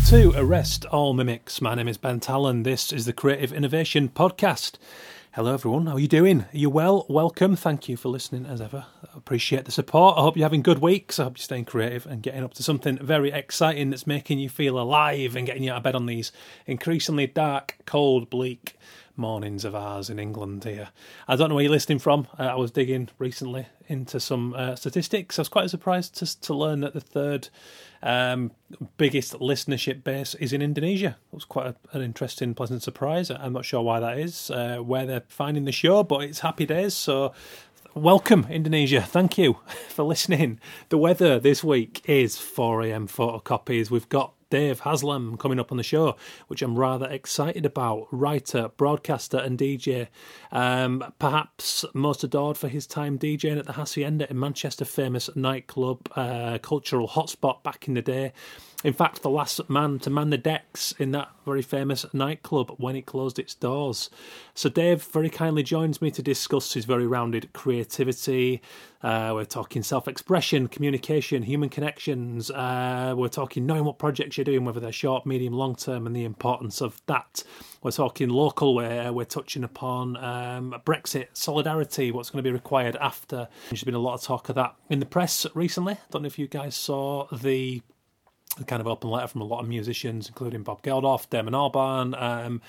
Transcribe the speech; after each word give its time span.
Welcome 0.00 0.32
to 0.32 0.40
Arrest 0.40 0.86
All 0.86 1.14
Mimics. 1.14 1.60
My 1.60 1.74
name 1.74 1.86
is 1.86 1.98
Ben 1.98 2.20
Tallon. 2.20 2.62
This 2.62 2.90
is 2.90 3.04
the 3.04 3.12
Creative 3.12 3.52
Innovation 3.52 4.08
Podcast. 4.08 4.72
Hello, 5.32 5.52
everyone. 5.52 5.86
How 5.86 5.96
are 5.96 6.00
you 6.00 6.08
doing? 6.08 6.40
Are 6.40 6.56
you 6.56 6.70
well? 6.70 7.06
Welcome. 7.08 7.54
Thank 7.54 7.88
you 7.88 7.96
for 7.96 8.08
listening 8.08 8.46
as 8.46 8.60
ever. 8.60 8.86
I 9.04 9.16
appreciate 9.16 9.66
the 9.66 9.70
support. 9.70 10.16
I 10.16 10.22
hope 10.22 10.36
you're 10.36 10.46
having 10.46 10.62
good 10.62 10.78
weeks. 10.78 11.20
I 11.20 11.24
hope 11.24 11.36
you're 11.36 11.44
staying 11.44 11.66
creative 11.66 12.06
and 12.06 12.22
getting 12.22 12.42
up 12.42 12.54
to 12.54 12.62
something 12.62 12.98
very 12.98 13.30
exciting 13.30 13.90
that's 13.90 14.06
making 14.06 14.38
you 14.38 14.48
feel 14.48 14.80
alive 14.80 15.36
and 15.36 15.46
getting 15.46 15.62
you 15.62 15.70
out 15.70 15.76
of 15.76 15.82
bed 15.84 15.94
on 15.94 16.06
these 16.06 16.32
increasingly 16.66 17.26
dark, 17.26 17.76
cold, 17.84 18.30
bleak 18.30 18.76
mornings 19.16 19.64
of 19.66 19.74
ours 19.74 20.08
in 20.08 20.18
England 20.18 20.64
here. 20.64 20.88
I 21.28 21.36
don't 21.36 21.50
know 21.50 21.54
where 21.54 21.64
you're 21.64 21.70
listening 21.70 21.98
from. 21.98 22.26
Uh, 22.38 22.44
I 22.44 22.54
was 22.56 22.70
digging 22.70 23.10
recently 23.18 23.66
into 23.86 24.18
some 24.18 24.54
uh, 24.54 24.76
statistics. 24.76 25.38
I 25.38 25.42
was 25.42 25.48
quite 25.48 25.70
surprised 25.70 26.16
to, 26.16 26.40
to 26.40 26.54
learn 26.54 26.80
that 26.80 26.94
the 26.94 27.00
third 27.00 27.50
um, 28.02 28.52
biggest 28.96 29.34
listenership 29.34 30.02
base 30.02 30.34
is 30.36 30.52
in 30.52 30.62
Indonesia. 30.62 31.16
It 31.32 31.34
was 31.34 31.44
quite 31.44 31.66
a, 31.66 31.96
an 31.96 32.02
interesting, 32.02 32.54
pleasant 32.54 32.82
surprise. 32.82 33.30
I'm 33.30 33.52
not 33.52 33.64
sure 33.64 33.82
why 33.82 34.00
that 34.00 34.18
is, 34.18 34.50
uh, 34.50 34.78
where 34.78 35.06
they're 35.06 35.24
finding 35.28 35.64
the 35.64 35.72
show, 35.72 36.02
but 36.02 36.22
it's 36.22 36.40
happy 36.40 36.66
days. 36.66 36.94
So 36.94 37.32
welcome 37.94 38.46
Indonesia. 38.48 39.02
Thank 39.02 39.36
you 39.36 39.58
for 39.88 40.04
listening. 40.04 40.60
The 40.88 40.98
weather 40.98 41.38
this 41.38 41.62
week 41.62 42.02
is 42.08 42.38
4 42.38 42.82
a.m. 42.82 43.06
photocopies. 43.06 43.90
We've 43.90 44.08
got 44.08 44.32
Dave 44.50 44.80
Haslam 44.80 45.36
coming 45.36 45.58
up 45.58 45.70
on 45.70 45.78
the 45.78 45.82
show, 45.82 46.16
which 46.48 46.60
I'm 46.62 46.78
rather 46.78 47.08
excited 47.08 47.64
about. 47.64 48.08
Writer, 48.10 48.68
broadcaster, 48.76 49.38
and 49.38 49.58
DJ. 49.58 50.08
Um, 50.52 51.04
perhaps 51.18 51.84
most 51.94 52.24
adored 52.24 52.58
for 52.58 52.68
his 52.68 52.86
time 52.86 53.18
DJing 53.18 53.58
at 53.58 53.66
the 53.66 53.72
Hacienda 53.72 54.28
in 54.28 54.38
Manchester, 54.38 54.84
famous 54.84 55.30
nightclub, 55.34 56.08
uh, 56.16 56.58
cultural 56.58 57.08
hotspot 57.08 57.62
back 57.62 57.88
in 57.88 57.94
the 57.94 58.02
day. 58.02 58.32
In 58.82 58.94
fact, 58.94 59.20
the 59.20 59.28
last 59.28 59.68
man 59.68 59.98
to 60.00 60.10
man 60.10 60.30
the 60.30 60.38
decks 60.38 60.92
in 60.98 61.10
that 61.10 61.28
very 61.44 61.60
famous 61.60 62.06
nightclub 62.14 62.74
when 62.78 62.96
it 62.96 63.04
closed 63.04 63.38
its 63.38 63.54
doors. 63.54 64.08
So, 64.54 64.70
Dave 64.70 65.02
very 65.02 65.28
kindly 65.28 65.62
joins 65.62 66.00
me 66.00 66.10
to 66.12 66.22
discuss 66.22 66.72
his 66.72 66.86
very 66.86 67.06
rounded 67.06 67.52
creativity. 67.52 68.62
Uh, 69.02 69.32
we're 69.34 69.44
talking 69.44 69.82
self 69.82 70.08
expression, 70.08 70.66
communication, 70.66 71.42
human 71.42 71.68
connections. 71.68 72.50
Uh, 72.50 73.12
we're 73.14 73.28
talking 73.28 73.66
knowing 73.66 73.84
what 73.84 73.98
projects 73.98 74.38
you're 74.38 74.44
doing, 74.46 74.64
whether 74.64 74.80
they're 74.80 74.92
short, 74.92 75.26
medium, 75.26 75.52
long 75.52 75.74
term, 75.76 76.06
and 76.06 76.16
the 76.16 76.24
importance 76.24 76.80
of 76.80 77.02
that. 77.04 77.44
We're 77.82 77.90
talking 77.90 78.30
local, 78.30 78.74
where 78.74 79.12
we're 79.12 79.24
touching 79.26 79.62
upon 79.62 80.16
um, 80.16 80.74
Brexit, 80.86 81.28
solidarity, 81.34 82.12
what's 82.12 82.30
going 82.30 82.42
to 82.42 82.48
be 82.48 82.52
required 82.52 82.96
after. 82.96 83.46
There's 83.68 83.84
been 83.84 83.94
a 83.94 83.98
lot 83.98 84.14
of 84.14 84.22
talk 84.22 84.48
of 84.48 84.54
that 84.54 84.74
in 84.88 85.00
the 85.00 85.06
press 85.06 85.46
recently. 85.54 85.94
I 85.94 85.98
don't 86.10 86.22
know 86.22 86.26
if 86.26 86.38
you 86.38 86.48
guys 86.48 86.74
saw 86.74 87.26
the 87.30 87.82
a 88.58 88.64
kind 88.64 88.80
of 88.80 88.86
open 88.86 89.10
letter 89.10 89.28
from 89.28 89.40
a 89.40 89.44
lot 89.44 89.60
of 89.60 89.68
musicians, 89.68 90.28
including 90.28 90.62
Bob 90.62 90.82
Geldof, 90.82 91.28
Damon 91.30 91.54
Albarn, 91.54 92.20
um, 92.20 92.60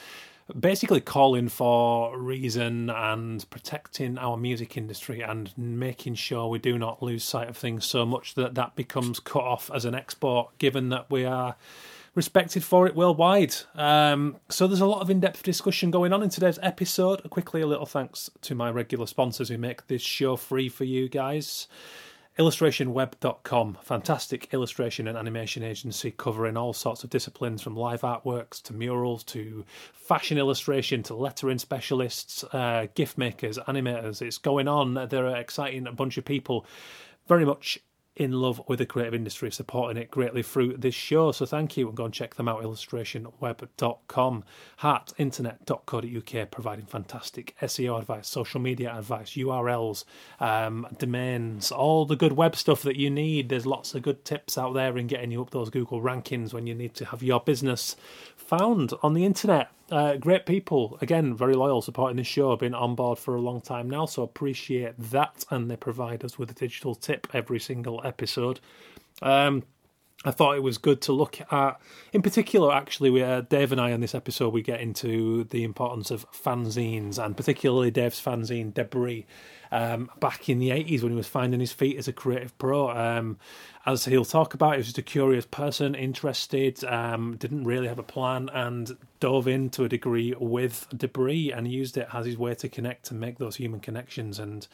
basically 0.59 1.01
calling 1.01 1.49
for 1.49 2.17
reason 2.17 2.89
and 2.89 3.49
protecting 3.49 4.17
our 4.17 4.38
music 4.38 4.77
industry 4.77 5.21
and 5.21 5.51
making 5.57 6.15
sure 6.15 6.47
we 6.47 6.59
do 6.59 6.77
not 6.77 7.01
lose 7.01 7.23
sight 7.23 7.49
of 7.49 7.57
things 7.57 7.85
so 7.85 8.05
much 8.05 8.35
that 8.35 8.55
that 8.55 8.75
becomes 8.75 9.19
cut 9.19 9.43
off 9.43 9.71
as 9.73 9.85
an 9.85 9.95
export, 9.95 10.57
given 10.57 10.89
that 10.89 11.09
we 11.09 11.25
are 11.25 11.55
respected 12.13 12.63
for 12.63 12.85
it 12.85 12.95
worldwide. 12.95 13.55
Um, 13.75 14.35
so 14.49 14.67
there's 14.67 14.81
a 14.81 14.85
lot 14.85 15.01
of 15.01 15.09
in-depth 15.09 15.43
discussion 15.43 15.91
going 15.91 16.11
on 16.11 16.21
in 16.21 16.29
today's 16.29 16.59
episode. 16.61 17.27
Quickly, 17.29 17.61
a 17.61 17.67
little 17.67 17.85
thanks 17.85 18.29
to 18.41 18.53
my 18.53 18.69
regular 18.69 19.07
sponsors 19.07 19.47
who 19.47 19.57
make 19.57 19.88
this 19.88 20.01
show 20.01 20.35
free 20.35 20.67
for 20.67 20.83
you 20.83 21.07
guys 21.07 21.67
illustrationweb.com 22.40 23.78
fantastic 23.81 24.53
illustration 24.53 25.08
and 25.08 25.18
animation 25.18 25.64
agency 25.64 26.12
covering 26.12 26.56
all 26.56 26.72
sorts 26.74 27.03
of 27.03 27.09
disciplines 27.09 27.62
from 27.62 27.75
live 27.75 28.02
artworks 28.02 28.62
to 28.62 28.74
murals 28.74 29.24
to 29.24 29.66
fashion 29.94 30.38
illustration 30.38 31.03
to 31.03 31.14
lettering 31.14 31.58
specialists 31.58 32.44
uh, 32.53 32.88
gift 32.96 33.18
makers 33.18 33.58
animators. 33.68 34.22
It's 34.22 34.38
going 34.38 34.68
on. 34.68 34.94
They're 35.09 35.28
an 35.28 35.38
exciting 35.38 35.88
bunch 35.96 36.18
of 36.18 36.25
people. 36.25 36.66
Very 37.28 37.46
much 37.46 37.80
in 38.16 38.33
love 38.33 38.61
with 38.67 38.79
the 38.79 38.85
creative 38.85 39.13
industry, 39.13 39.49
supporting 39.51 40.01
it 40.01 40.11
greatly 40.11 40.44
through 40.44 40.75
this 40.77 40.94
show. 40.94 41.31
So 41.31 41.45
thank 41.45 41.77
you 41.77 41.88
and 41.88 41.95
go 41.95 42.05
and 42.05 42.13
check 42.13 42.35
them 42.35 42.47
out, 42.47 42.61
illustrationweb.com, 42.61 44.44
heartinternet.co.uk, 44.81 46.51
providing 46.51 46.85
fantastic 46.85 47.55
SEO 47.61 48.00
advice, 48.00 48.27
social 48.27 48.59
media 48.59 48.94
advice, 48.94 49.31
URLs, 49.31 50.03
um, 50.39 50.88
domains, 50.97 51.71
all 51.71 52.05
the 52.05 52.17
good 52.17 52.33
web 52.33 52.55
stuff 52.55 52.81
that 52.83 52.97
you 52.97 53.09
need. 53.09 53.50
There's 53.50 53.66
lots 53.66 53.95
of 53.95 54.01
good 54.01 54.25
tips 54.25 54.57
out 54.57 54.73
there 54.73 54.97
in 54.97 55.07
getting 55.07 55.31
you 55.31 55.41
up 55.41 55.51
those 55.51 55.69
Google 55.69 56.01
rankings 56.01 56.53
when 56.53 56.67
you 56.67 56.75
need 56.75 56.94
to 56.95 57.05
have 57.05 57.23
your 57.23 57.39
business 57.39 57.95
found 58.35 58.94
on 59.01 59.13
the 59.13 59.25
internet. 59.25 59.69
Uh, 59.91 60.16
great 60.16 60.46
people, 60.46 60.97
again, 61.02 61.35
very 61.35 61.53
loyal, 61.53 61.81
supporting 61.81 62.16
this 62.16 62.25
show, 62.25 62.56
been 62.56 62.74
on 62.74 62.96
board 62.96 63.19
for 63.19 63.35
a 63.35 63.41
long 63.41 63.59
time 63.59 63.90
now, 63.90 64.06
so 64.06 64.24
appreciate 64.24 64.97
that. 64.97 65.44
And 65.52 65.69
they 65.69 65.75
provide 65.75 66.24
us 66.24 66.40
with 66.40 66.50
a 66.50 66.53
digital 66.53 66.96
tip 66.96 67.28
every 67.34 67.59
single 67.59 68.01
episode. 68.06 68.62
Um, 69.22 69.63
I 70.23 70.29
thought 70.29 70.55
it 70.55 70.63
was 70.63 70.77
good 70.77 71.01
to 71.03 71.13
look 71.13 71.39
at, 71.51 71.81
in 72.13 72.21
particular, 72.21 72.71
actually, 72.71 73.09
we, 73.09 73.23
uh, 73.23 73.41
Dave 73.41 73.71
and 73.71 73.81
I 73.81 73.91
on 73.91 74.01
this 74.01 74.13
episode, 74.13 74.53
we 74.53 74.61
get 74.61 74.79
into 74.79 75.45
the 75.45 75.63
importance 75.63 76.11
of 76.11 76.29
fanzines, 76.31 77.23
and 77.23 77.35
particularly 77.35 77.89
Dave's 77.89 78.21
fanzine, 78.21 78.71
Debris, 78.71 79.25
um, 79.71 80.11
back 80.19 80.47
in 80.47 80.59
the 80.59 80.69
80s 80.69 81.01
when 81.01 81.13
he 81.13 81.15
was 81.15 81.27
finding 81.27 81.59
his 81.59 81.71
feet 81.71 81.97
as 81.97 82.07
a 82.07 82.13
creative 82.13 82.55
pro. 82.59 82.91
Um, 82.91 83.39
as 83.85 84.05
he'll 84.05 84.23
talk 84.23 84.53
about, 84.53 84.73
he 84.73 84.77
was 84.77 84.87
just 84.87 84.97
a 84.99 85.03
curious 85.03 85.45
person, 85.47 85.95
interested, 85.95 86.83
um, 86.83 87.35
didn't 87.38 87.63
really 87.63 87.88
have 87.88 87.99
a 87.99 88.03
plan, 88.03 88.49
and 88.53 88.95
dove 89.19 89.47
in 89.47 89.71
to 89.71 89.85
a 89.85 89.89
degree 89.89 90.35
with 90.39 90.88
debris 90.95 91.51
and 91.51 91.71
used 91.71 91.97
it 91.97 92.07
as 92.13 92.27
his 92.27 92.38
way 92.38 92.53
to 92.53 92.69
connect 92.69 93.09
and 93.09 93.19
make 93.19 93.39
those 93.39 93.55
human 93.55 93.79
connections. 93.79 94.38
And 94.38 94.67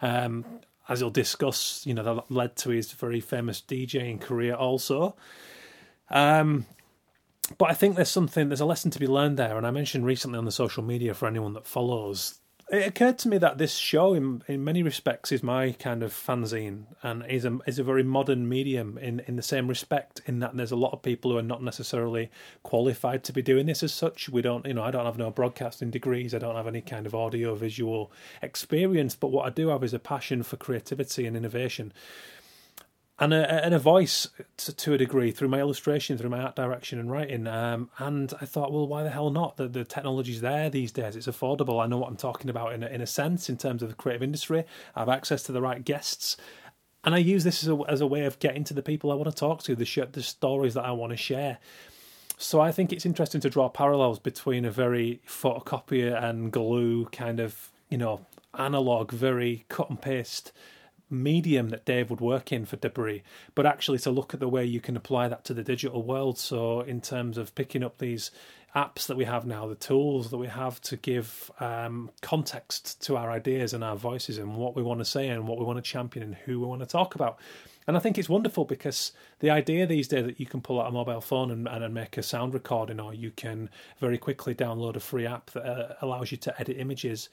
um, 0.00 0.44
as 0.88 1.00
he'll 1.00 1.10
discuss, 1.10 1.84
you 1.86 1.94
know, 1.94 2.02
that 2.02 2.30
led 2.30 2.56
to 2.56 2.70
his 2.70 2.92
very 2.92 3.20
famous 3.20 3.60
DJing 3.60 4.20
career 4.20 4.54
also. 4.54 5.16
Um, 6.10 6.66
but 7.58 7.70
I 7.70 7.74
think 7.74 7.96
there's 7.96 8.10
something, 8.10 8.48
there's 8.48 8.60
a 8.60 8.66
lesson 8.66 8.90
to 8.90 8.98
be 8.98 9.06
learned 9.06 9.36
there. 9.36 9.56
And 9.56 9.66
I 9.66 9.70
mentioned 9.70 10.06
recently 10.06 10.38
on 10.38 10.44
the 10.44 10.52
social 10.52 10.82
media 10.82 11.14
for 11.14 11.26
anyone 11.26 11.54
that 11.54 11.66
follows 11.66 12.40
it 12.70 12.86
occurred 12.88 13.18
to 13.18 13.28
me 13.28 13.36
that 13.38 13.58
this 13.58 13.74
show, 13.76 14.14
in 14.14 14.42
in 14.48 14.64
many 14.64 14.82
respects, 14.82 15.30
is 15.30 15.42
my 15.42 15.72
kind 15.72 16.02
of 16.02 16.12
fanzine, 16.12 16.84
and 17.02 17.24
is 17.26 17.44
a 17.44 17.58
is 17.66 17.78
a 17.78 17.84
very 17.84 18.02
modern 18.02 18.48
medium 18.48 18.96
in 18.98 19.20
in 19.20 19.36
the 19.36 19.42
same 19.42 19.68
respect. 19.68 20.22
In 20.26 20.38
that 20.40 20.56
there's 20.56 20.72
a 20.72 20.76
lot 20.76 20.92
of 20.92 21.02
people 21.02 21.30
who 21.30 21.38
are 21.38 21.42
not 21.42 21.62
necessarily 21.62 22.30
qualified 22.62 23.22
to 23.24 23.32
be 23.32 23.42
doing 23.42 23.66
this 23.66 23.82
as 23.82 23.92
such. 23.92 24.28
We 24.28 24.40
don't, 24.40 24.64
you 24.66 24.74
know, 24.74 24.82
I 24.82 24.90
don't 24.90 25.04
have 25.04 25.18
no 25.18 25.30
broadcasting 25.30 25.90
degrees. 25.90 26.34
I 26.34 26.38
don't 26.38 26.56
have 26.56 26.66
any 26.66 26.80
kind 26.80 27.06
of 27.06 27.14
audio 27.14 27.54
visual 27.54 28.10
experience. 28.40 29.14
But 29.14 29.28
what 29.28 29.46
I 29.46 29.50
do 29.50 29.68
have 29.68 29.84
is 29.84 29.94
a 29.94 29.98
passion 29.98 30.42
for 30.42 30.56
creativity 30.56 31.26
and 31.26 31.36
innovation 31.36 31.92
and 33.18 33.32
a, 33.32 33.64
and 33.64 33.74
a 33.74 33.78
voice 33.78 34.28
to, 34.56 34.74
to, 34.74 34.94
a 34.94 34.98
degree 34.98 35.30
through 35.30 35.48
my 35.48 35.60
illustration, 35.60 36.18
through 36.18 36.30
my 36.30 36.40
art 36.40 36.56
direction 36.56 36.98
and 36.98 37.10
writing. 37.10 37.46
Um, 37.46 37.90
and 37.98 38.32
I 38.40 38.44
thought, 38.44 38.72
well, 38.72 38.88
why 38.88 39.04
the 39.04 39.10
hell 39.10 39.30
not? 39.30 39.56
The, 39.56 39.68
the 39.68 39.84
technology's 39.84 40.40
there 40.40 40.68
these 40.68 40.90
days. 40.90 41.14
It's 41.14 41.28
affordable. 41.28 41.82
I 41.82 41.86
know 41.86 41.98
what 41.98 42.08
I'm 42.08 42.16
talking 42.16 42.50
about 42.50 42.72
in 42.72 42.82
a, 42.82 42.86
in 42.88 43.00
a 43.00 43.06
sense 43.06 43.48
in 43.48 43.56
terms 43.56 43.82
of 43.82 43.88
the 43.88 43.94
creative 43.94 44.22
industry. 44.22 44.64
I 44.96 45.00
have 45.00 45.08
access 45.08 45.44
to 45.44 45.52
the 45.52 45.62
right 45.62 45.84
guests. 45.84 46.36
And 47.04 47.14
I 47.14 47.18
use 47.18 47.44
this 47.44 47.62
as 47.62 47.68
a, 47.68 47.78
as 47.88 48.00
a 48.00 48.06
way 48.06 48.24
of 48.24 48.40
getting 48.40 48.64
to 48.64 48.74
the 48.74 48.82
people 48.82 49.12
I 49.12 49.14
want 49.14 49.30
to 49.30 49.36
talk 49.36 49.62
to, 49.64 49.76
the, 49.76 49.84
sh- 49.84 50.00
the 50.10 50.22
stories 50.22 50.74
that 50.74 50.84
I 50.84 50.90
want 50.90 51.12
to 51.12 51.16
share. 51.16 51.58
So 52.36 52.60
I 52.60 52.72
think 52.72 52.92
it's 52.92 53.06
interesting 53.06 53.40
to 53.42 53.50
draw 53.50 53.68
parallels 53.68 54.18
between 54.18 54.64
a 54.64 54.70
very 54.72 55.20
photocopier 55.28 56.20
and 56.20 56.50
glue 56.50 57.04
kind 57.06 57.38
of, 57.38 57.70
you 57.90 57.98
know, 57.98 58.26
analog, 58.58 59.12
very 59.12 59.66
cut 59.68 59.88
and 59.88 60.00
paste 60.00 60.50
medium 61.22 61.70
that 61.70 61.84
Dave 61.84 62.10
would 62.10 62.20
work 62.20 62.52
in 62.52 62.64
for 62.64 62.76
debris, 62.76 63.22
but 63.54 63.66
actually 63.66 63.98
to 63.98 64.10
look 64.10 64.34
at 64.34 64.40
the 64.40 64.48
way 64.48 64.64
you 64.64 64.80
can 64.80 64.96
apply 64.96 65.28
that 65.28 65.44
to 65.44 65.54
the 65.54 65.62
digital 65.62 66.02
world. 66.02 66.38
So, 66.38 66.80
in 66.80 67.00
terms 67.00 67.38
of 67.38 67.54
picking 67.54 67.82
up 67.82 67.98
these 67.98 68.30
apps 68.74 69.06
that 69.06 69.16
we 69.16 69.24
have 69.24 69.46
now, 69.46 69.66
the 69.66 69.76
tools 69.76 70.30
that 70.30 70.36
we 70.36 70.48
have 70.48 70.80
to 70.82 70.96
give 70.96 71.50
um, 71.60 72.10
context 72.22 73.00
to 73.02 73.16
our 73.16 73.30
ideas 73.30 73.72
and 73.72 73.84
our 73.84 73.96
voices 73.96 74.36
and 74.36 74.56
what 74.56 74.74
we 74.74 74.82
want 74.82 75.00
to 75.00 75.04
say 75.04 75.28
and 75.28 75.46
what 75.46 75.58
we 75.58 75.64
want 75.64 75.76
to 75.76 75.82
champion 75.82 76.24
and 76.24 76.34
who 76.34 76.60
we 76.60 76.66
want 76.66 76.80
to 76.80 76.86
talk 76.86 77.14
about. 77.14 77.38
And 77.86 77.96
I 77.96 78.00
think 78.00 78.18
it's 78.18 78.30
wonderful 78.30 78.64
because 78.64 79.12
the 79.40 79.50
idea 79.50 79.86
these 79.86 80.08
days 80.08 80.24
that 80.24 80.40
you 80.40 80.46
can 80.46 80.62
pull 80.62 80.80
out 80.80 80.88
a 80.88 80.90
mobile 80.90 81.20
phone 81.20 81.50
and, 81.50 81.68
and 81.68 81.94
make 81.94 82.16
a 82.16 82.22
sound 82.22 82.54
recording, 82.54 82.98
or 82.98 83.14
you 83.14 83.30
can 83.30 83.68
very 84.00 84.18
quickly 84.18 84.54
download 84.54 84.96
a 84.96 85.00
free 85.00 85.26
app 85.26 85.50
that 85.50 85.64
uh, 85.64 85.94
allows 86.00 86.32
you 86.32 86.38
to 86.38 86.60
edit 86.60 86.78
images 86.78 87.28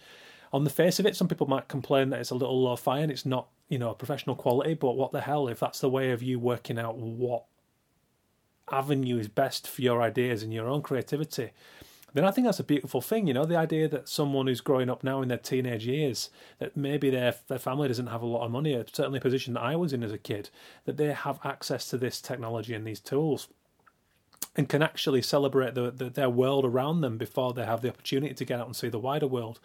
on 0.54 0.64
the 0.64 0.70
face 0.70 1.00
of 1.00 1.06
it, 1.06 1.16
some 1.16 1.28
people 1.28 1.48
might 1.48 1.68
complain 1.68 2.10
that 2.10 2.20
it's 2.20 2.32
a 2.32 2.36
little 2.36 2.62
low 2.62 2.76
fi 2.76 3.00
and 3.00 3.12
it's 3.12 3.26
not, 3.26 3.48
you 3.72 3.80
know, 3.80 3.94
professional 3.94 4.36
quality. 4.36 4.74
But 4.74 4.98
what 4.98 5.14
the 5.14 5.22
hell 5.22 5.48
if 5.48 5.62
that's 5.62 5.80
the 5.80 5.90
way 5.90 6.12
of 6.12 6.22
you 6.22 6.38
working 6.38 6.78
out 6.78 6.98
what 6.98 7.46
avenue 8.70 9.18
is 9.18 9.30
best 9.30 9.68
for 9.68 9.82
your 9.82 10.02
ideas 10.02 10.44
and 10.44 10.54
your 10.54 10.68
own 10.68 10.82
creativity? 10.82 11.52
Then 12.14 12.26
I 12.26 12.32
think 12.32 12.46
that's 12.46 12.60
a 12.60 12.66
beautiful 12.66 13.00
thing, 13.00 13.26
you 13.28 13.34
know, 13.34 13.46
the 13.46 13.56
idea 13.56 13.88
that 13.88 14.10
someone 14.10 14.48
who's 14.48 14.60
growing 14.60 14.90
up 14.90 15.02
now 15.02 15.22
in 15.22 15.30
their 15.30 15.38
teenage 15.38 15.88
years, 15.88 16.30
that 16.60 16.76
maybe 16.76 17.10
their 17.10 17.36
their 17.48 17.58
family 17.58 17.88
doesn't 17.88 18.08
have 18.08 18.22
a 18.22 18.26
lot 18.26 18.44
of 18.44 18.52
money, 18.52 18.74
certainly 18.92 19.20
a 19.20 19.22
position 19.22 19.54
that 19.54 19.64
I 19.64 19.78
was 19.78 19.94
in 19.94 20.04
as 20.04 20.12
a 20.12 20.18
kid, 20.18 20.50
that 20.84 20.98
they 20.98 21.14
have 21.14 21.40
access 21.46 21.90
to 21.90 21.98
this 21.98 22.20
technology 22.20 22.74
and 22.74 22.86
these 22.86 23.00
tools 23.00 23.48
and 24.58 24.68
can 24.68 24.84
actually 24.84 25.22
celebrate 25.22 25.76
the, 25.76 25.90
the, 25.92 26.10
their 26.10 26.30
world 26.30 26.66
around 26.66 27.00
them 27.00 27.18
before 27.18 27.54
they 27.54 27.64
have 27.66 27.82
the 27.82 27.88
opportunity 27.88 28.34
to 28.34 28.44
get 28.44 28.60
out 28.60 28.68
and 28.68 28.76
see 28.76 28.90
the 28.90 29.00
wider 29.00 29.28
world, 29.28 29.62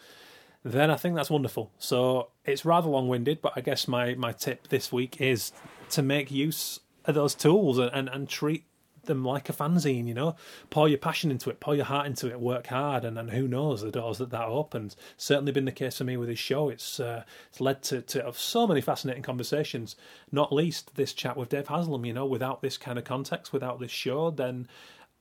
then 0.73 0.91
I 0.91 0.97
think 0.97 1.15
that's 1.15 1.31
wonderful. 1.31 1.71
So 1.79 2.29
it's 2.45 2.65
rather 2.65 2.89
long 2.89 3.09
winded, 3.09 3.41
but 3.41 3.53
I 3.57 3.61
guess 3.61 3.87
my, 3.87 4.15
my 4.15 4.33
tip 4.33 4.69
this 4.69 4.93
week 4.93 5.21
is 5.21 5.53
to 5.91 6.03
make 6.03 6.31
use 6.31 6.81
of 7.05 7.15
those 7.15 7.35
tools 7.35 7.79
and, 7.79 7.91
and, 7.93 8.09
and 8.09 8.29
treat 8.29 8.65
them 9.07 9.25
like 9.25 9.49
a 9.49 9.53
fanzine, 9.53 10.07
you 10.07 10.15
know. 10.15 10.37
Pour 10.69 10.89
your 10.89 10.99
passion 10.99 11.31
into 11.31 11.49
it, 11.49 11.61
pour 11.61 11.75
your 11.75 11.85
heart 11.85 12.07
into 12.07 12.29
it, 12.29 12.41
work 12.41 12.67
hard, 12.67 13.05
and, 13.05 13.19
and 13.19 13.31
who 13.31 13.49
knows 13.49 13.81
the 13.81 13.91
doors 13.91 14.19
that 14.19 14.31
that 14.31 14.49
opens. 14.49 14.97
Certainly 15.17 15.53
been 15.53 15.65
the 15.65 15.73
case 15.73 15.99
for 15.99 16.05
me 16.05 16.17
with 16.17 16.29
this 16.29 16.39
show. 16.39 16.69
It's 16.69 17.01
uh, 17.01 17.23
it's 17.49 17.61
led 17.61 17.83
to, 17.85 18.03
to 18.03 18.33
so 18.35 18.67
many 18.67 18.81
fascinating 18.81 19.23
conversations, 19.23 19.97
not 20.31 20.53
least 20.53 20.97
this 20.97 21.13
chat 21.13 21.37
with 21.37 21.49
Dave 21.49 21.69
Haslam, 21.69 22.05
you 22.05 22.13
know. 22.13 22.27
Without 22.27 22.63
this 22.63 22.77
kind 22.77 22.99
of 22.99 23.05
context, 23.05 23.53
without 23.53 23.81
this 23.81 23.93
show, 23.93 24.31
then 24.31 24.69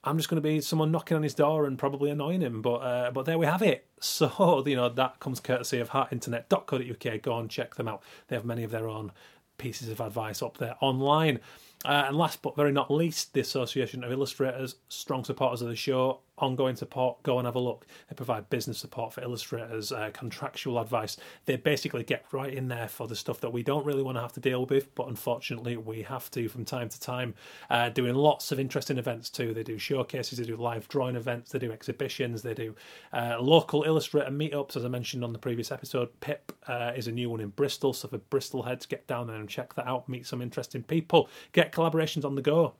I'm 0.05 0.17
just 0.17 0.29
going 0.29 0.41
to 0.41 0.47
be 0.47 0.61
someone 0.61 0.91
knocking 0.91 1.17
on 1.17 1.23
his 1.23 1.33
door 1.33 1.65
and 1.65 1.77
probably 1.77 2.11
annoying 2.11 2.41
him. 2.41 2.61
But 2.61 2.75
uh, 2.75 3.11
but 3.11 3.25
there 3.25 3.37
we 3.37 3.45
have 3.45 3.61
it. 3.61 3.87
So 4.05 4.63
you 4.67 4.75
know 4.75 4.87
that 4.87 5.19
comes 5.19 5.39
courtesy 5.39 5.79
of 5.79 5.89
heartinternet.co.uk. 5.89 7.21
Go 7.23 7.39
and 7.39 7.49
check 7.49 7.73
them 7.73 7.87
out. 7.87 8.03
They 8.27 8.35
have 8.35 8.45
many 8.45 8.63
of 8.63 8.69
their 8.69 8.87
own 8.87 9.11
pieces 9.57 9.89
of 9.89 9.99
advice 9.99 10.43
up 10.43 10.57
there 10.57 10.75
online. 10.79 11.39
Uh, 11.83 12.05
and 12.07 12.17
last 12.17 12.41
but 12.41 12.55
very 12.55 12.71
not 12.71 12.91
least, 12.91 13.33
the 13.33 13.39
Association 13.39 14.03
of 14.03 14.11
Illustrators, 14.11 14.75
strong 14.89 15.23
supporters 15.23 15.61
of 15.61 15.69
the 15.69 15.75
show, 15.75 16.19
ongoing 16.37 16.75
support, 16.75 17.21
go 17.23 17.37
and 17.39 17.45
have 17.45 17.55
a 17.55 17.59
look. 17.59 17.85
They 18.09 18.15
provide 18.15 18.49
business 18.49 18.77
support 18.77 19.13
for 19.13 19.21
illustrators, 19.21 19.91
uh, 19.91 20.09
contractual 20.13 20.79
advice. 20.79 21.17
They 21.45 21.55
basically 21.55 22.03
get 22.03 22.25
right 22.31 22.53
in 22.53 22.67
there 22.67 22.87
for 22.87 23.07
the 23.07 23.15
stuff 23.15 23.39
that 23.41 23.51
we 23.51 23.63
don't 23.63 23.85
really 23.85 24.03
want 24.03 24.17
to 24.17 24.21
have 24.21 24.33
to 24.33 24.39
deal 24.39 24.65
with, 24.65 24.93
but 24.95 25.07
unfortunately 25.07 25.77
we 25.77 26.03
have 26.03 26.29
to 26.31 26.47
from 26.49 26.65
time 26.65 26.89
to 26.89 26.99
time. 26.99 27.35
Uh, 27.69 27.89
doing 27.89 28.15
lots 28.15 28.51
of 28.51 28.59
interesting 28.59 28.97
events 28.97 29.29
too. 29.29 29.53
They 29.53 29.63
do 29.63 29.77
showcases, 29.77 30.37
they 30.37 30.45
do 30.45 30.57
live 30.57 30.87
drawing 30.87 31.15
events, 31.15 31.51
they 31.51 31.59
do 31.59 31.71
exhibitions, 31.71 32.41
they 32.41 32.53
do 32.53 32.75
uh, 33.13 33.37
local 33.39 33.83
illustrator 33.83 34.31
meetups. 34.31 34.75
As 34.75 34.85
I 34.85 34.89
mentioned 34.89 35.23
on 35.23 35.33
the 35.33 35.39
previous 35.39 35.71
episode, 35.71 36.09
PIP 36.19 36.51
uh, 36.67 36.91
is 36.95 37.07
a 37.07 37.11
new 37.11 37.29
one 37.29 37.39
in 37.39 37.49
Bristol, 37.49 37.93
so 37.93 38.07
for 38.07 38.17
Bristol 38.17 38.63
heads, 38.63 38.85
get 38.85 39.07
down 39.07 39.27
there 39.27 39.37
and 39.37 39.49
check 39.49 39.73
that 39.75 39.87
out. 39.87 40.09
Meet 40.09 40.25
some 40.25 40.41
interesting 40.41 40.83
people, 40.83 41.29
get 41.51 41.71
collaborations 41.71 42.25
on 42.25 42.35
the 42.35 42.41
go. 42.41 42.73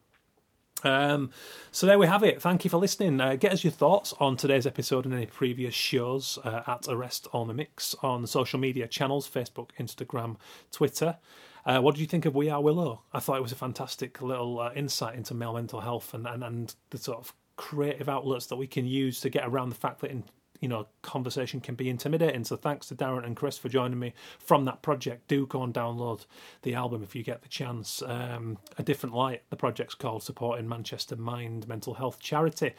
Um, 0.86 1.32
so 1.72 1.88
there 1.88 1.98
we 1.98 2.08
have 2.08 2.24
it. 2.24 2.42
Thank 2.42 2.64
you 2.64 2.70
for 2.70 2.78
listening. 2.78 3.20
Uh, 3.20 3.36
get 3.36 3.52
us 3.52 3.64
your 3.64 3.72
thoughts 3.72 4.14
on 4.20 4.38
today's 4.38 4.68
episode 4.68 5.06
and 5.06 5.14
any 5.14 5.26
previous 5.26 5.74
shows 5.74 6.38
uh, 6.44 6.62
at 6.68 6.88
Arrest 6.88 7.28
All 7.34 7.46
Mimics 7.46 7.96
on 8.04 8.22
the 8.22 8.28
social 8.28 8.60
media 8.60 8.88
channels 8.88 9.28
Facebook, 9.28 9.70
Instagram, 9.80 10.38
Twitter. 10.72 11.18
Uh, 11.66 11.80
what 11.80 11.96
did 11.96 12.02
you 12.02 12.08
think 12.08 12.26
of 12.26 12.36
We 12.36 12.50
Are 12.50 12.62
Willow? 12.62 13.02
I 13.12 13.20
thought 13.20 13.38
it 13.38 13.42
was 13.42 13.52
a 13.52 13.56
fantastic 13.56 14.22
little 14.22 14.60
uh, 14.60 14.72
insight 14.76 15.16
into 15.16 15.34
male 15.34 15.54
mental 15.54 15.82
health 15.82 16.14
and, 16.14 16.28
and, 16.28 16.44
and 16.44 16.76
the 16.92 17.00
sort 17.00 17.18
of 17.18 17.34
creative 17.58 18.08
outlets 18.08 18.46
that 18.48 18.58
we 18.58 18.68
can 18.68 18.86
use 18.86 19.20
to 19.22 19.30
get 19.30 19.48
around 19.48 19.70
the 19.70 19.76
fact 19.76 20.02
that 20.02 20.12
in 20.12 20.24
you 20.65 20.69
know, 20.69 20.88
conversation 21.03 21.62
can 21.62 21.75
be 21.75 21.91
intimidating. 21.91 22.44
So 22.44 22.56
thanks 22.56 22.88
to 22.88 22.95
Darren 22.95 23.23
and 23.23 23.35
Chris 23.35 23.56
for 23.56 23.69
joining 23.69 24.00
me 24.00 24.15
from 24.39 24.65
that 24.65 24.81
project. 24.81 25.27
Do 25.27 25.45
go 25.45 25.62
and 25.62 25.71
download 25.71 26.25
the 26.63 26.73
album 26.73 27.03
if 27.03 27.15
you 27.15 27.21
get 27.21 27.44
the 27.44 27.47
chance. 27.47 28.01
Um, 28.01 28.57
a 28.79 28.81
different 28.81 29.13
light. 29.13 29.44
The 29.51 29.57
project's 29.57 29.94
called 29.94 30.23
Supporting 30.23 30.67
Manchester 30.67 31.17
Mind 31.17 31.67
Mental 31.67 31.94
Health 31.94 32.19
Charity. 32.19 32.73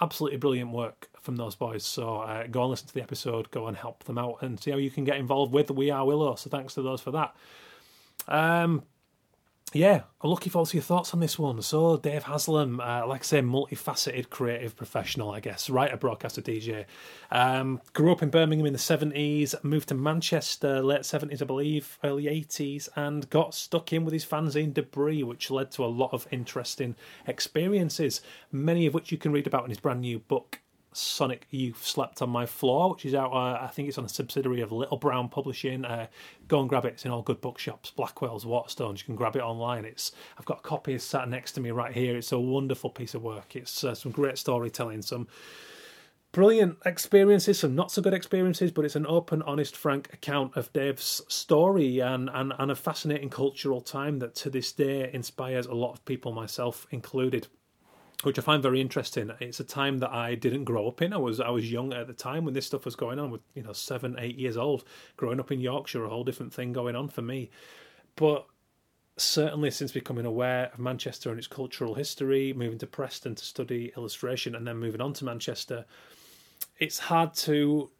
Absolutely 0.00 0.38
brilliant 0.38 0.70
work 0.70 1.08
from 1.20 1.34
those 1.34 1.56
boys. 1.56 1.84
So 1.84 2.18
uh, 2.18 2.46
go 2.46 2.60
and 2.62 2.70
listen 2.70 2.86
to 2.86 2.94
the 2.94 3.02
episode. 3.02 3.50
Go 3.50 3.66
and 3.66 3.76
help 3.76 4.04
them 4.04 4.16
out 4.16 4.36
and 4.42 4.60
see 4.60 4.70
how 4.70 4.76
you 4.76 4.92
can 4.92 5.02
get 5.02 5.16
involved 5.16 5.52
with 5.52 5.68
We 5.72 5.90
Are 5.90 6.06
Willow. 6.06 6.36
So 6.36 6.48
thanks 6.48 6.74
to 6.74 6.82
those 6.82 7.00
for 7.00 7.10
that. 7.10 7.34
Um, 8.28 8.84
yeah, 9.72 10.02
I'm 10.20 10.30
looking 10.30 10.50
forward 10.50 10.68
to 10.70 10.76
your 10.76 10.82
thoughts 10.82 11.14
on 11.14 11.20
this 11.20 11.38
one. 11.38 11.62
So, 11.62 11.96
Dave 11.96 12.24
Haslam, 12.24 12.80
uh, 12.80 13.06
like 13.06 13.20
I 13.20 13.24
say, 13.24 13.40
multifaceted 13.40 14.28
creative 14.28 14.74
professional, 14.76 15.30
I 15.30 15.38
guess, 15.38 15.70
writer, 15.70 15.96
broadcaster, 15.96 16.42
DJ. 16.42 16.86
Um, 17.30 17.80
grew 17.92 18.10
up 18.10 18.22
in 18.22 18.30
Birmingham 18.30 18.66
in 18.66 18.72
the 18.72 18.78
70s, 18.80 19.54
moved 19.62 19.88
to 19.90 19.94
Manchester 19.94 20.82
late 20.82 21.02
70s, 21.02 21.40
I 21.40 21.44
believe, 21.44 21.98
early 22.02 22.24
80s, 22.24 22.88
and 22.96 23.30
got 23.30 23.54
stuck 23.54 23.92
in 23.92 24.04
with 24.04 24.12
his 24.12 24.26
fanzine 24.26 24.74
Debris, 24.74 25.22
which 25.22 25.50
led 25.50 25.70
to 25.72 25.84
a 25.84 25.86
lot 25.86 26.12
of 26.12 26.26
interesting 26.32 26.96
experiences, 27.26 28.20
many 28.50 28.86
of 28.86 28.94
which 28.94 29.12
you 29.12 29.18
can 29.18 29.30
read 29.30 29.46
about 29.46 29.64
in 29.64 29.70
his 29.70 29.80
brand 29.80 30.00
new 30.00 30.18
book, 30.18 30.60
Sonic 30.92 31.46
Youth 31.50 31.84
Slept 31.84 32.20
on 32.20 32.30
My 32.30 32.46
Floor, 32.46 32.90
which 32.90 33.04
is 33.04 33.14
out, 33.14 33.32
uh, 33.32 33.58
I 33.62 33.68
think 33.68 33.88
it's 33.88 33.98
on 33.98 34.04
a 34.04 34.08
subsidiary 34.08 34.60
of 34.60 34.72
Little 34.72 34.96
Brown 34.96 35.28
Publishing. 35.28 35.84
Uh, 35.84 36.06
go 36.48 36.60
and 36.60 36.68
grab 36.68 36.84
it. 36.84 36.94
It's 36.94 37.04
in 37.04 37.10
all 37.10 37.22
good 37.22 37.40
bookshops, 37.40 37.90
Blackwell's, 37.90 38.44
Waterstones. 38.44 38.98
You 38.98 39.04
can 39.04 39.16
grab 39.16 39.36
it 39.36 39.42
online. 39.42 39.84
It's 39.84 40.12
I've 40.38 40.44
got 40.44 40.58
a 40.58 40.62
copy 40.62 40.98
sat 40.98 41.28
next 41.28 41.52
to 41.52 41.60
me 41.60 41.70
right 41.70 41.92
here. 41.92 42.16
It's 42.16 42.32
a 42.32 42.40
wonderful 42.40 42.90
piece 42.90 43.14
of 43.14 43.22
work. 43.22 43.54
It's 43.54 43.84
uh, 43.84 43.94
some 43.94 44.12
great 44.12 44.38
storytelling, 44.38 45.02
some 45.02 45.28
brilliant 46.32 46.78
experiences, 46.84 47.58
some 47.60 47.74
not 47.74 47.90
so 47.90 48.02
good 48.02 48.14
experiences, 48.14 48.70
but 48.70 48.84
it's 48.84 48.96
an 48.96 49.06
open, 49.06 49.42
honest, 49.42 49.76
frank 49.76 50.12
account 50.12 50.56
of 50.56 50.72
Dave's 50.72 51.22
story 51.28 52.00
and, 52.00 52.30
and, 52.32 52.52
and 52.58 52.70
a 52.70 52.76
fascinating 52.76 53.30
cultural 53.30 53.80
time 53.80 54.18
that 54.20 54.34
to 54.36 54.50
this 54.50 54.72
day 54.72 55.10
inspires 55.12 55.66
a 55.66 55.74
lot 55.74 55.92
of 55.92 56.04
people, 56.04 56.32
myself 56.32 56.86
included 56.90 57.48
which 58.22 58.38
I 58.38 58.42
find 58.42 58.62
very 58.62 58.80
interesting. 58.80 59.30
It's 59.40 59.60
a 59.60 59.64
time 59.64 59.98
that 59.98 60.10
I 60.10 60.34
didn't 60.34 60.64
grow 60.64 60.88
up 60.88 61.00
in. 61.02 61.12
I 61.12 61.16
was 61.16 61.40
I 61.40 61.50
was 61.50 61.70
young 61.70 61.92
at 61.92 62.06
the 62.06 62.12
time 62.12 62.44
when 62.44 62.54
this 62.54 62.66
stuff 62.66 62.84
was 62.84 62.96
going 62.96 63.18
on. 63.18 63.30
With 63.30 63.40
you 63.54 63.62
know 63.62 63.72
seven, 63.72 64.16
eight 64.18 64.36
years 64.36 64.56
old, 64.56 64.84
growing 65.16 65.40
up 65.40 65.50
in 65.50 65.60
Yorkshire, 65.60 66.04
a 66.04 66.08
whole 66.08 66.24
different 66.24 66.52
thing 66.52 66.72
going 66.72 66.96
on 66.96 67.08
for 67.08 67.22
me. 67.22 67.50
But 68.16 68.46
certainly 69.16 69.70
since 69.70 69.92
becoming 69.92 70.26
aware 70.26 70.70
of 70.72 70.78
Manchester 70.78 71.30
and 71.30 71.38
its 71.38 71.46
cultural 71.46 71.94
history, 71.94 72.52
moving 72.52 72.78
to 72.78 72.86
Preston 72.86 73.34
to 73.34 73.44
study 73.44 73.92
illustration, 73.96 74.54
and 74.54 74.66
then 74.66 74.78
moving 74.78 75.00
on 75.00 75.12
to 75.14 75.24
Manchester, 75.24 75.84
it's 76.78 76.98
hard 76.98 77.34
to 77.34 77.90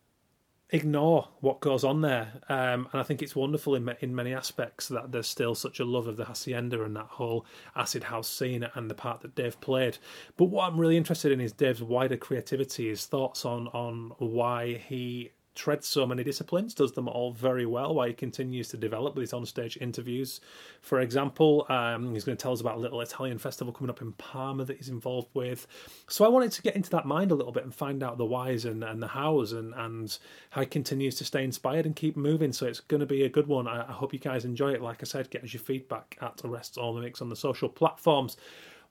ignore 0.72 1.28
what 1.40 1.60
goes 1.60 1.84
on 1.84 2.00
there. 2.00 2.32
Um, 2.48 2.88
and 2.92 3.00
I 3.00 3.02
think 3.02 3.22
it's 3.22 3.36
wonderful 3.36 3.74
in 3.74 3.90
in 4.00 4.14
many 4.14 4.34
aspects 4.34 4.88
that 4.88 5.12
there's 5.12 5.26
still 5.26 5.54
such 5.54 5.80
a 5.80 5.84
love 5.84 6.06
of 6.06 6.16
the 6.16 6.24
hacienda 6.24 6.82
and 6.82 6.96
that 6.96 7.06
whole 7.06 7.46
acid 7.76 8.04
house 8.04 8.28
scene 8.28 8.66
and 8.74 8.90
the 8.90 8.94
part 8.94 9.20
that 9.22 9.34
Dave 9.34 9.60
played. 9.60 9.98
But 10.36 10.46
what 10.46 10.66
I'm 10.66 10.78
really 10.78 10.96
interested 10.96 11.32
in 11.32 11.40
is 11.40 11.52
Dave's 11.52 11.82
wider 11.82 12.16
creativity, 12.16 12.88
his 12.88 13.06
thoughts 13.06 13.44
on 13.44 13.68
on 13.68 14.12
why 14.18 14.74
he 14.74 15.32
treads 15.60 15.86
so 15.86 16.06
many 16.06 16.24
disciplines, 16.24 16.72
does 16.72 16.92
them 16.92 17.06
all 17.06 17.32
very 17.32 17.66
well 17.66 17.94
while 17.94 18.06
he 18.06 18.14
continues 18.14 18.68
to 18.68 18.78
develop 18.78 19.14
with 19.14 19.20
his 19.20 19.34
on-stage 19.34 19.76
interviews. 19.78 20.40
For 20.80 21.00
example, 21.00 21.66
um, 21.68 22.14
he's 22.14 22.24
going 22.24 22.34
to 22.34 22.42
tell 22.42 22.52
us 22.52 22.62
about 22.62 22.76
a 22.76 22.80
little 22.80 23.02
Italian 23.02 23.36
festival 23.36 23.70
coming 23.70 23.90
up 23.90 24.00
in 24.00 24.12
Parma 24.12 24.64
that 24.64 24.78
he's 24.78 24.88
involved 24.88 25.28
with. 25.34 25.66
So 26.08 26.24
I 26.24 26.28
wanted 26.28 26.52
to 26.52 26.62
get 26.62 26.76
into 26.76 26.88
that 26.92 27.04
mind 27.04 27.30
a 27.30 27.34
little 27.34 27.52
bit 27.52 27.64
and 27.64 27.74
find 27.74 28.02
out 28.02 28.16
the 28.16 28.24
whys 28.24 28.64
and, 28.64 28.82
and 28.82 29.02
the 29.02 29.08
hows 29.08 29.52
and, 29.52 29.74
and 29.74 30.18
how 30.48 30.62
he 30.62 30.66
continues 30.66 31.16
to 31.16 31.24
stay 31.26 31.44
inspired 31.44 31.84
and 31.84 31.94
keep 31.94 32.16
moving. 32.16 32.54
So 32.54 32.66
it's 32.66 32.80
going 32.80 33.00
to 33.00 33.06
be 33.06 33.24
a 33.24 33.28
good 33.28 33.46
one. 33.46 33.68
I, 33.68 33.82
I 33.86 33.92
hope 33.92 34.14
you 34.14 34.18
guys 34.18 34.46
enjoy 34.46 34.72
it. 34.72 34.80
Like 34.80 35.02
I 35.02 35.04
said, 35.04 35.28
get 35.28 35.44
us 35.44 35.52
your 35.52 35.60
feedback 35.60 36.16
at 36.22 36.40
Arrest 36.42 36.78
All 36.78 36.94
Mimics 36.94 37.20
on 37.20 37.28
the 37.28 37.36
social 37.36 37.68
platforms 37.68 38.38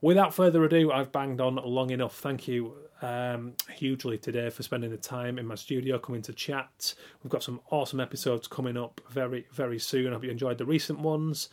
without 0.02 0.34
further 0.34 0.64
ado, 0.64 0.92
I've 0.92 1.12
banged 1.12 1.42
on 1.42 1.56
long 1.56 1.90
enough. 1.90 2.16
Thank 2.16 2.48
you 2.48 2.74
um, 3.02 3.54
hugely 3.74 4.18
today 4.18 4.50
for 4.50 4.64
spending 4.64 4.92
the 4.92 4.98
time 4.98 5.38
in 5.38 5.46
my 5.46 5.56
studio, 5.56 5.98
coming 5.98 6.22
to 6.24 6.34
chat. 6.34 6.94
We've 7.24 7.32
got 7.32 7.44
some 7.44 7.62
awesome 7.70 8.00
episodes 8.00 8.48
coming 8.48 8.78
up 8.78 9.02
very, 9.10 9.46
very 9.52 9.80
soon. 9.80 10.08
I 10.08 10.14
hope 10.14 10.24
you 10.24 10.32
enjoyed 10.32 10.58
the 10.58 10.66
recent 10.66 11.00
ones. 11.00 11.50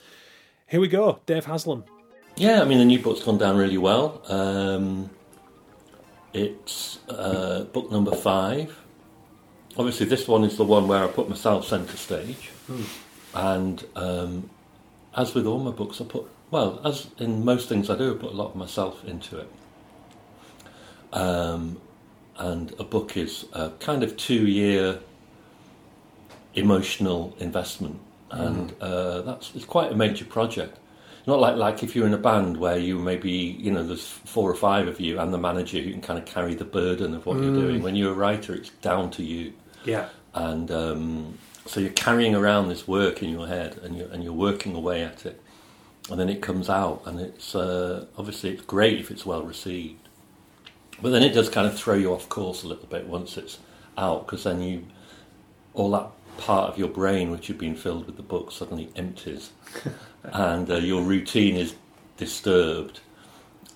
Here 0.66 0.80
we 0.80 0.88
go, 0.88 1.20
Dave 1.26 1.46
Haslam. 1.46 1.84
Yeah, 2.36 2.60
I 2.60 2.64
mean, 2.64 2.78
the 2.78 2.84
new 2.84 2.98
book's 2.98 3.22
gone 3.22 3.38
down 3.38 3.56
really 3.56 3.78
well. 3.78 4.20
Um, 4.28 5.10
it's 6.32 6.98
uh, 7.08 7.64
book 7.64 7.90
number 7.90 8.14
five. 8.14 8.76
Obviously, 9.78 10.06
this 10.06 10.26
one 10.26 10.44
is 10.44 10.56
the 10.56 10.64
one 10.64 10.88
where 10.88 11.04
I 11.04 11.06
put 11.06 11.28
myself 11.28 11.66
centre 11.66 11.96
stage. 11.96 12.50
Hmm. 12.66 12.82
And 13.34 13.84
um, 13.94 14.50
as 15.14 15.34
with 15.34 15.46
all 15.46 15.58
my 15.58 15.70
books, 15.70 16.00
I 16.00 16.04
put 16.04 16.28
well, 16.50 16.80
as 16.84 17.08
in 17.18 17.44
most 17.44 17.68
things 17.68 17.90
I 17.90 17.96
do, 17.96 18.14
I 18.14 18.18
put 18.18 18.32
a 18.32 18.36
lot 18.36 18.50
of 18.50 18.56
myself 18.56 19.04
into 19.04 19.38
it. 19.38 19.50
Um, 21.12 21.80
and 22.38 22.74
a 22.78 22.84
book 22.84 23.16
is 23.16 23.46
a 23.52 23.70
kind 23.80 24.02
of 24.02 24.16
two 24.16 24.46
year 24.46 25.00
emotional 26.54 27.34
investment, 27.38 27.98
and 28.30 28.70
mm. 28.70 28.76
uh, 28.80 29.22
that's 29.22 29.54
it's 29.54 29.64
quite 29.64 29.90
a 29.90 29.94
major 29.94 30.24
project. 30.24 30.78
Not 31.26 31.40
like 31.40 31.56
like 31.56 31.82
if 31.82 31.96
you're 31.96 32.06
in 32.06 32.14
a 32.14 32.18
band 32.18 32.58
where 32.58 32.78
you 32.78 32.98
maybe 32.98 33.30
you 33.30 33.72
know 33.72 33.82
there's 33.82 34.06
four 34.06 34.50
or 34.50 34.54
five 34.54 34.86
of 34.86 35.00
you 35.00 35.18
and 35.18 35.32
the 35.32 35.38
manager 35.38 35.80
who 35.80 35.90
can 35.90 36.00
kind 36.00 36.18
of 36.18 36.26
carry 36.26 36.54
the 36.54 36.64
burden 36.64 37.14
of 37.14 37.26
what 37.26 37.38
mm. 37.38 37.44
you're 37.44 37.54
doing. 37.54 37.82
When 37.82 37.96
you're 37.96 38.12
a 38.12 38.14
writer, 38.14 38.54
it's 38.54 38.70
down 38.70 39.10
to 39.12 39.24
you. 39.24 39.52
Yeah, 39.84 40.08
and 40.34 40.70
um, 40.70 41.38
so 41.64 41.80
you're 41.80 41.90
carrying 41.90 42.34
around 42.34 42.68
this 42.68 42.86
work 42.86 43.22
in 43.22 43.30
your 43.30 43.46
head, 43.46 43.78
and 43.82 43.96
you're 43.96 44.10
and 44.10 44.22
you're 44.22 44.32
working 44.32 44.74
away 44.74 45.02
at 45.02 45.26
it 45.26 45.40
and 46.10 46.18
then 46.20 46.28
it 46.28 46.40
comes 46.42 46.68
out, 46.68 47.02
and 47.06 47.20
it's 47.20 47.54
uh, 47.54 48.06
obviously 48.16 48.50
it's 48.50 48.62
great 48.62 48.98
if 49.00 49.10
it's 49.10 49.26
well 49.26 49.42
received, 49.42 50.08
but 51.02 51.10
then 51.10 51.22
it 51.22 51.32
does 51.34 51.48
kind 51.48 51.66
of 51.66 51.76
throw 51.78 51.94
you 51.94 52.12
off 52.12 52.28
course 52.28 52.62
a 52.62 52.68
little 52.68 52.86
bit 52.86 53.06
once 53.06 53.36
it's 53.36 53.58
out, 53.98 54.26
because 54.26 54.44
then 54.44 54.60
you 54.62 54.84
all 55.74 55.90
that 55.90 56.08
part 56.38 56.70
of 56.70 56.78
your 56.78 56.88
brain 56.88 57.30
which 57.30 57.46
had 57.48 57.58
been 57.58 57.74
filled 57.74 58.06
with 58.06 58.16
the 58.16 58.22
book 58.22 58.50
suddenly 58.52 58.88
empties, 58.96 59.50
and 60.24 60.70
uh, 60.70 60.76
your 60.76 61.02
routine 61.02 61.56
is 61.56 61.74
disturbed, 62.16 63.00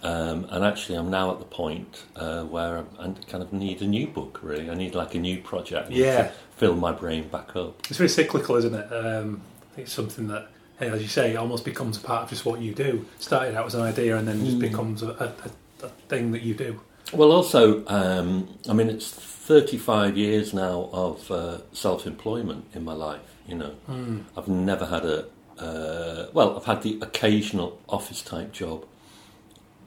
Um, 0.03 0.47
and 0.51 0.65
actually, 0.65 0.97
I'm 0.97 1.11
now 1.11 1.31
at 1.33 1.41
the 1.41 1.45
point 1.45 2.05
uh, 2.17 2.45
where 2.45 2.79
I, 2.99 3.05
I 3.05 3.13
kind 3.29 3.43
of 3.43 3.53
need 3.53 3.83
a 3.83 3.87
new 3.87 4.07
book. 4.07 4.41
Really, 4.43 4.71
I 4.71 4.75
need 4.75 4.95
like 4.95 5.15
a 5.15 5.19
new 5.19 5.39
project. 5.43 5.91
Yeah. 5.91 6.29
to 6.29 6.33
fill 6.57 6.75
my 6.75 6.93
brain 6.93 7.29
back 7.29 7.55
up. 7.55 7.81
It's 7.89 7.99
very 7.99 8.09
cyclical, 8.09 8.57
isn't 8.57 8.75
it? 8.75 8.89
Um, 8.93 9.43
it's 9.77 9.93
something 9.93 10.29
that, 10.29 10.49
as 10.89 11.03
you 11.03 11.09
say, 11.09 11.33
it 11.33 11.37
almost 11.37 11.65
becomes 11.65 11.97
a 11.99 12.01
part 12.01 12.25
of 12.25 12.31
just 12.31 12.45
what 12.45 12.61
you 12.61 12.75
do. 12.75 13.05
Started 13.19 13.55
out 13.55 13.67
as 13.67 13.75
an 13.75 13.83
idea 13.83 14.17
and 14.17 14.27
then 14.27 14.45
just 14.45 14.57
Mm. 14.59 14.61
becomes 14.61 15.03
a, 15.03 15.11
a, 15.11 15.87
a, 15.87 15.89
thing 16.09 16.33
that 16.33 16.43
you 16.43 16.55
do. 16.55 16.81
Well, 17.13 17.33
also, 17.33 17.85
um, 17.87 18.49
I 18.69 18.73
mean, 18.73 18.89
it's 18.89 19.11
35 19.11 20.17
years 20.17 20.53
now 20.55 20.89
of 20.93 21.31
uh, 21.31 21.59
self-employment 21.73 22.65
in 22.75 22.85
my 22.85 22.93
life. 22.95 23.21
You 23.47 23.57
know, 23.57 23.75
Mm. 23.91 24.25
I've 24.37 24.49
never 24.49 24.87
had 24.87 25.05
a 25.05 25.27
uh, 25.59 26.29
well, 26.33 26.57
I've 26.57 26.65
had 26.65 26.83
the 26.83 26.99
occasional 27.03 27.79
office 27.87 28.23
type 28.23 28.51
job 28.53 28.87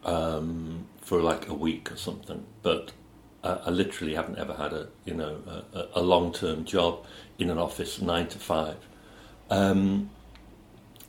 um, 0.06 0.86
for 1.02 1.20
like 1.22 1.48
a 1.48 1.54
week 1.54 1.92
or 1.92 1.96
something, 1.98 2.46
but 2.62 2.92
I, 3.44 3.54
I 3.66 3.70
literally 3.70 4.14
haven't 4.16 4.38
ever 4.38 4.54
had 4.54 4.74
a 4.74 4.88
you 5.06 5.14
know 5.16 5.38
a, 5.48 5.80
a- 5.80 5.88
a 5.96 6.02
long 6.02 6.32
term 6.34 6.66
job 6.66 7.06
in 7.40 7.50
an 7.50 7.58
office 7.58 8.02
nine 8.02 8.28
to 8.28 8.38
five, 8.40 8.78
um, 9.50 10.10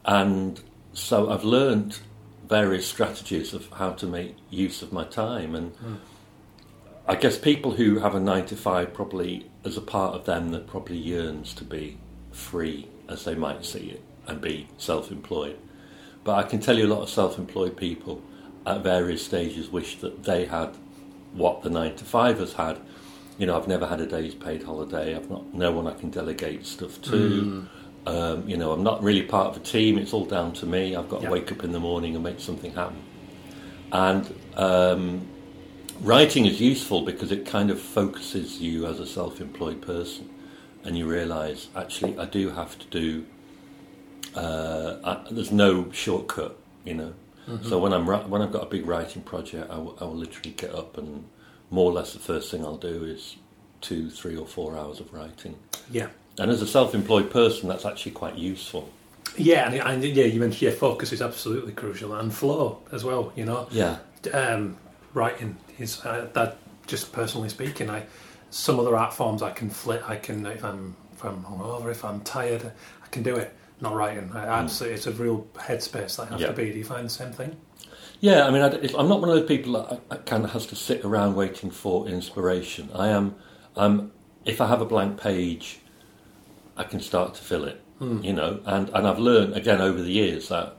and 0.05 0.61
so 0.93 1.31
I've 1.31 1.45
learned 1.45 1.99
various 2.47 2.87
strategies 2.87 3.55
of 3.55 3.69
how 3.71 3.93
to 3.93 4.07
make 4.07 4.37
use 4.51 4.83
of 4.83 4.93
my 4.93 5.05
time 5.05 5.55
and. 5.55 5.75
Hmm. 5.77 5.95
I 7.07 7.17
guess 7.17 7.37
people 7.37 7.73
who 7.73 7.99
have 7.99 8.15
a 8.15 8.21
nine 8.21 8.47
to 8.47 8.57
five 8.57 8.95
probably, 8.95 9.51
as 9.63 9.77
a 9.77 9.83
part 9.83 10.15
of 10.15 10.25
them, 10.25 10.53
that 10.53 10.67
probably 10.67 10.97
yearns 10.97 11.53
to 11.57 11.65
be 11.65 11.99
free, 12.33 12.89
as 13.11 13.25
they 13.25 13.35
might 13.35 13.65
see 13.67 13.91
it, 13.91 14.03
and 14.27 14.41
be 14.41 14.69
self-employed. 14.79 15.59
But 16.25 16.37
I 16.37 16.43
can 16.45 16.61
tell 16.61 16.79
you, 16.79 16.87
a 16.87 16.93
lot 16.95 17.03
of 17.03 17.11
self-employed 17.11 17.77
people 17.77 18.23
at 18.67 18.83
various 18.83 19.25
stages 19.25 19.69
wish 19.69 19.99
that 19.99 20.25
they 20.25 20.47
had 20.47 20.75
what 21.35 21.63
the 21.63 21.71
nine 21.71 21.95
to 21.97 22.05
five 22.05 22.39
has 22.39 22.55
had. 22.55 22.81
You 23.37 23.47
know, 23.47 23.57
I've 23.57 23.69
never 23.69 23.87
had 23.87 24.01
a 24.01 24.07
day's 24.07 24.35
paid 24.35 24.63
holiday. 24.63 25.15
I've 25.15 25.29
not 25.29 25.53
no 25.53 25.73
one 25.73 25.87
I 25.87 25.93
can 25.93 26.09
delegate 26.11 26.65
stuff 26.65 27.03
to. 27.03 27.41
Hmm. 27.41 27.67
Um, 28.07 28.49
you 28.49 28.57
know, 28.57 28.73
I'm 28.73 28.83
not 28.83 29.03
really 29.03 29.23
part 29.23 29.49
of 29.49 29.57
a 29.57 29.65
team. 29.65 29.97
It's 29.99 30.13
all 30.13 30.27
down 30.27 30.53
to 30.55 30.67
me. 30.67 30.95
I've 30.95 31.09
got 31.09 31.23
Yeah. 31.23 31.29
to 31.29 31.33
wake 31.33 31.51
up 31.53 31.65
in 31.65 31.73
the 31.73 31.81
morning 31.81 32.15
and 32.15 32.23
make 32.23 32.39
something 32.41 32.73
happen. 32.73 33.03
And 33.93 34.35
um, 34.57 35.27
writing 36.03 36.45
is 36.47 36.61
useful 36.61 37.03
because 37.03 37.33
it 37.33 37.47
kind 37.47 37.71
of 37.71 37.81
focuses 37.81 38.61
you 38.61 38.87
as 38.87 39.01
a 39.01 39.07
self-employed 39.07 39.81
person, 39.83 40.29
and 40.85 40.99
you 40.99 41.07
realise 41.07 41.69
actually 41.75 42.19
I 42.19 42.27
do 42.27 42.51
have 42.51 42.79
to 42.79 42.87
do. 42.87 43.25
Uh, 44.35 44.97
I, 45.05 45.25
there's 45.31 45.53
no 45.53 45.91
shortcut, 45.93 46.57
you 46.85 46.95
know. 46.95 47.13
So 47.63 47.79
when 47.79 47.93
I'm 47.93 48.07
when 48.31 48.41
I've 48.41 48.53
got 48.53 48.63
a 48.63 48.67
big 48.67 48.87
writing 48.87 49.21
project, 49.21 49.71
I 49.71 49.77
will- 49.77 49.97
I 50.01 50.05
will 50.05 50.17
literally 50.17 50.53
get 50.57 50.75
up 50.75 50.97
and 50.97 51.25
more 51.71 51.91
or 51.91 51.93
less 51.93 52.15
the 52.15 52.19
first 52.19 52.51
thing 52.51 52.65
I'll 52.65 52.79
do 52.79 53.05
is 53.05 53.37
two, 53.83 54.09
three, 54.09 54.35
or 54.35 54.47
four 54.47 54.79
hours 54.79 54.99
of 54.99 55.13
writing. 55.13 55.57
Yeah. 55.93 56.09
And 56.39 56.51
as 56.51 56.63
a 56.63 56.67
self-employed 56.67 57.31
person, 57.31 57.69
that's 57.69 57.85
actually 57.85 58.13
quite 58.13 58.37
useful. 58.37 58.91
Yeah, 59.37 59.67
and, 59.71 59.75
and 60.05 60.05
yeah, 60.05 60.25
you 60.25 60.41
mentioned 60.41 60.63
yeah, 60.63 60.71
focus 60.79 61.13
is 61.13 61.23
absolutely 61.23 61.73
crucial, 61.73 62.15
and 62.15 62.33
flow 62.33 62.81
as 62.93 63.05
well. 63.05 63.33
You 63.37 63.45
know, 63.47 63.69
Yeah, 63.71 63.99
um, 64.33 64.77
writing 65.13 65.57
is 65.79 66.05
uh, 66.05 66.29
that. 66.35 66.59
Just 66.87 67.13
personally 67.13 67.49
speaking, 67.49 67.89
I 67.89 68.05
some 68.51 68.79
other 68.79 68.95
art 68.95 69.15
forms 69.15 69.41
I 69.43 69.51
can 69.53 69.71
flit. 69.71 70.03
I 70.07 70.17
can 70.17 70.45
if 70.45 70.63
I'm 70.63 70.95
if 71.15 71.25
I'm 71.25 71.43
hungover, 71.43 71.91
if 71.91 72.05
I'm 72.05 72.21
tired, 72.21 72.71
I 73.03 73.07
can 73.09 73.23
do 73.23 73.37
it. 73.37 73.57
Not 73.81 73.95
writing, 73.95 74.31
I 74.35 74.45
absolutely, 74.47 74.97
it's 74.97 75.07
a 75.07 75.13
real 75.13 75.47
headspace 75.55 76.17
that 76.17 76.25
I 76.25 76.27
have 76.27 76.41
Yeah. 76.41 76.47
to 76.49 76.53
be. 76.53 76.71
Do 76.71 76.79
you 76.79 76.85
find 76.85 77.07
the 77.07 77.11
same 77.11 77.33
thing? 77.33 77.57
Yeah, 78.21 78.47
I 78.47 78.51
mean, 78.51 78.61
I, 78.63 78.69
if- 78.83 78.95
I'm 78.95 79.09
not 79.09 79.21
one 79.21 79.31
of 79.31 79.37
those 79.37 79.49
people 79.49 79.73
that 80.11 80.27
kind 80.27 80.45
of 80.45 80.51
has 80.53 80.67
to 80.67 80.77
sit 80.77 81.05
around 81.05 81.35
waiting 81.37 81.71
for 81.71 82.07
inspiration. 82.07 82.91
I 82.95 83.09
am. 83.09 83.35
I'm. 83.77 84.13
If 84.45 84.61
I 84.61 84.67
have 84.69 84.83
a 84.83 84.87
blank 84.87 85.19
page, 85.19 85.81
I 86.77 86.85
can 86.85 87.01
start 87.01 87.35
to 87.35 87.43
fill 87.43 87.65
it. 87.65 87.81
You 88.01 88.33
know, 88.35 88.61
and 88.67 88.91
and 88.91 89.07
I've 89.07 89.19
learned 89.19 89.55
again 89.57 89.81
over 89.81 90.03
the 90.03 90.11
years 90.13 90.49
that 90.49 90.77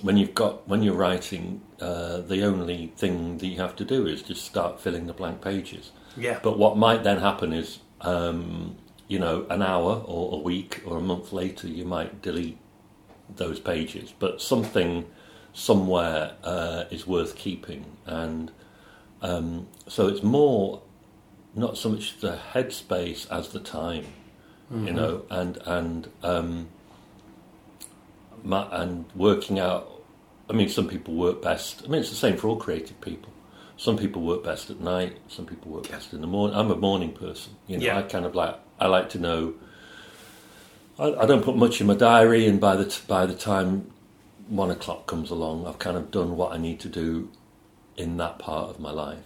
when 0.00 0.16
you've 0.16 0.34
got 0.34 0.66
when 0.66 0.82
you're 0.82 0.94
writing, 0.94 1.60
uh, 1.80 2.18
the 2.18 2.44
only 2.44 2.92
thing 2.96 3.38
that 3.38 3.46
you 3.46 3.58
have 3.58 3.76
to 3.76 3.84
do 3.84 4.06
is 4.06 4.22
just 4.22 4.44
start 4.44 4.80
filling 4.80 5.06
the 5.06 5.12
blank 5.12 5.42
pages. 5.42 5.90
Yeah, 6.16 6.38
But 6.42 6.58
what 6.58 6.76
might 6.78 7.02
then 7.04 7.18
happen 7.18 7.52
is, 7.52 7.80
um, 8.00 8.76
you 9.06 9.18
know, 9.18 9.44
an 9.50 9.60
hour 9.60 10.02
or 10.06 10.34
a 10.38 10.42
week 10.42 10.82
or 10.86 10.96
a 10.96 11.00
month 11.02 11.32
later, 11.32 11.66
you 11.68 11.84
might 11.84 12.22
delete 12.22 12.58
those 13.36 13.60
pages. 13.60 14.14
But 14.18 14.40
something 14.40 15.04
somewhere 15.52 16.36
uh, 16.42 16.84
is 16.90 17.06
worth 17.06 17.34
keeping, 17.36 17.84
and 18.06 18.50
um, 19.20 19.66
so 19.88 20.08
it's 20.08 20.22
more 20.22 20.82
not 21.54 21.76
so 21.76 21.90
much 21.90 22.18
the 22.20 22.38
headspace 22.54 23.30
as 23.30 23.48
the 23.50 23.60
time, 23.60 24.06
you 24.70 24.92
know, 24.92 25.24
and 25.30 25.58
and 25.66 26.08
um, 26.22 26.68
and 28.44 29.04
working 29.14 29.58
out. 29.58 30.02
I 30.48 30.52
mean, 30.52 30.68
some 30.68 30.88
people 30.88 31.14
work 31.14 31.42
best. 31.42 31.82
I 31.84 31.88
mean, 31.88 32.00
it's 32.00 32.10
the 32.10 32.16
same 32.16 32.36
for 32.36 32.48
all 32.48 32.56
creative 32.56 33.00
people. 33.00 33.32
Some 33.76 33.96
people 33.96 34.22
work 34.22 34.44
best 34.44 34.68
at 34.70 34.80
night. 34.80 35.16
Some 35.28 35.46
people 35.46 35.70
work 35.72 35.88
best 35.90 36.12
in 36.12 36.20
the 36.20 36.26
morning. 36.26 36.56
I'm 36.56 36.70
a 36.70 36.76
morning 36.76 37.12
person. 37.12 37.54
You 37.66 37.78
know, 37.78 37.84
Yeah. 37.86 37.98
I 37.98 38.02
kind 38.02 38.24
of 38.24 38.34
like. 38.34 38.56
I 38.78 38.86
like 38.86 39.10
to 39.10 39.18
know. 39.18 39.54
I, 40.98 41.12
I 41.14 41.26
don't 41.26 41.42
put 41.44 41.56
much 41.56 41.80
in 41.80 41.86
my 41.86 41.94
diary, 41.94 42.46
and 42.46 42.60
by 42.60 42.76
the 42.76 42.84
t- 42.86 43.02
by 43.06 43.26
the 43.26 43.34
time 43.34 43.90
one 44.48 44.70
o'clock 44.70 45.06
comes 45.06 45.30
along, 45.30 45.66
I've 45.66 45.78
kind 45.78 45.96
of 45.96 46.10
done 46.10 46.36
what 46.36 46.52
I 46.52 46.56
need 46.58 46.80
to 46.80 46.88
do 46.88 47.30
in 47.96 48.16
that 48.18 48.38
part 48.38 48.70
of 48.70 48.80
my 48.80 48.90
life. 48.90 49.18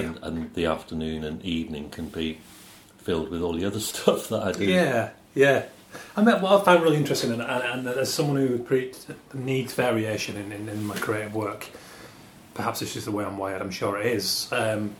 And, 0.00 0.18
and 0.22 0.54
the 0.54 0.66
afternoon 0.66 1.22
and 1.24 1.42
evening 1.44 1.90
can 1.90 2.08
be 2.08 2.38
filled 3.02 3.30
with 3.30 3.42
all 3.42 3.52
the 3.52 3.64
other 3.64 3.80
stuff 3.92 4.28
that 4.28 4.42
I 4.42 4.52
do. 4.52 4.64
Yeah, 4.64 5.10
yeah. 5.34 5.64
I 6.16 6.22
mean, 6.22 6.40
what 6.40 6.60
I 6.60 6.64
find 6.64 6.82
really 6.82 6.96
interesting, 6.96 7.32
and, 7.32 7.42
and, 7.42 7.86
and 7.86 7.88
as 7.98 8.12
someone 8.12 8.36
who 8.36 8.58
pre- 8.58 8.92
needs 9.34 9.74
variation 9.74 10.36
in, 10.36 10.50
in, 10.52 10.68
in 10.68 10.86
my 10.86 10.96
creative 10.96 11.34
work, 11.34 11.66
perhaps 12.54 12.80
it's 12.82 12.94
just 12.94 13.04
the 13.06 13.12
way 13.12 13.24
I'm 13.24 13.36
wired. 13.36 13.60
I'm 13.60 13.70
sure 13.70 13.98
it 14.00 14.06
is. 14.06 14.48
Um, 14.52 14.94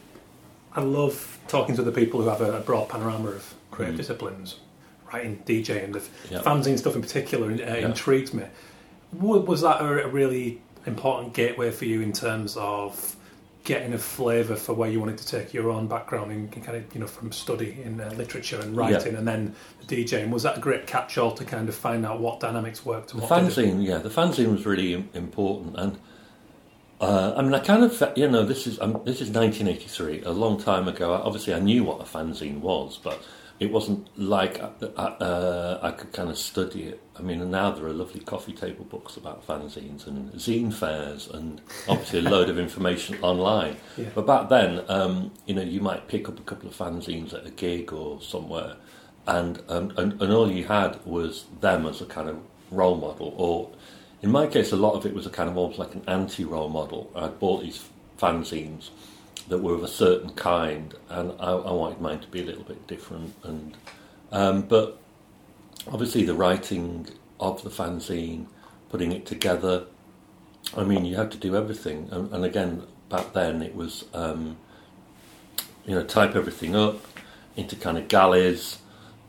I 0.75 0.81
love 0.83 1.39
talking 1.49 1.77
to 1.77 1.83
the 1.83 1.93
people 1.93 2.21
who 2.23 2.29
have 2.29 2.41
a, 2.43 2.61
broad 2.61 2.89
panorama 2.89 3.31
of 3.31 3.55
creative 3.71 3.95
Mm. 3.95 3.99
disciplines, 3.99 4.57
writing, 5.13 5.43
DJing, 5.47 5.93
the 5.95 6.03
Yeah. 6.31 6.43
fanzine 6.43 6.79
stuff 6.79 6.95
in 6.95 7.01
particular 7.03 7.51
uh, 7.51 7.77
intrigues 7.77 8.35
me. 8.35 8.45
Was 9.13 9.61
that 9.63 9.81
a 9.83 10.09
really 10.09 10.61
important 10.87 11.33
gateway 11.35 11.71
for 11.71 11.85
you 11.85 12.01
in 12.03 12.13
terms 12.13 12.57
of 12.59 13.17
getting 13.65 13.93
a 13.93 13.99
flavour 13.99 14.57
for 14.57 14.73
where 14.75 14.91
you 14.91 14.99
wanted 14.99 15.19
to 15.19 15.27
take 15.27 15.55
your 15.55 15.71
own 15.71 15.87
background 15.87 16.33
in 16.33 16.49
kind 16.49 16.77
of 16.77 16.95
you 16.95 17.01
know 17.01 17.07
from 17.07 17.31
study 17.33 17.81
in 17.85 18.01
uh, 18.01 18.13
literature 18.17 18.61
and 18.61 18.77
writing, 18.77 19.15
and 19.15 19.27
then 19.27 19.55
the 19.87 20.05
DJing? 20.05 20.31
Was 20.31 20.43
that 20.43 20.59
a 20.59 20.61
great 20.61 20.87
catch-all 20.87 21.33
to 21.33 21.45
kind 21.45 21.69
of 21.69 21.75
find 21.75 22.05
out 22.05 22.21
what 22.21 22.41
dynamics 22.41 22.85
worked 22.85 23.13
and 23.13 23.23
The 23.23 23.27
what 23.27 23.41
didn't? 23.41 23.53
fanzine, 23.53 23.87
yeah, 23.87 23.99
the 23.99 24.09
fanzine 24.11 24.51
was 24.51 24.67
really 24.67 24.95
important, 25.15 25.77
and 25.77 25.99
uh, 27.01 27.35
I 27.37 27.43
mean, 27.43 27.53
I 27.53 27.59
kind 27.59 27.83
of, 27.83 28.13
you 28.17 28.29
know, 28.29 28.45
this 28.45 28.67
is 28.67 28.81
um, 28.81 29.01
this 29.05 29.21
is 29.21 29.31
1983, 29.31 30.23
a 30.23 30.31
long 30.31 30.61
time 30.61 30.87
ago. 30.87 31.13
Obviously, 31.13 31.53
I 31.53 31.59
knew 31.59 31.83
what 31.85 32.01
a 32.01 32.05
fanzine 32.05 32.61
was, 32.61 32.99
but 33.03 33.21
it 33.63 33.71
wasn't 33.71 34.09
like 34.19 34.61
uh, 34.61 34.87
uh, 34.97 35.79
I 35.81 35.93
could 35.93 36.13
kind 36.13 36.29
of 36.29 36.37
study 36.37 36.83
it. 36.83 37.01
I 37.17 37.23
mean, 37.23 37.41
and 37.41 37.53
now 37.53 37.71
there 37.71 37.87
are 37.87 37.93
lovely 37.93 38.21
coffee 38.21 38.53
table 38.53 38.85
books 38.85 39.17
about 39.17 39.47
fanzines 39.47 40.09
and 40.09 40.33
zine 40.33 40.75
fairs, 40.75 41.29
and 41.29 41.61
obviously 41.89 42.19
a 42.19 42.23
load 42.23 42.49
of 42.49 42.59
information 42.59 43.19
online. 43.23 43.77
Yeah. 43.97 44.09
But 44.15 44.27
back 44.27 44.49
then, 44.49 44.83
um, 44.89 45.33
you 45.47 45.55
know, 45.55 45.63
you 45.63 45.81
might 45.81 46.09
pick 46.09 46.27
up 46.27 46.39
a 46.39 46.43
couple 46.43 46.67
of 46.67 46.75
fanzines 46.75 47.35
at 47.35 47.47
a 47.47 47.51
gig 47.51 47.93
or 47.93 48.23
somewhere, 48.23 48.77
and, 49.27 49.63
um, 49.69 49.93
and 49.99 50.21
and 50.21 50.33
all 50.33 50.51
you 50.51 50.65
had 50.65 51.05
was 51.05 51.45
them 51.61 51.87
as 51.87 52.01
a 52.01 52.07
kind 52.07 52.29
of 52.29 52.39
role 52.71 52.97
model. 52.97 53.35
Or 53.37 53.71
in 54.23 54.31
my 54.31 54.47
case, 54.47 54.73
a 54.73 54.77
lot 54.77 54.95
of 54.95 55.05
it 55.05 55.15
was 55.15 55.27
a 55.27 55.31
kind 55.31 55.49
of 55.49 55.59
almost 55.59 55.79
like 55.79 55.95
an 55.95 56.03
anti-role 56.09 56.71
model. 56.71 57.13
I 57.15 57.29
bought 57.29 57.63
these 57.63 57.85
fanzines 58.19 58.91
that 59.49 59.59
were 59.59 59.75
of 59.75 59.83
a 59.83 59.89
certain 59.89 60.31
kind, 60.31 60.95
and 61.09 61.33
I, 61.41 61.51
I 61.53 61.73
wanted 61.73 62.01
mine 62.01 62.21
to 62.21 62.29
be 62.29 62.41
a 62.41 62.45
little 62.45 62.65
bit 62.65 62.87
different. 62.87 63.35
And 63.43 63.77
um, 64.31 64.63
but 64.63 65.01
obviously, 65.91 66.25
the 66.25 66.35
writing 66.35 67.09
of 67.41 67.63
the 67.63 67.71
fanzine, 67.71 68.47
putting 68.89 69.13
it 69.13 69.27
together. 69.27 69.85
I 70.77 70.85
mean, 70.85 71.05
you 71.05 71.17
had 71.17 71.33
to 71.33 71.39
do 71.39 71.57
everything, 71.57 72.09
and, 72.13 72.33
and 72.33 72.45
again, 72.45 72.85
back 73.09 73.33
then 73.33 73.63
it 73.63 73.75
was, 73.75 74.05
um, 74.15 74.57
you 75.85 75.95
know, 75.95 76.05
type 76.05 76.37
everything 76.37 76.77
up 76.77 77.01
into 77.57 77.77
kind 77.77 77.99
of 77.99 78.09
galleys 78.09 78.79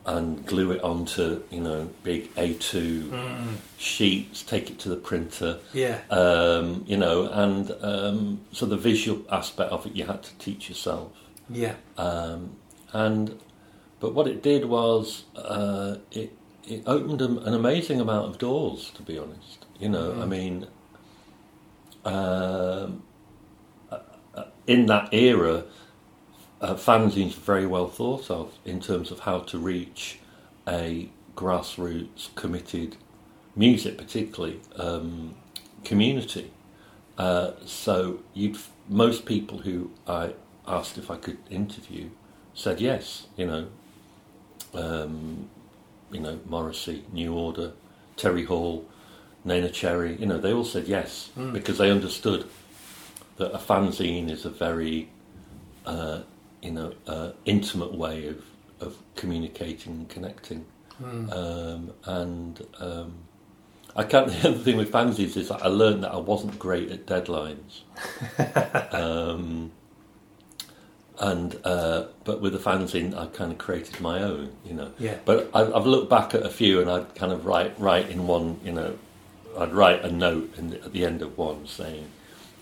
and 0.06 0.44
glue 0.46 0.70
it 0.72 0.82
onto, 0.82 1.42
you 1.50 1.60
know, 1.60 1.88
big 2.02 2.34
A2 2.34 3.10
Mm, 3.10 3.56
sheets, 3.78 4.42
take 4.42 4.70
it 4.70 4.78
to 4.80 4.88
the 4.88 4.96
printer, 4.96 5.58
yeah, 5.72 6.00
um, 6.10 6.84
you 6.86 6.96
know, 6.96 7.28
and 7.32 7.72
um, 7.82 8.40
so 8.52 8.66
the 8.66 8.76
visual 8.76 9.22
aspect 9.30 9.70
of 9.72 9.86
it 9.86 9.94
you 9.94 10.04
had 10.04 10.22
to 10.22 10.38
teach 10.38 10.68
yourself. 10.68 11.12
yeah, 11.50 11.74
Um, 11.96 12.56
and 12.92 13.38
but 14.00 14.14
what 14.14 14.26
it 14.26 14.42
did 14.42 14.66
was 14.66 15.24
uh, 15.36 15.96
it 16.10 16.32
it 16.68 16.82
opened 16.86 17.20
an 17.22 17.38
an 17.38 17.54
amazing 17.54 18.00
amount 18.00 18.26
of 18.30 18.38
doors. 18.38 18.90
To 18.96 19.02
be 19.02 19.18
honest, 19.18 19.66
you 19.78 19.88
know, 19.88 20.12
I 20.12 20.24
Mm. 20.24 20.28
mean, 20.28 20.66
um, 22.04 23.02
in 24.66 24.86
that 24.86 25.12
era, 25.12 25.64
uh, 26.60 26.74
fanzines 26.74 27.34
were 27.36 27.42
very 27.42 27.66
well 27.66 27.88
thought 27.88 28.30
of 28.30 28.52
in 28.64 28.80
terms 28.80 29.10
of 29.10 29.20
how 29.20 29.40
to 29.40 29.58
reach 29.58 30.18
a 30.68 31.08
grassroots 31.36 32.34
committed 32.34 32.96
music, 33.56 33.98
particularly 33.98 34.60
um, 34.76 35.34
community. 35.84 36.50
Uh, 37.18 37.52
so 37.64 38.20
you'd 38.32 38.56
most 38.88 39.24
people 39.24 39.58
who 39.58 39.90
I 40.06 40.34
asked 40.66 40.98
if 40.98 41.10
I 41.10 41.16
could 41.16 41.38
interview 41.50 42.08
said 42.54 42.80
yes. 42.80 43.26
You 43.36 43.46
know, 43.46 43.66
um, 44.74 45.48
you 46.10 46.20
know 46.20 46.40
Morrissey, 46.46 47.04
New 47.12 47.34
Order, 47.34 47.72
Terry 48.16 48.44
Hall, 48.44 48.84
Neneh 49.46 49.72
Cherry. 49.72 50.16
You 50.16 50.26
know, 50.26 50.38
they 50.38 50.52
all 50.52 50.64
said 50.64 50.86
yes 50.88 51.30
Mm. 51.36 51.52
because 51.52 51.78
they 51.78 51.90
understood 51.90 52.48
that 53.36 53.52
a 53.54 53.58
fanzine 53.58 54.30
is 54.30 54.44
a 54.44 54.50
very 54.50 55.08
uh, 55.86 56.20
you 56.64 56.70
know 56.70 56.92
uh, 57.06 57.30
intimate 57.44 57.94
way 57.94 58.26
of 58.26 58.42
of 58.80 58.96
communicating 59.14 59.92
and 59.92 60.08
connecting. 60.08 60.64
Mm. 61.02 61.32
Um, 61.32 61.92
and 62.04 62.66
um, 62.78 63.14
I 63.96 64.04
can't. 64.04 64.28
The 64.42 64.48
other 64.48 64.58
thing 64.58 64.76
with 64.76 64.90
fanzines 64.90 65.36
is 65.36 65.48
that 65.48 65.62
I 65.62 65.68
learned 65.68 66.02
that 66.04 66.12
I 66.12 66.16
wasn't 66.16 66.58
great 66.58 66.90
at 66.90 67.06
deadlines. 67.06 67.82
um, 68.92 69.72
and 71.18 71.60
uh, 71.64 72.06
but 72.24 72.40
with 72.40 72.52
the 72.52 72.58
fanzine, 72.58 73.16
I 73.16 73.26
kind 73.26 73.52
of 73.52 73.58
created 73.58 74.00
my 74.00 74.20
own, 74.22 74.52
you 74.64 74.74
know. 74.74 74.90
Yeah. 74.98 75.18
But 75.24 75.50
I, 75.54 75.60
I've 75.60 75.86
looked 75.86 76.10
back 76.10 76.34
at 76.34 76.42
a 76.42 76.50
few, 76.50 76.80
and 76.80 76.90
I'd 76.90 77.14
kind 77.14 77.32
of 77.32 77.46
write 77.46 77.78
write 77.78 78.10
in 78.10 78.26
one, 78.26 78.58
you 78.64 78.72
know, 78.72 78.98
I'd 79.56 79.72
write 79.72 80.04
a 80.04 80.10
note 80.10 80.56
in 80.58 80.70
the, 80.70 80.84
at 80.84 80.92
the 80.92 81.04
end 81.04 81.22
of 81.22 81.38
one 81.38 81.66
saying, 81.66 82.10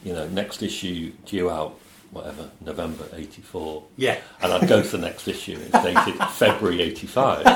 you 0.05 0.13
know, 0.13 0.29
next 0.29 0.63
issue 0.63 1.13
due 1.25 1.49
out, 1.49 1.79
whatever, 2.13 2.49
November 2.65 3.05
'84 3.13 3.83
Yeah. 3.97 4.19
and 4.41 4.53
I'd 4.53 4.69
go 4.69 4.81
to 4.83 4.89
the 4.89 4.99
next 4.99 5.27
issue. 5.27 5.59
It's 5.61 5.83
dated 5.83 6.15
February 6.31 6.81
'85. 6.83 7.47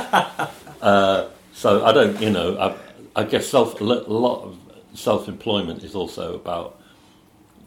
Uh, 0.83 1.29
so 1.53 1.85
I 1.85 1.93
don't, 1.93 2.21
you 2.21 2.31
know, 2.31 2.59
I, 2.59 3.21
I 3.21 3.25
guess 3.25 3.47
self 3.47 3.81
a 3.81 3.85
lot 3.85 4.43
of 4.43 4.59
self-employment 4.95 5.85
is 5.85 5.95
also 5.95 6.35
about 6.35 6.81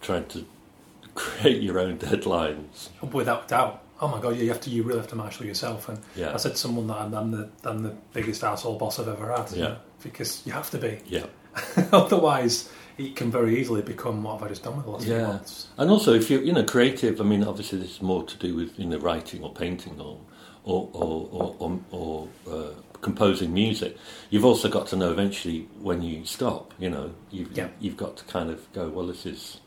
trying 0.01 0.25
to 0.27 0.46
create 1.15 1.62
your 1.62 1.79
own 1.79 1.98
deadlines. 1.98 2.89
Without 3.13 3.48
doubt. 3.48 3.84
Oh 4.01 4.08
my 4.08 4.22
god, 4.22 4.38
you 4.38 4.48
have 4.50 4.62
to. 4.62 4.69
You 4.69 4.84
really 4.84 5.00
have 5.00 5.10
to 5.10 5.15
marshal 5.15 5.46
yourself. 5.46 5.89
And 5.89 6.00
Yeah. 6.15 6.34
I 6.34 6.38
said 6.38 6.53
to 6.53 6.58
someone 6.58 6.88
that 6.88 6.98
I'm, 7.01 7.13
I'm 7.13 7.31
the 7.31 7.50
I'm 7.65 7.84
the 7.84 7.96
biggest 8.13 8.43
asshole 8.43 8.77
boss 8.77 8.98
I've 9.00 9.10
ever 9.10 9.31
had. 9.36 9.51
Yeah. 9.51 9.75
Because 10.03 10.46
you 10.46 10.51
have 10.53 10.70
to 10.72 10.77
be. 10.77 11.00
Yeah, 11.06 11.25
Otherwise, 11.91 12.70
it 12.98 13.15
can 13.15 13.32
very 13.32 13.60
easily 13.60 13.82
become 13.82 14.24
what 14.24 14.39
have 14.39 14.44
I 14.44 14.50
just 14.50 14.63
done 14.63 14.75
with 14.75 14.86
the 14.86 14.91
last 14.91 15.06
few 15.06 15.15
yeah. 15.15 15.27
months. 15.27 15.68
And 15.77 15.89
also, 15.89 16.13
if 16.13 16.29
you're, 16.29 16.41
you 16.41 16.53
know, 16.53 16.63
creative. 16.63 17.20
I 17.22 17.24
mean, 17.24 17.44
obviously, 17.44 17.79
this 17.79 17.91
is 17.91 18.01
more 18.01 18.24
to 18.24 18.38
do 18.38 18.56
with 18.56 18.77
you 18.79 18.86
know 18.86 18.98
writing 19.00 19.44
or 19.44 19.53
painting 19.53 20.00
or 20.00 20.20
or 20.63 20.89
or 20.94 21.29
or, 21.32 21.56
or, 21.60 21.79
or 21.91 22.27
uh, 22.51 22.70
composing 23.01 23.53
music. 23.53 23.98
You've 24.29 24.46
also 24.46 24.70
got 24.70 24.88
to 24.88 24.96
know 24.98 25.12
eventually 25.12 25.68
when 25.79 26.01
you 26.01 26.25
stop. 26.25 26.74
You 26.77 26.89
know, 26.89 27.13
you've 27.32 27.51
Yeah. 27.58 27.70
you've 27.79 27.98
got 27.98 28.18
to 28.18 28.24
kind 28.25 28.50
of 28.50 28.72
go. 28.74 28.89
Well, 28.89 29.08
this 29.08 29.25
is, 29.25 29.60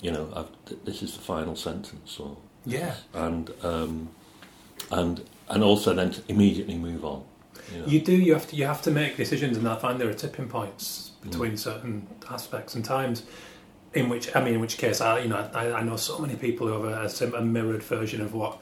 you 0.00 0.10
know, 0.10 0.32
I've, 0.34 0.50
th- 0.66 0.80
this 0.84 1.02
is 1.02 1.14
the 1.14 1.20
final 1.22 1.56
sentence, 1.56 2.18
or 2.18 2.36
Yeah. 2.64 2.94
and 3.14 3.50
um, 3.62 4.10
and 4.90 5.24
and 5.50 5.62
also 5.62 5.92
then 5.94 6.12
to 6.12 6.22
immediately 6.28 6.76
move 6.78 7.04
on. 7.04 7.24
You 7.74 7.80
know. 7.80 7.86
You 7.86 8.00
do. 8.00 8.12
You 8.12 8.32
have 8.34 8.48
to. 8.48 8.56
You 8.56 8.66
have 8.66 8.82
to 8.82 8.90
make 8.90 9.16
decisions, 9.16 9.56
and 9.56 9.66
I 9.68 9.76
find 9.76 10.00
there 10.00 10.08
are 10.08 10.14
tipping 10.14 10.48
points 10.48 11.06
Mm. 11.20 11.30
between 11.30 11.56
certain 11.58 12.06
aspects 12.30 12.74
and 12.74 12.82
times. 12.84 13.22
In 13.92 14.08
which, 14.08 14.34
I 14.36 14.42
mean, 14.44 14.54
in 14.54 14.60
which 14.60 14.78
case, 14.78 15.00
I 15.00 15.18
you 15.18 15.28
know, 15.28 15.50
I, 15.52 15.72
I 15.72 15.82
know 15.82 15.96
so 15.96 16.18
many 16.18 16.36
people 16.36 16.66
who 16.68 16.82
have 16.82 16.84
a, 17.20 17.24
a, 17.36 17.38
a 17.40 17.44
mirrored 17.44 17.82
version 17.82 18.20
of 18.22 18.32
what 18.32 18.58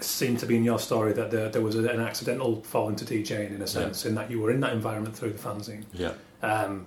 seemed 0.00 0.38
to 0.38 0.46
be 0.46 0.56
in 0.56 0.64
your 0.64 0.78
story 0.78 1.12
that 1.14 1.30
there, 1.30 1.48
there 1.48 1.62
was 1.62 1.74
a, 1.74 1.88
an 1.88 2.00
accidental 2.00 2.62
fall 2.62 2.88
into 2.88 3.04
DJing 3.04 3.54
in 3.54 3.62
a 3.62 3.66
sense, 3.66 4.04
in 4.06 4.14
that 4.14 4.30
you 4.30 4.40
were 4.40 4.50
in 4.50 4.60
that 4.60 4.72
environment 4.72 5.16
through 5.16 5.30
the 5.30 5.38
fanzine. 5.38 5.84
yeah, 5.92 6.12
Um, 6.42 6.86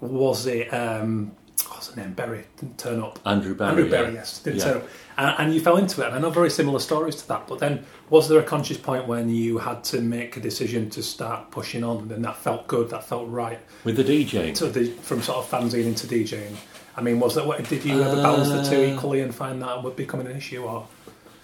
was 0.00 0.46
it? 0.46 0.68
Um, 0.74 1.32
what's 1.68 1.88
the 1.88 2.00
name? 2.00 2.12
Berry 2.12 2.44
didn't 2.58 2.78
turn 2.78 3.00
up. 3.00 3.18
Andrew 3.26 3.54
Berry. 3.54 3.82
Andrew 3.82 3.88
yeah. 3.90 4.10
Yes, 4.10 4.38
didn't 4.40 4.58
Yeah. 4.60 4.64
turn 4.64 4.76
up, 4.78 4.88
and, 5.18 5.34
and 5.38 5.54
you 5.54 5.60
fell 5.60 5.76
into 5.76 6.02
it. 6.02 6.06
And 6.06 6.16
I 6.16 6.18
know 6.20 6.30
very 6.30 6.50
similar 6.50 6.78
stories 6.78 7.16
to 7.16 7.28
that. 7.28 7.46
But 7.48 7.58
then, 7.58 7.84
was 8.08 8.28
there 8.28 8.38
a 8.38 8.42
conscious 8.42 8.76
point 8.78 9.06
when 9.06 9.28
you 9.28 9.58
had 9.58 9.82
to 9.84 10.00
make 10.00 10.36
a 10.36 10.40
decision 10.40 10.90
to 10.90 11.02
start 11.02 11.50
pushing 11.50 11.84
on, 11.84 11.98
and 11.98 12.10
then 12.10 12.22
that 12.22 12.36
felt 12.36 12.66
good, 12.66 12.90
that 12.90 13.04
felt 13.04 13.28
right, 13.28 13.58
with 13.84 13.96
the 13.96 14.04
DJing. 14.04 14.54
to 14.56 14.66
the, 14.66 14.86
from 15.02 15.22
sort 15.22 15.38
of 15.38 15.50
fanzine 15.50 15.84
into 15.86 16.06
DJing? 16.06 16.54
I 16.96 17.02
mean, 17.02 17.20
was 17.20 17.34
that 17.36 17.46
what 17.46 17.62
did 17.68 17.84
you 17.84 18.02
ever 18.02 18.16
balance 18.16 18.48
the 18.50 18.62
two 18.62 18.82
Uh, 18.82 18.94
equally 18.94 19.20
and 19.20 19.34
find 19.34 19.62
that 19.62 19.82
would 19.82 19.96
becoming 19.96 20.26
an 20.26 20.36
issue? 20.36 20.62
Or 20.64 20.86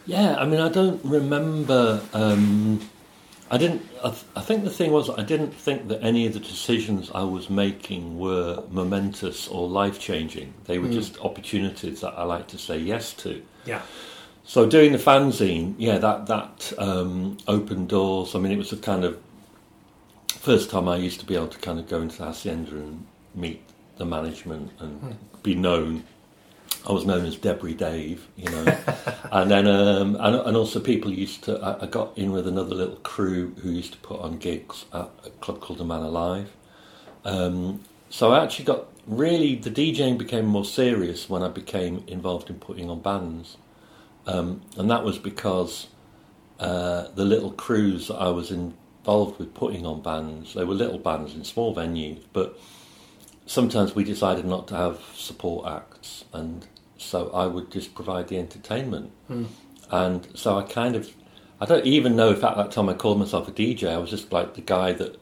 Yeah, 0.06 0.36
I 0.36 0.44
mean, 0.44 0.60
I 0.60 0.68
don't 0.68 1.02
remember. 1.04 2.00
Um, 2.12 2.80
I 3.50 3.58
didn't. 3.58 3.82
I, 4.02 4.10
th- 4.10 4.24
I 4.34 4.40
think 4.40 4.64
the 4.64 4.70
thing 4.70 4.90
was, 4.90 5.08
I 5.08 5.22
didn't 5.22 5.52
think 5.54 5.86
that 5.88 6.02
any 6.02 6.26
of 6.26 6.32
the 6.32 6.40
decisions 6.40 7.10
I 7.14 7.22
was 7.22 7.48
making 7.48 8.18
were 8.18 8.62
momentous 8.70 9.46
or 9.48 9.68
life 9.68 10.00
changing. 10.00 10.52
They 10.64 10.78
were 10.78 10.88
Mm. 10.88 10.94
just 10.94 11.20
opportunities 11.20 12.00
that 12.00 12.14
I 12.18 12.24
like 12.24 12.48
to 12.48 12.58
say 12.58 12.76
yes 12.78 13.12
to. 13.22 13.40
yeah, 13.64 13.82
So 14.44 14.66
doing 14.66 14.92
the 14.92 14.98
fanzine, 14.98 15.74
yeah, 15.78 15.98
that 15.98 16.26
that 16.26 16.72
um, 16.78 17.36
opened 17.46 17.88
doors. 17.88 18.34
I 18.34 18.38
mean, 18.40 18.52
it 18.52 18.58
was 18.58 18.70
the 18.70 18.76
kind 18.78 19.04
of 19.04 19.16
first 20.28 20.70
time 20.70 20.88
I 20.88 20.96
used 20.96 21.20
to 21.20 21.26
be 21.26 21.34
able 21.36 21.48
to 21.48 21.58
kind 21.58 21.78
of 21.78 21.88
go 21.88 22.00
into 22.00 22.18
the 22.18 22.24
hacienda 22.24 22.72
and 22.72 23.06
meet 23.34 23.60
the 23.96 24.04
management 24.04 24.70
and 24.80 25.00
Hmm. 25.00 25.12
be 25.42 25.54
known. 25.54 26.02
I 26.86 26.92
was 26.92 27.04
known 27.04 27.24
as 27.26 27.36
Debris 27.36 27.74
Dave, 27.74 28.28
you 28.36 28.48
know, 28.48 28.64
and 29.32 29.50
then 29.50 29.66
um, 29.66 30.16
and, 30.20 30.36
and 30.36 30.56
also 30.56 30.78
people 30.78 31.12
used 31.12 31.42
to. 31.44 31.58
I, 31.60 31.84
I 31.84 31.86
got 31.86 32.16
in 32.16 32.30
with 32.32 32.46
another 32.46 32.74
little 32.74 32.96
crew 32.96 33.54
who 33.62 33.70
used 33.70 33.92
to 33.92 33.98
put 33.98 34.20
on 34.20 34.38
gigs 34.38 34.84
at 34.92 35.10
a 35.24 35.30
club 35.40 35.60
called 35.60 35.80
The 35.80 35.84
Man 35.84 36.02
Alive. 36.02 36.50
Um, 37.24 37.80
so 38.08 38.32
I 38.32 38.44
actually 38.44 38.66
got 38.66 38.86
really 39.06 39.56
the 39.56 39.70
DJing 39.70 40.16
became 40.16 40.46
more 40.46 40.64
serious 40.64 41.28
when 41.28 41.42
I 41.42 41.48
became 41.48 42.04
involved 42.06 42.50
in 42.50 42.56
putting 42.56 42.88
on 42.88 43.00
bands. 43.00 43.56
Um, 44.26 44.62
and 44.76 44.90
that 44.90 45.04
was 45.04 45.18
because 45.18 45.88
uh, 46.58 47.08
the 47.14 47.24
little 47.24 47.52
crews 47.52 48.08
that 48.08 48.16
I 48.16 48.28
was 48.28 48.50
involved 48.50 49.38
with 49.38 49.54
putting 49.54 49.86
on 49.86 50.02
bands, 50.02 50.54
they 50.54 50.64
were 50.64 50.74
little 50.74 50.98
bands 50.98 51.34
in 51.34 51.44
small 51.44 51.74
venues, 51.74 52.22
but 52.32 52.58
sometimes 53.46 53.94
we 53.94 54.04
decided 54.04 54.44
not 54.44 54.66
to 54.68 54.76
have 54.76 55.00
support 55.14 55.68
acts, 55.68 56.24
and 56.32 56.66
so 56.98 57.30
I 57.30 57.46
would 57.46 57.70
just 57.70 57.94
provide 57.94 58.28
the 58.28 58.38
entertainment. 58.38 59.12
Mm. 59.30 59.46
And 59.90 60.28
so 60.34 60.58
I 60.58 60.62
kind 60.62 60.96
of, 60.96 61.10
I 61.60 61.66
don't 61.66 61.86
even 61.86 62.16
know 62.16 62.30
if 62.30 62.42
at 62.42 62.56
that 62.56 62.70
time 62.72 62.88
I 62.88 62.94
called 62.94 63.18
myself 63.18 63.48
a 63.48 63.52
DJ, 63.52 63.88
I 63.88 63.98
was 63.98 64.10
just 64.10 64.32
like 64.32 64.54
the 64.54 64.60
guy 64.60 64.92
that 64.92 65.20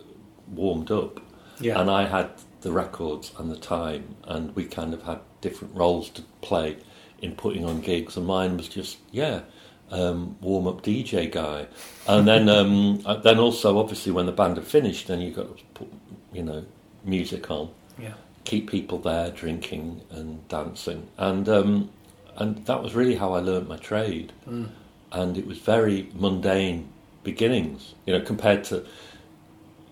warmed 0.49 0.91
up. 0.91 1.21
yeah, 1.61 1.81
And 1.81 1.91
I 1.91 2.07
had 2.07 2.31
the 2.61 2.73
records 2.73 3.33
and 3.39 3.51
the 3.51 3.57
time, 3.57 4.17
and 4.25 4.55
we 4.57 4.65
kind 4.65 4.95
of 4.95 5.03
had 5.03 5.21
different 5.41 5.75
roles 5.75 6.09
to 6.11 6.23
play 6.41 6.79
in 7.21 7.37
putting 7.37 7.65
on 7.65 7.81
gigs. 7.81 8.17
And 8.17 8.27
mine 8.27 8.57
was 8.57 8.69
just, 8.69 8.99
yeah, 9.13 9.43
um, 9.91 10.37
warm 10.41 10.67
up 10.67 10.83
DJ 10.83 11.31
guy. 11.31 11.67
And 12.09 12.27
then, 12.27 12.49
um, 12.49 13.03
uh, 13.07 13.17
then 13.17 13.39
also, 13.39 13.79
obviously, 13.79 14.13
when 14.13 14.27
the 14.27 14.33
band 14.33 14.57
had 14.57 14.67
finished, 14.67 15.07
then 15.09 15.21
you 15.21 15.31
got 15.31 15.57
to 15.57 15.65
put, 15.75 15.93
you 16.33 16.43
know, 16.43 16.65
music 17.05 17.51
on, 17.51 17.71
yeah, 17.99 18.15
keep 18.45 18.71
people 18.71 18.99
there 18.99 19.31
drinking 19.31 20.03
and 20.11 20.47
dancing, 20.49 21.09
and 21.19 21.49
um, 21.49 21.91
and 22.37 22.65
that 22.67 22.83
was 22.83 22.95
really 22.95 23.17
how 23.17 23.33
I 23.33 23.41
learnt 23.41 23.69
my 23.69 23.77
trade. 23.77 24.33
Mm. 24.49 24.71
And 25.13 25.39
it 25.39 25.47
was 25.47 25.59
very 25.59 26.11
mundane 26.15 26.89
beginnings, 27.23 27.95
you 28.07 28.13
know, 28.13 28.21
compared 28.25 28.65
to. 28.65 28.85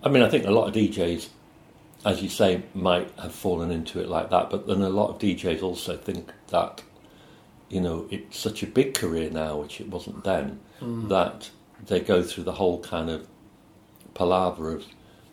I 0.03 0.09
mean, 0.09 0.21
I 0.21 0.29
think 0.29 0.45
a 0.45 0.51
lot 0.51 0.67
of 0.67 0.73
DJs, 0.73 1.29
as 2.05 2.21
you 2.21 2.27
say, 2.27 2.61
might 2.73 3.09
have 3.17 3.33
fallen 3.33 3.71
into 3.71 4.01
it 4.01 4.09
like 4.09 4.29
that, 4.31 4.49
but 4.49 4.67
then 4.67 4.81
a 4.81 4.89
lot 4.89 5.09
of 5.11 5.19
DJs 5.19 5.63
also 5.63 5.95
think 5.95 6.33
that, 6.49 6.83
you 7.69 7.79
know, 7.79 8.05
it's 8.11 8.37
such 8.37 8.63
a 8.63 8.67
big 8.67 8.93
career 8.93 9.29
now, 9.29 9.55
which 9.57 9.79
it 9.79 9.87
wasn't 9.89 10.23
then, 10.25 10.59
Mm. 10.81 11.07
that 11.07 11.49
they 11.85 12.01
go 12.01 12.21
through 12.21 12.43
the 12.43 12.51
whole 12.53 12.79
kind 12.81 13.09
of 13.09 13.25
palaver 14.13 14.73
of, 14.73 14.85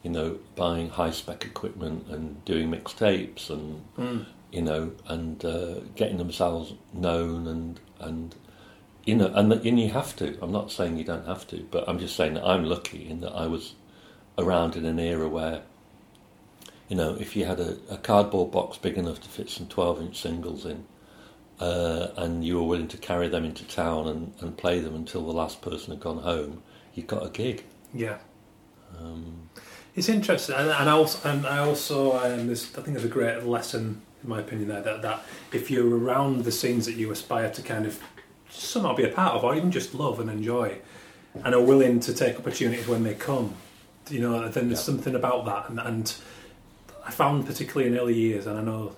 you 0.03 0.11
know, 0.11 0.39
buying 0.57 0.89
high 0.91 1.11
spec 1.11 1.45
equipment 1.45 2.07
and 2.09 2.45
doing 2.45 2.71
mixtapes 2.71 3.51
and 3.51 3.83
Mm. 3.99 4.27
you 4.53 4.63
know, 4.63 4.93
and 5.07 5.45
uh, 5.45 5.81
getting 5.95 6.17
themselves 6.19 6.75
known 6.93 7.47
and 7.47 7.81
and 8.01 8.35
you 9.05 9.15
know, 9.17 9.31
and 9.35 9.53
and 9.53 9.81
you 9.81 9.91
have 9.91 10.15
to. 10.17 10.37
I'm 10.43 10.53
not 10.53 10.71
saying 10.73 10.97
you 10.99 11.05
don't 11.05 11.27
have 11.27 11.47
to, 11.49 11.67
but 11.71 11.89
I'm 11.89 11.99
just 11.99 12.17
saying 12.17 12.35
that 12.35 12.45
I'm 12.47 12.65
lucky 12.65 13.09
in 13.09 13.21
that 13.21 13.33
I 13.33 13.47
was 13.47 13.75
around 14.39 14.77
in 14.77 14.85
an 14.87 14.99
era 14.99 15.29
where, 15.29 15.63
you 16.89 16.97
know, 16.97 17.15
if 17.21 17.37
you 17.37 17.45
had 17.45 17.61
a, 17.61 17.77
a 17.91 17.97
cardboard 17.99 18.51
box 18.51 18.79
big 18.79 18.97
enough 18.97 19.21
to 19.21 19.29
fit 19.29 19.51
some 19.51 19.67
12 19.69 20.01
inch 20.03 20.21
singles 20.21 20.65
in, 20.65 20.85
uh, 21.61 22.09
and 22.17 22.45
you 22.45 22.57
were 22.57 22.63
willing 22.67 22.89
to 22.89 22.97
carry 22.97 23.29
them 23.29 23.45
into 23.45 23.65
town 23.65 24.09
and, 24.09 24.33
and 24.41 24.57
play 24.57 24.81
them 24.81 24.95
until 24.95 25.27
the 25.27 25.33
last 25.33 25.61
person 25.63 25.91
had 25.93 26.01
gone 26.01 26.19
home, 26.19 26.63
you 26.95 27.03
got 27.03 27.25
a 27.25 27.31
gig. 27.31 27.65
yeah. 27.95 28.19
Um, 28.99 29.49
It's 29.97 30.09
interesting, 30.09 30.55
and, 30.55 30.71
and 30.71 30.89
I 30.89 30.93
also, 30.93 31.29
and 31.29 31.47
I 31.47 31.59
also, 31.59 32.13
um, 32.17 32.51
I 32.51 32.55
think 32.55 32.87
there's 32.89 33.05
a 33.05 33.09
great 33.09 33.45
lesson 33.45 34.03
in 34.23 34.29
my 34.29 34.41
opinion. 34.41 34.69
There 34.69 34.83
that 34.83 35.03
that 35.03 35.23
if 35.53 35.71
you're 35.71 35.97
around 35.99 36.45
the 36.45 36.53
scenes 36.53 36.87
that 36.87 36.95
you 36.95 37.11
aspire 37.11 37.51
to 37.51 37.63
kind 37.63 37.87
of 37.87 38.01
somehow 38.51 38.95
be 38.95 39.05
a 39.05 39.09
part 39.09 39.35
of, 39.35 39.43
or 39.45 39.55
even 39.57 39.71
just 39.73 39.95
love 39.95 40.21
and 40.21 40.31
enjoy, 40.31 40.79
and 41.45 41.55
are 41.55 41.61
willing 41.61 41.99
to 42.01 42.15
take 42.15 42.39
opportunities 42.39 42.87
when 42.87 43.03
they 43.03 43.15
come, 43.15 43.55
you 44.09 44.21
know, 44.21 44.49
then 44.49 44.69
there's 44.69 44.79
Yeah. 44.81 44.85
something 44.85 45.15
about 45.15 45.45
that. 45.47 45.71
And, 45.71 45.81
and 45.81 46.15
I 47.07 47.11
found 47.11 47.47
particularly 47.47 47.91
in 47.93 47.99
early 47.99 48.15
years, 48.15 48.47
and 48.47 48.59
I 48.59 48.63
know 48.63 48.95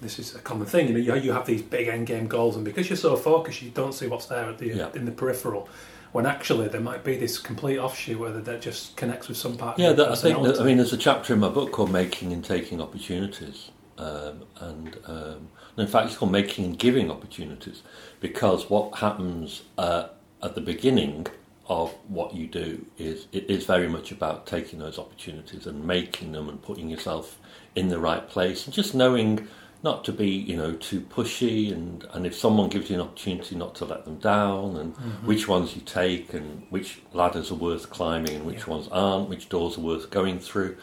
this 0.00 0.18
is 0.18 0.34
a 0.34 0.40
common 0.40 0.66
thing. 0.66 0.88
You 0.88 0.94
know, 0.94 1.14
you, 1.14 1.22
you 1.26 1.32
have 1.32 1.46
these 1.46 1.62
big 1.62 1.86
end 1.86 2.06
game 2.08 2.26
goals, 2.26 2.56
and 2.56 2.64
because 2.64 2.88
you're 2.90 2.96
so 2.96 3.14
focused, 3.16 3.62
you 3.62 3.70
don't 3.70 3.92
see 3.94 4.08
what's 4.08 4.26
there 4.26 4.46
at 4.46 4.58
the 4.58 4.68
Yeah. 4.68 4.88
in 4.94 5.04
the 5.04 5.12
peripheral. 5.12 5.68
When 6.12 6.26
actually 6.26 6.68
there 6.68 6.80
might 6.80 7.04
be 7.04 7.16
this 7.16 7.38
complete 7.38 7.78
offshoot 7.78 8.18
where 8.18 8.30
that 8.30 8.60
just 8.60 8.96
connects 8.96 9.28
with 9.28 9.38
some 9.38 9.56
part. 9.56 9.78
Yeah, 9.78 9.92
that, 9.92 10.10
I 10.10 10.14
think. 10.14 10.42
That, 10.42 10.60
I 10.60 10.64
mean, 10.64 10.76
there's 10.76 10.92
a 10.92 10.98
chapter 10.98 11.32
in 11.32 11.40
my 11.40 11.48
book 11.48 11.72
called 11.72 11.90
"Making 11.90 12.32
and 12.32 12.44
Taking 12.44 12.82
Opportunities," 12.82 13.70
um, 13.96 14.44
and 14.60 14.98
um, 15.06 15.48
in 15.78 15.86
fact, 15.86 16.08
it's 16.08 16.16
called 16.16 16.32
"Making 16.32 16.66
and 16.66 16.78
Giving 16.78 17.10
Opportunities," 17.10 17.82
because 18.20 18.68
what 18.68 18.98
happens 18.98 19.62
uh, 19.78 20.08
at 20.42 20.54
the 20.54 20.60
beginning 20.60 21.28
of 21.66 21.94
what 22.08 22.34
you 22.34 22.46
do 22.46 22.84
is 22.98 23.26
it 23.32 23.48
is 23.48 23.64
very 23.64 23.88
much 23.88 24.12
about 24.12 24.46
taking 24.46 24.78
those 24.78 24.98
opportunities 24.98 25.66
and 25.66 25.84
making 25.84 26.32
them 26.32 26.48
and 26.48 26.60
putting 26.60 26.90
yourself 26.90 27.38
in 27.74 27.88
the 27.88 27.98
right 27.98 28.28
place 28.28 28.66
and 28.66 28.74
just 28.74 28.94
knowing 28.94 29.48
not 29.82 30.04
to 30.04 30.12
be 30.12 30.28
you 30.28 30.56
know 30.56 30.72
too 30.74 31.00
pushy 31.00 31.72
and 31.72 32.06
and 32.12 32.26
if 32.26 32.34
someone 32.34 32.68
gives 32.68 32.88
you 32.88 32.96
an 32.96 33.02
opportunity 33.02 33.56
not 33.56 33.74
to 33.74 33.84
let 33.84 34.04
them 34.04 34.16
down 34.18 34.76
and 34.76 34.94
mm-hmm. 34.94 35.26
which 35.26 35.48
ones 35.48 35.74
you 35.74 35.82
take 35.82 36.32
and 36.34 36.64
which 36.70 37.02
ladders 37.12 37.50
are 37.50 37.56
worth 37.56 37.90
climbing 37.90 38.36
and 38.36 38.46
which 38.46 38.66
Yeah. 38.66 38.74
ones 38.74 38.88
aren't 38.92 39.28
which 39.28 39.48
doors 39.48 39.76
are 39.78 39.82
worth 39.82 40.10
going 40.10 40.38
through. 40.38 40.76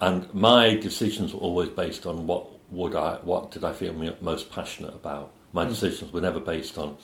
And 0.00 0.32
my 0.34 0.74
decisions 0.74 1.32
were 1.32 1.40
always 1.40 1.70
based 1.70 2.06
on 2.06 2.26
what 2.26 2.46
would 2.70 2.94
I 2.94 3.16
what 3.22 3.50
did 3.50 3.64
I 3.64 3.72
feel 3.72 3.92
most 4.20 4.50
passionate 4.50 4.94
about. 4.94 5.32
My 5.52 5.64
mm. 5.64 5.68
decisions 5.68 6.12
were 6.12 6.20
never 6.20 6.40
based 6.40 6.78
on 6.78 6.96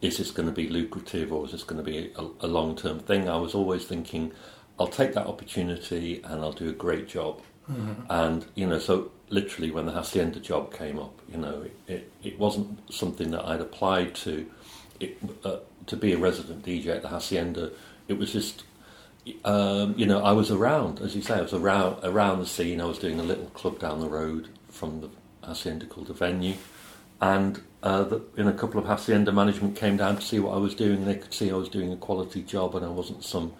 is 0.00 0.18
this 0.18 0.30
going 0.30 0.48
to 0.48 0.54
be 0.54 0.68
lucrative 0.68 1.32
or 1.32 1.44
is 1.44 1.52
this 1.52 1.64
going 1.64 1.84
to 1.84 1.90
be 1.90 2.12
a, 2.16 2.46
a 2.46 2.46
long 2.46 2.76
term 2.76 3.00
thing? 3.00 3.28
I 3.28 3.36
was 3.36 3.54
always 3.54 3.84
thinking 3.84 4.32
I'll 4.78 4.86
take 4.86 5.12
that 5.14 5.26
opportunity 5.26 6.22
and 6.24 6.40
I'll 6.40 6.52
do 6.52 6.68
a 6.68 6.72
great 6.72 7.08
job. 7.08 7.42
Mm-hmm. 7.70 8.02
And 8.08 8.46
you 8.54 8.66
know 8.66 8.78
so 8.78 9.10
literally 9.30 9.70
when 9.70 9.86
the 9.86 9.92
hacienda 9.92 10.40
job 10.40 10.72
came 10.72 10.98
up 10.98 11.20
you 11.30 11.38
know 11.38 11.62
it, 11.62 11.76
it, 11.86 12.12
it 12.22 12.38
wasn't 12.38 12.92
something 12.92 13.30
that 13.30 13.44
i'd 13.46 13.60
applied 13.60 14.14
to. 14.14 14.46
It, 15.00 15.16
uh, 15.44 15.58
to 15.86 15.96
be 15.96 16.12
a 16.12 16.18
resident 16.18 16.64
dj 16.64 16.86
at 16.88 17.02
the 17.02 17.08
hacienda 17.08 17.70
it 18.08 18.18
was 18.18 18.32
just 18.32 18.64
um, 19.44 19.94
you 19.96 20.06
know 20.06 20.22
i 20.22 20.32
was 20.32 20.50
around 20.50 21.00
as 21.00 21.14
you 21.14 21.22
say 21.22 21.34
i 21.34 21.40
was 21.40 21.52
around 21.52 22.02
around 22.02 22.40
the 22.40 22.46
scene. 22.46 22.80
I 22.80 22.84
was 22.86 22.98
doing 22.98 23.20
a 23.20 23.22
little 23.22 23.46
club 23.46 23.78
down 23.78 24.00
the 24.00 24.08
road 24.08 24.48
from 24.68 25.00
the 25.02 25.10
hacienda 25.46 25.86
called 25.86 26.06
the 26.08 26.14
venue. 26.14 26.54
And 27.20 27.62
uh, 27.82 28.04
the, 28.04 28.22
in 28.36 28.46
a 28.48 28.52
couple 28.52 28.80
of 28.80 28.86
hacienda 28.86 29.32
management 29.32 29.76
came 29.76 29.96
down 29.96 30.16
to 30.16 30.22
see 30.22 30.38
what 30.38 30.54
i 30.54 30.58
was 30.58 30.74
doing. 30.74 31.04
They 31.04 31.16
could 31.16 31.34
see 31.34 31.50
i 31.50 31.54
was 31.54 31.68
doing 31.68 31.92
a 31.92 31.96
quality 31.96 32.42
job 32.42 32.74
and 32.74 32.84
i 32.84 32.88
wasn't 32.88 33.24
some 33.24 33.52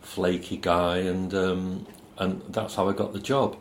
flaky 0.00 0.56
guy 0.56 0.98
and 0.98 1.32
um, 1.34 1.86
and 2.18 2.42
that's 2.48 2.74
how 2.74 2.88
I 2.88 2.92
got 2.92 3.12
the 3.12 3.18
job. 3.18 3.56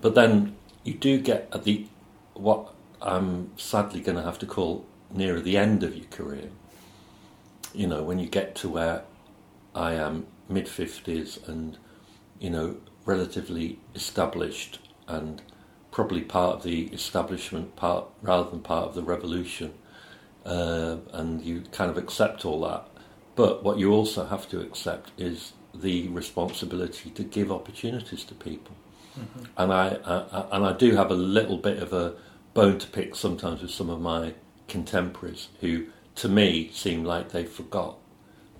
But 0.00 0.14
then 0.14 0.56
you 0.86 0.94
do 0.94 1.20
get 1.20 1.48
at 1.52 1.64
the 1.64 1.86
what 2.34 2.72
I'm 3.02 3.50
sadly 3.58 4.00
going 4.00 4.16
to 4.16 4.22
have 4.22 4.38
to 4.38 4.46
call 4.46 4.86
nearer 5.10 5.40
the 5.40 5.56
end 5.56 5.82
of 5.82 5.96
your 5.96 6.06
career. 6.06 6.50
You 7.74 7.86
know, 7.86 8.02
when 8.02 8.18
you 8.18 8.26
get 8.26 8.54
to 8.56 8.68
where 8.68 9.02
I 9.74 9.94
am 9.94 10.26
mid 10.48 10.68
fifties 10.68 11.38
and 11.46 11.76
you 12.38 12.50
know 12.50 12.76
relatively 13.04 13.78
established 13.94 14.78
and 15.08 15.42
probably 15.90 16.20
part 16.20 16.56
of 16.56 16.62
the 16.62 16.84
establishment 16.86 17.74
part 17.76 18.06
rather 18.22 18.50
than 18.50 18.60
part 18.60 18.88
of 18.88 18.94
the 18.94 19.02
revolution, 19.02 19.74
uh, 20.44 20.96
and 21.12 21.42
you 21.42 21.62
kind 21.72 21.90
of 21.90 21.98
accept 21.98 22.44
all 22.44 22.60
that. 22.60 22.86
But 23.34 23.64
what 23.64 23.78
you 23.78 23.92
also 23.92 24.26
have 24.26 24.48
to 24.50 24.60
accept 24.60 25.10
is 25.18 25.52
the 25.74 26.08
responsibility 26.08 27.10
to 27.10 27.24
give 27.24 27.50
opportunities 27.50 28.24
to 28.24 28.34
people. 28.34 28.76
And 29.56 29.72
I, 29.72 29.98
I, 30.04 30.14
I 30.40 30.56
and 30.56 30.66
I 30.66 30.72
do 30.72 30.94
have 30.96 31.10
a 31.10 31.14
little 31.14 31.56
bit 31.58 31.82
of 31.82 31.92
a 31.92 32.14
bone 32.54 32.78
to 32.78 32.86
pick 32.88 33.14
sometimes 33.14 33.62
with 33.62 33.70
some 33.70 33.90
of 33.90 34.00
my 34.00 34.34
contemporaries 34.68 35.48
who, 35.60 35.86
to 36.16 36.28
me, 36.28 36.70
seem 36.72 37.04
like 37.04 37.30
they 37.30 37.44
forgot 37.44 37.98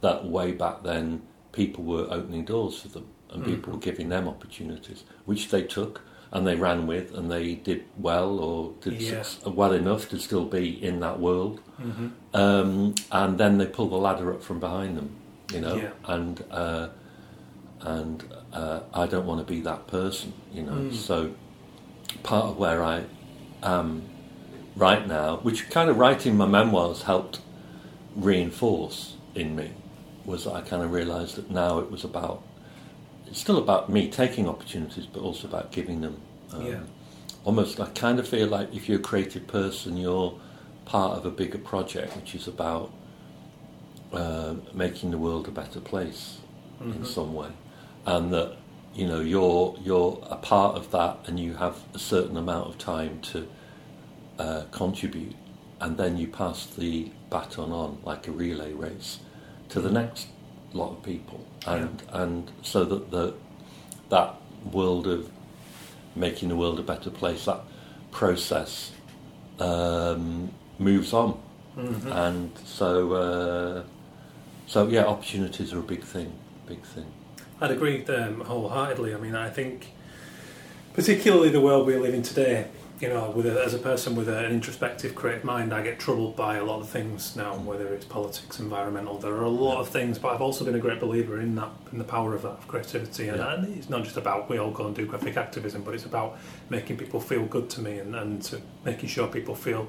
that 0.01 0.25
way 0.27 0.53
back 0.53 0.83
then 0.83 1.23
people 1.53 1.83
were 1.85 2.07
opening 2.11 2.45
doors 2.45 2.79
for 2.81 2.89
them 2.89 3.07
and 3.31 3.45
people 3.45 3.73
were 3.73 3.79
giving 3.79 4.09
them 4.09 4.29
opportunities, 4.29 5.05
which 5.25 5.49
they 5.51 5.63
took 5.63 6.03
and 6.33 6.47
they 6.47 6.55
ran 6.55 6.87
with 6.87 7.15
and 7.15 7.31
they 7.31 7.55
did 7.55 7.85
well 7.99 8.39
or 8.39 8.73
did 8.81 9.01
Yeah. 9.01 9.25
well 9.47 9.73
enough 9.73 10.09
to 10.11 10.19
still 10.19 10.45
be 10.45 10.83
in 10.83 11.01
that 11.01 11.19
world. 11.19 11.61
Mhm. 11.81 12.11
Um, 12.35 12.95
and 13.11 13.39
then 13.39 13.59
they 13.59 13.67
pull 13.67 13.89
the 13.89 13.97
ladder 13.97 14.33
up 14.35 14.43
from 14.43 14.61
behind 14.61 14.97
them, 14.97 15.11
you 15.53 15.61
know, 15.61 15.77
Yeah. 15.77 15.91
and 16.07 16.45
uh, 16.51 16.89
and 17.81 18.25
uh, 18.53 18.81
I 18.93 19.07
don't 19.07 19.27
want 19.27 19.47
to 19.47 19.53
be 19.53 19.61
that 19.61 19.87
person, 19.87 20.33
you 20.53 20.63
know. 20.63 20.73
Mm. 20.73 20.95
So 20.95 21.35
part 22.23 22.47
of 22.47 22.57
where 22.59 22.83
I 22.83 23.05
am 23.63 24.03
right 24.75 25.07
now, 25.07 25.39
which 25.39 25.71
kind 25.71 25.89
of 25.91 25.99
writing 25.99 26.37
my 26.37 26.47
memoirs 26.47 27.03
helped 27.03 27.41
reinforce 28.15 29.17
in 29.35 29.55
me, 29.57 29.73
was 30.25 30.45
that 30.45 30.55
I 30.55 30.61
kind 30.63 30.83
of 30.83 30.93
realised 30.93 31.37
that 31.37 31.51
now 31.51 31.79
it 31.79 31.91
was 31.91 32.05
about 32.05 32.43
it's 33.27 33.41
still 33.41 33.59
about 33.59 33.91
me 33.91 34.09
taking 34.09 34.49
opportunities, 34.49 35.05
but 35.07 35.21
also 35.21 35.49
about 35.49 35.73
giving 35.73 36.01
them. 36.01 36.21
Um, 36.53 36.67
Yeah. 36.67 36.81
Almost, 37.45 37.81
I 37.81 37.87
kind 37.87 38.19
of 38.19 38.27
feel 38.29 38.49
like 38.49 38.75
if 38.75 38.89
you're 38.89 38.99
a 38.99 39.03
creative 39.03 39.47
person, 39.47 39.97
you're 39.97 40.39
part 40.85 41.19
of 41.19 41.27
a 41.27 41.31
bigger 41.31 41.59
project, 41.59 42.17
which 42.17 42.35
is 42.35 42.49
about 42.49 42.93
uh, 44.13 44.55
making 44.73 45.11
the 45.11 45.19
world 45.19 45.47
a 45.49 45.51
better 45.51 45.81
place 45.81 46.39
in 46.81 47.05
some 47.05 47.35
way, 47.35 47.49
and 48.07 48.33
that 48.33 48.57
you 48.95 49.07
know 49.07 49.21
you're 49.21 49.77
you're 49.83 50.19
a 50.31 50.37
part 50.37 50.77
of 50.77 50.91
that, 50.93 51.19
and 51.27 51.39
you 51.39 51.55
have 51.55 51.77
a 51.95 51.99
certain 51.99 52.37
amount 52.37 52.69
of 52.69 52.79
time 52.79 53.21
to 53.33 53.47
uh, 54.39 54.63
contribute, 54.71 55.35
and 55.81 55.97
then 55.99 56.17
you 56.17 56.27
pass 56.29 56.67
the 56.67 57.11
baton 57.31 57.73
on 57.73 57.99
like 58.05 58.27
a 58.29 58.33
relay 58.33 58.73
race 58.73 59.19
to 59.69 59.81
the 59.81 59.91
next 59.91 60.29
lot 60.73 60.91
of 60.93 61.03
people, 61.03 61.45
and 61.67 62.03
and 62.13 62.51
so 62.63 62.85
that 62.85 63.11
the 63.11 63.35
that 64.09 64.35
world 64.73 65.07
of 65.07 65.29
making 66.15 66.49
the 66.49 66.57
world 66.57 66.79
a 66.79 66.83
better 66.83 67.11
place, 67.11 67.45
that 67.45 67.61
process 68.11 68.93
um, 69.61 70.51
moves 70.79 71.13
on, 71.13 71.39
Mhm. 71.77 72.11
and 72.27 72.51
so 72.65 73.13
uh, 73.13 73.83
so 74.67 74.87
yeah, 74.89 75.05
opportunities 75.05 75.73
are 75.73 75.81
a 75.81 75.83
big 75.83 76.03
thing, 76.05 76.33
big 76.67 76.83
thing. 76.83 77.07
I'd 77.61 77.71
agree 77.71 78.05
um, 78.07 78.41
wholeheartedly. 78.41 79.15
I 79.15 79.19
mean, 79.19 79.35
I 79.35 79.49
think, 79.49 79.93
particularly 80.95 81.49
the 81.49 81.61
world 81.61 81.87
we 81.87 81.97
live 81.97 82.15
in 82.15 82.23
today, 82.23 82.67
you 83.01 83.09
know, 83.09 83.31
with 83.31 83.47
a, 83.47 83.63
as 83.65 83.75
a 83.75 83.79
person 83.79 84.15
with 84.15 84.29
an 84.29 84.47
introspective, 84.47 85.15
creative 85.15 85.45
mind, 85.45 85.73
I 85.75 85.83
get 85.83 85.99
troubled 85.99 86.35
by 86.37 86.57
a 86.57 86.65
lot 86.65 86.81
of 86.81 86.89
things 86.89 87.37
now, 87.37 87.55
whether 87.57 87.89
it's 87.89 88.05
politics, 88.07 88.59
environmental. 88.59 89.19
There 89.19 89.35
are 89.35 89.43
a 89.45 89.49
lot 89.51 89.81
of 89.81 89.89
things, 89.89 90.19
but 90.19 90.33
I've 90.35 90.41
also 90.41 90.65
been 90.65 90.75
a 90.75 90.79
great 90.79 91.01
believer 91.01 91.39
in 91.41 91.55
that, 91.57 91.69
in 91.93 91.99
the 91.99 92.05
power 92.05 92.35
of 92.35 92.43
that 92.43 92.53
of 92.53 92.69
creativity. 92.69 93.29
And, 93.29 93.39
Yeah. 93.39 93.55
and 93.55 93.77
it's 93.77 93.91
not 93.91 94.05
just 94.05 94.17
about 94.17 94.49
we 94.49 94.59
all 94.59 94.71
go 94.71 94.87
and 94.87 94.95
do 94.97 95.05
graphic 95.07 95.37
activism, 95.37 95.83
but 95.83 95.95
it's 95.95 96.07
about 96.07 96.39
making 96.71 96.97
people 96.97 97.21
feel 97.21 97.45
good 97.45 97.69
to 97.71 97.81
me 97.81 97.99
and, 97.99 98.15
and 98.15 98.43
to 98.45 98.61
making 98.85 99.09
sure 99.11 99.27
people 99.29 99.55
feel 99.55 99.89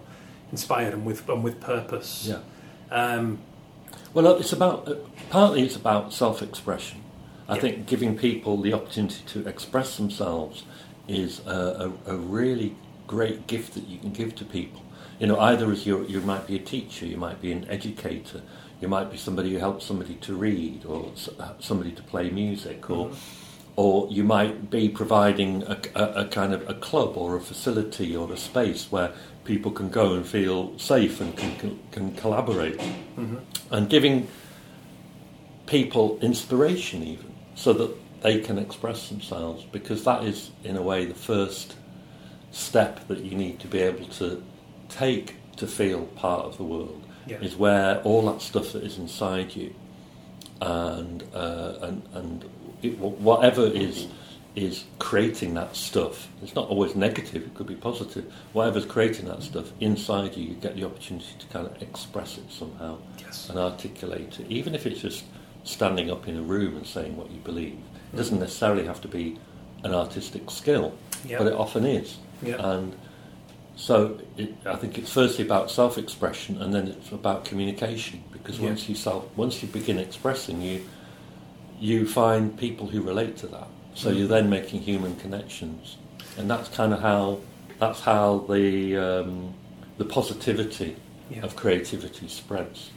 inspired 0.51 0.93
and 0.93 1.05
with 1.05 1.27
and 1.29 1.43
with 1.43 1.59
purpose. 1.61 2.27
Yeah. 2.29 2.39
Um, 2.91 3.39
Well, 4.13 4.35
it's 4.37 4.53
about 4.53 4.87
uh, 4.87 4.95
partly 5.29 5.63
it's 5.63 5.75
about 5.77 6.13
self-expression. 6.13 7.03
I 7.49 7.55
Yeah. 7.55 7.61
think 7.61 7.85
giving 7.87 8.17
people 8.17 8.57
the 8.61 8.73
opportunity 8.73 9.21
to 9.27 9.47
express 9.47 9.95
themselves 9.97 10.63
is 11.07 11.41
a, 11.45 11.91
a, 12.07 12.13
a 12.13 12.17
really 12.17 12.75
great 13.07 13.47
gift 13.47 13.73
that 13.75 13.87
you 13.87 13.97
can 13.99 14.11
give 14.11 14.35
to 14.35 14.45
people. 14.45 14.81
You 15.19 15.27
know, 15.27 15.39
either 15.39 15.71
as 15.71 15.85
you 15.85 16.05
you 16.07 16.19
might 16.21 16.45
be 16.45 16.55
a 16.55 16.59
teacher, 16.59 17.05
you 17.05 17.17
might 17.17 17.41
be 17.41 17.51
an 17.51 17.65
educator, 17.69 18.41
you 18.81 18.87
might 18.87 19.09
be 19.09 19.17
somebody 19.17 19.51
who 19.53 19.59
helps 19.59 19.85
somebody 19.85 20.15
to 20.15 20.35
read, 20.35 20.85
or 20.85 21.09
s- 21.13 21.29
somebody 21.59 21.91
to 21.93 22.03
play 22.03 22.29
music, 22.29 22.89
or 22.89 23.07
mm-hmm. 23.07 23.15
or 23.77 24.07
you 24.11 24.23
might 24.23 24.69
be 24.69 24.89
providing 24.89 25.63
a, 25.63 25.79
a, 25.95 26.03
a 26.23 26.25
kind 26.25 26.53
of 26.53 26.69
a 26.69 26.73
club 26.75 27.17
or 27.17 27.35
a 27.37 27.41
facility 27.41 28.15
or 28.15 28.31
a 28.31 28.37
space 28.37 28.91
where 28.91 29.11
people 29.45 29.71
can 29.71 29.89
go 29.89 30.13
and 30.13 30.25
feel 30.27 30.77
safe 30.77 31.21
and 31.21 31.35
can, 31.37 31.55
can, 31.57 31.79
can 31.91 32.11
collaborate 32.15 32.77
mm-hmm. 32.77 33.37
and 33.71 33.89
giving 33.89 34.27
people 35.65 36.19
inspiration 36.21 37.01
even 37.03 37.33
so 37.57 37.73
that 37.73 37.91
they 38.21 38.39
can 38.39 38.57
express 38.57 39.09
themselves 39.09 39.63
because 39.71 40.03
that 40.05 40.23
is 40.23 40.51
in 40.63 40.77
a 40.77 40.81
way 40.81 41.05
the 41.05 41.13
first 41.15 41.75
step 42.51 43.05
that 43.07 43.19
you 43.25 43.35
need 43.35 43.59
to 43.59 43.67
be 43.67 43.79
able 43.79 44.05
to 44.05 44.41
take 44.89 45.35
to 45.57 45.65
feel 45.67 46.03
part 46.15 46.45
of 46.45 46.55
the 46.57 46.63
world 46.63 47.01
Yeah. 47.25 47.39
is 47.41 47.55
where 47.55 47.99
all 48.03 48.21
that 48.31 48.41
stuff 48.41 48.71
that 48.73 48.83
is 48.83 48.97
inside 48.97 49.55
you 49.55 49.73
and 50.61 51.23
uh, 51.33 51.73
and 51.81 52.01
and 52.13 52.45
it, 52.81 52.97
whatever 52.99 53.65
is 53.65 54.07
is 54.55 54.85
creating 54.97 55.53
that 55.53 55.75
stuff. 55.75 56.27
It's 56.41 56.55
not 56.55 56.67
always 56.69 56.95
negative; 56.95 57.43
it 57.43 57.53
could 57.53 57.67
be 57.67 57.75
positive. 57.75 58.25
Whatever's 58.53 58.85
creating 58.85 59.25
that 59.27 59.43
stuff 59.43 59.71
inside 59.79 60.35
you, 60.35 60.45
you 60.49 60.55
get 60.55 60.75
the 60.75 60.83
opportunity 60.83 61.27
to 61.37 61.47
kind 61.47 61.67
of 61.67 61.79
express 61.81 62.37
it 62.39 62.51
somehow 62.51 62.97
Yes. 63.19 63.49
and 63.49 63.59
articulate 63.59 64.39
it, 64.39 64.47
even 64.49 64.73
if 64.73 64.87
it's 64.87 64.99
just 65.01 65.25
standing 65.63 66.09
up 66.11 66.27
in 66.27 66.37
a 66.37 66.41
room 66.41 66.75
and 66.77 66.85
saying 66.85 67.15
what 67.17 67.29
you 67.31 67.39
believe. 67.39 67.77
It 68.13 68.17
doesn't 68.17 68.39
necessarily 68.39 68.85
have 68.85 69.01
to 69.01 69.07
be 69.07 69.37
an 69.83 69.93
artistic 69.93 70.49
skill, 70.49 70.93
Yeah. 71.25 71.37
but 71.39 71.47
it 71.47 71.53
often 71.53 71.85
is. 71.85 72.17
Yeah. 72.41 72.55
And 72.59 72.95
so 73.75 74.19
it, 74.37 74.53
I 74.65 74.75
think 74.75 74.97
it's 74.97 75.11
firstly 75.11 75.45
about 75.45 75.69
self-expression, 75.69 76.61
and 76.61 76.73
then 76.73 76.87
it's 76.87 77.11
about 77.11 77.45
communication. 77.45 78.23
Because 78.31 78.59
Yeah. 78.59 78.67
once 78.69 78.87
you 78.89 78.95
self, 78.95 79.25
once 79.35 79.61
you 79.61 79.67
begin 79.67 79.99
expressing, 79.99 80.61
you 80.61 80.81
you 81.79 82.07
find 82.07 82.57
people 82.57 82.87
who 82.87 83.01
relate 83.01 83.37
to 83.37 83.45
that. 83.47 83.67
So 83.93 84.09
Mm. 84.11 84.17
you're 84.17 84.27
then 84.27 84.49
making 84.49 84.81
human 84.81 85.15
connections, 85.17 85.97
and 86.37 86.49
that's 86.49 86.69
kind 86.69 86.91
of 86.93 87.01
how 87.01 87.37
that's 87.79 87.99
how 88.01 88.45
the 88.49 88.97
um, 88.97 89.53
the 89.99 90.05
positivity 90.05 90.95
of 91.43 91.55
creativity 91.55 92.27
spreads. 92.27 92.89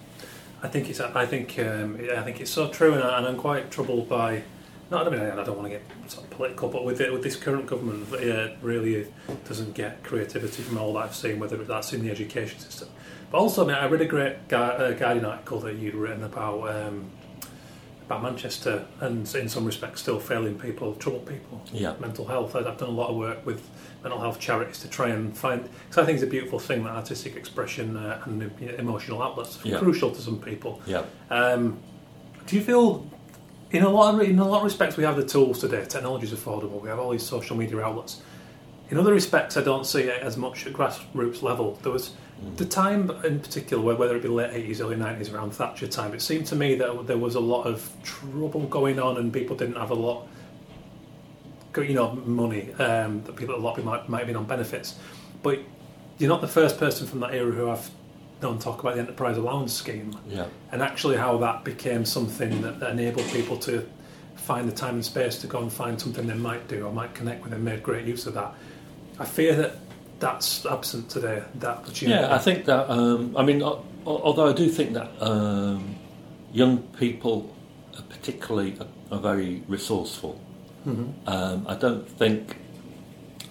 I 0.62 0.68
think 0.68 0.90
it's. 0.90 1.00
I 1.00 1.26
think. 1.26 1.58
Um, 1.58 1.96
I 2.14 2.22
think 2.22 2.40
it's 2.40 2.50
so 2.50 2.68
true, 2.68 2.92
and, 2.94 3.02
I, 3.02 3.18
and 3.18 3.26
I'm 3.26 3.36
quite 3.36 3.70
troubled 3.70 4.08
by. 4.08 4.42
Not. 4.90 5.06
I 5.06 5.10
mean, 5.10 5.20
I 5.20 5.42
don't 5.44 5.56
want 5.56 5.64
to 5.64 5.78
get 5.78 5.82
sort 6.10 6.24
of 6.24 6.30
political, 6.30 6.68
but 6.68 6.84
with 6.84 7.00
it, 7.00 7.12
with 7.12 7.22
this 7.22 7.36
current 7.36 7.66
government, 7.66 8.12
it 8.14 8.58
really 8.60 9.06
doesn't 9.48 9.74
get 9.74 10.02
creativity 10.02 10.62
from 10.62 10.78
all 10.78 10.92
that 10.94 11.00
I've 11.00 11.14
seen, 11.14 11.38
whether 11.38 11.56
that's 11.56 11.92
in 11.92 12.02
the 12.02 12.10
education 12.10 12.58
system. 12.58 12.88
But 13.30 13.38
also, 13.38 13.64
I, 13.64 13.68
mean, 13.68 13.76
I 13.76 13.86
read 13.86 14.00
a 14.00 14.06
great 14.06 14.48
Gu- 14.48 14.56
uh, 14.56 14.92
Guardian 14.92 15.24
article 15.24 15.60
that 15.60 15.76
you'd 15.76 15.94
written 15.94 16.24
about 16.24 16.68
um, 16.68 17.10
about 18.06 18.22
Manchester, 18.24 18.84
and 19.00 19.32
in 19.36 19.48
some 19.48 19.64
respects, 19.64 20.00
still 20.02 20.18
failing 20.18 20.58
people, 20.58 20.94
troubled 20.96 21.26
people, 21.26 21.62
Yeah. 21.72 21.94
mental 22.00 22.26
health. 22.26 22.56
I've 22.56 22.64
done 22.76 22.88
a 22.88 22.92
lot 22.92 23.08
of 23.10 23.16
work 23.16 23.46
with 23.46 23.62
mental 24.02 24.20
health 24.20 24.38
charities 24.40 24.78
to 24.80 24.88
try 24.88 25.08
and 25.08 25.36
find. 25.36 25.62
Because 25.88 26.02
I 26.02 26.06
think 26.06 26.16
it's 26.16 26.24
a 26.24 26.30
beautiful 26.30 26.58
thing 26.58 26.84
that 26.84 26.90
artistic 26.90 27.36
expression 27.36 27.96
uh, 27.96 28.22
and 28.24 28.50
you 28.60 28.66
know, 28.68 28.74
emotional 28.74 29.22
outlets 29.22 29.64
are 29.64 29.68
Yeah. 29.68 29.78
crucial 29.78 30.10
to 30.10 30.20
some 30.20 30.38
people. 30.38 30.80
Yeah. 30.86 31.02
Um, 31.30 31.78
do 32.46 32.56
you 32.56 32.62
feel, 32.62 33.06
in 33.70 33.82
a 33.82 33.88
lot 33.88 34.14
of 34.14 34.20
in 34.22 34.38
a 34.38 34.48
lot 34.48 34.58
of 34.58 34.64
respects, 34.64 34.96
we 34.96 35.04
have 35.04 35.16
the 35.16 35.24
tools 35.24 35.58
today. 35.60 35.84
Technology 35.86 36.26
is 36.26 36.32
affordable. 36.32 36.80
We 36.80 36.88
have 36.88 36.98
all 36.98 37.10
these 37.10 37.22
social 37.22 37.56
media 37.56 37.80
outlets. 37.80 38.22
In 38.90 38.98
other 38.98 39.12
respects, 39.12 39.56
I 39.56 39.62
don't 39.62 39.86
see 39.86 40.02
it 40.02 40.20
as 40.22 40.36
much 40.36 40.66
at 40.66 40.72
grassroots 40.72 41.42
level. 41.42 41.78
There 41.82 41.92
was 41.92 42.12
the 42.56 42.64
time 42.64 43.08
in 43.22 43.38
particular, 43.38 43.80
where 43.82 43.94
whether 43.94 44.16
it 44.16 44.22
be 44.22 44.28
late 44.28 44.50
eighties, 44.52 44.80
early 44.80 44.96
nineties, 44.96 45.28
around 45.32 45.52
Thatcher 45.52 45.86
time. 45.86 46.12
It 46.14 46.22
seemed 46.22 46.46
to 46.46 46.56
me 46.56 46.74
that 46.76 47.06
there 47.06 47.18
was 47.18 47.34
a 47.36 47.40
lot 47.40 47.66
of 47.66 47.88
trouble 48.02 48.62
going 48.66 48.98
on, 48.98 49.16
and 49.18 49.32
people 49.32 49.54
didn't 49.54 49.76
have 49.76 49.90
a 49.90 49.94
lot, 49.94 50.26
you 51.76 51.94
know, 51.94 52.12
money. 52.12 52.72
Um, 52.74 53.22
that 53.24 53.36
people, 53.36 53.54
a 53.54 53.58
lot 53.58 53.70
of 53.70 53.76
people 53.76 53.90
might, 53.92 54.08
might 54.08 54.18
have 54.18 54.26
been 54.26 54.36
on 54.36 54.44
benefits, 54.44 54.96
but 55.42 55.58
you're 56.18 56.28
not 56.28 56.40
the 56.40 56.48
first 56.48 56.78
person 56.78 57.06
from 57.06 57.20
that 57.20 57.34
era 57.34 57.50
who 57.52 57.70
I've 57.70 57.90
known 58.42 58.58
talk 58.58 58.80
about 58.80 58.94
the 58.94 59.00
enterprise 59.00 59.36
allowance 59.36 59.72
scheme 59.72 60.16
Yeah. 60.28 60.46
and 60.72 60.82
actually 60.82 61.16
how 61.16 61.36
that 61.38 61.62
became 61.64 62.04
something 62.06 62.62
that, 62.62 62.80
that 62.80 62.90
enabled 62.90 63.26
people 63.28 63.56
to 63.58 63.86
find 64.36 64.66
the 64.66 64.74
time 64.74 64.94
and 64.94 65.04
space 65.04 65.36
to 65.38 65.46
go 65.46 65.58
and 65.60 65.70
find 65.72 66.00
something 66.00 66.26
they 66.26 66.34
might 66.34 66.66
do 66.66 66.86
or 66.86 66.92
might 66.92 67.14
connect 67.14 67.44
with 67.44 67.52
and 67.52 67.62
made 67.64 67.82
great 67.82 68.06
use 68.06 68.26
of 68.26 68.32
that. 68.34 68.54
I 69.18 69.26
fear 69.26 69.54
that 69.56 69.76
that's 70.20 70.64
absent 70.66 71.10
today, 71.10 71.42
that 71.56 71.78
opportunity. 71.78 72.18
Yeah, 72.20 72.34
I 72.34 72.38
think 72.38 72.64
that. 72.66 72.90
Um, 72.90 73.36
I 73.36 73.42
mean, 73.42 73.62
al- 73.62 73.84
al- 74.06 74.22
although 74.22 74.48
I 74.48 74.52
do 74.54 74.68
think 74.68 74.94
that 74.94 75.10
um, 75.22 75.96
young 76.52 76.78
people, 76.98 77.54
particularly, 78.08 78.78
are 79.12 79.18
very 79.20 79.62
resourceful. 79.68 80.40
Um, 80.86 81.66
I 81.68 81.74
don't 81.74 82.08
think 82.08 82.56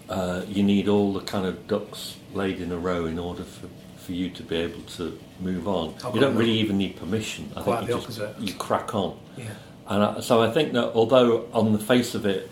uh, 0.10 0.44
you 0.48 0.63
need 0.63 0.88
all 0.88 1.13
the 1.13 1.22
kind 1.22 1.46
of 1.46 1.68
ducks 1.68 2.18
laid 2.34 2.60
in 2.60 2.72
a 2.72 2.78
row 2.78 3.06
in 3.06 3.20
order 3.20 3.44
for, 3.44 3.68
for 3.98 4.12
you 4.13 4.30
to 4.32 4.44
be 4.44 4.56
able 4.56 4.82
to 4.98 5.20
move 5.39 5.68
on. 5.68 5.94
I've 6.04 6.15
You 6.15 6.22
don't 6.22 6.36
really 6.36 6.58
even 6.60 6.78
need 6.78 6.96
permission. 6.98 7.52
I 7.56 7.62
Quite 7.62 7.80
think 7.80 7.89
you 7.89 7.96
the 7.96 8.02
just 8.08 8.20
opposite. 8.22 8.39
you 8.42 8.54
crack 8.56 8.96
on. 8.96 9.20
Yeah. 9.38 9.46
And 9.88 10.04
I, 10.04 10.20
so 10.22 10.42
I 10.42 10.52
think 10.52 10.74
that 10.74 10.94
although 10.94 11.48
on 11.54 11.74
the 11.74 11.80
face 11.80 12.15
of 12.15 12.26
it, 12.26 12.50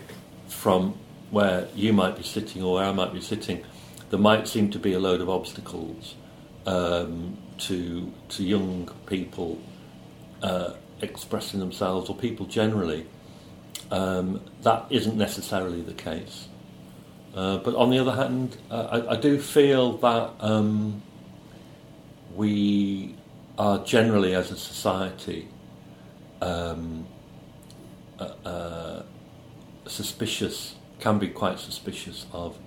from 0.48 0.94
where 1.30 1.68
you 1.74 1.92
might 1.92 2.16
be 2.16 2.22
sitting 2.22 2.62
or 2.62 2.74
where 2.74 2.84
I 2.84 2.92
might 2.92 3.12
be 3.12 3.20
sitting, 3.20 3.64
there 4.10 4.18
might 4.18 4.48
seem 4.48 4.70
to 4.70 4.78
be 4.78 4.92
a 4.94 4.98
load 4.98 5.20
of 5.20 5.28
obstacles 5.28 6.14
um, 6.66 7.36
to 7.58 8.12
to 8.30 8.42
young 8.44 8.88
people 9.06 9.58
uh, 10.42 10.72
expressing 11.02 11.60
themselves 11.60 12.08
or 12.08 12.16
people 12.16 12.46
generally. 12.46 13.06
Um, 13.90 14.42
that 14.62 14.84
isn't 14.90 15.16
necessarily 15.16 15.80
the 15.80 15.94
case. 15.94 16.48
Uh, 17.34 17.58
but 17.58 17.74
on 17.74 17.90
the 17.90 17.98
other 17.98 18.12
hand, 18.12 18.56
uh, 18.70 19.02
I, 19.08 19.12
I 19.12 19.16
do 19.16 19.38
feel 19.38 19.96
that 19.98 20.32
um, 20.40 21.02
we 22.34 23.14
are 23.56 23.78
generally, 23.84 24.34
as 24.34 24.50
a 24.50 24.56
society, 24.56 25.48
um, 26.42 27.06
uh, 28.18 28.24
uh, 28.44 29.02
suspicious, 29.86 30.74
can 31.00 31.18
be 31.18 31.28
quite 31.28 31.58
suspicious 31.58 32.26
of 32.32 32.58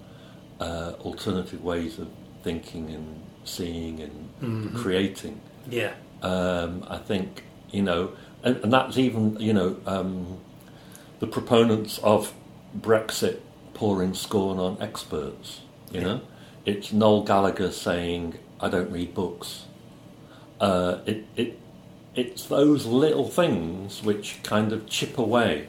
uh, 0.60 0.94
alternative 1.02 1.64
ways 1.64 2.00
of 2.00 2.08
thinking 2.44 2.90
and 2.90 3.22
seeing 3.44 4.00
and 4.00 4.76
creating. 4.76 5.40
Yeah. 5.70 5.94
Um, 6.22 6.86
I 6.90 6.98
think, 6.98 7.44
you 7.72 7.84
know, 7.84 8.14
and, 8.44 8.58
and 8.58 8.74
that's 8.74 8.98
even, 8.98 9.38
you 9.40 9.54
know, 9.54 9.78
um, 9.86 10.40
the 11.22 11.28
proponents 11.28 12.00
of 12.00 12.34
Brexit 12.78 13.40
pouring 13.76 14.16
scorn 14.16 14.58
on 14.58 14.76
experts, 14.82 15.62
you 15.92 16.02
know. 16.02 16.22
It's 16.66 16.92
Noel 16.92 17.24
Gallagher 17.24 17.72
saying, 17.72 18.40
I 18.60 18.70
don't 18.70 18.92
read 18.92 19.14
books. 19.14 19.66
Uh, 20.60 20.98
it, 21.06 21.26
it, 21.36 21.60
it's 22.16 22.46
those 22.46 22.88
little 22.88 23.30
things 23.30 24.02
which 24.02 24.42
kind 24.42 24.74
of 24.74 24.88
chip 24.88 25.20
away 25.20 25.68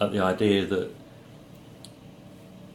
at 0.00 0.12
the 0.12 0.20
idea 0.20 0.64
that 0.66 0.94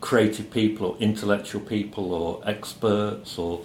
creative 0.01 0.51
people 0.51 0.87
or 0.87 0.97
intellectual 0.99 1.61
people 1.61 2.13
or 2.13 2.41
experts 2.45 3.37
or 3.37 3.61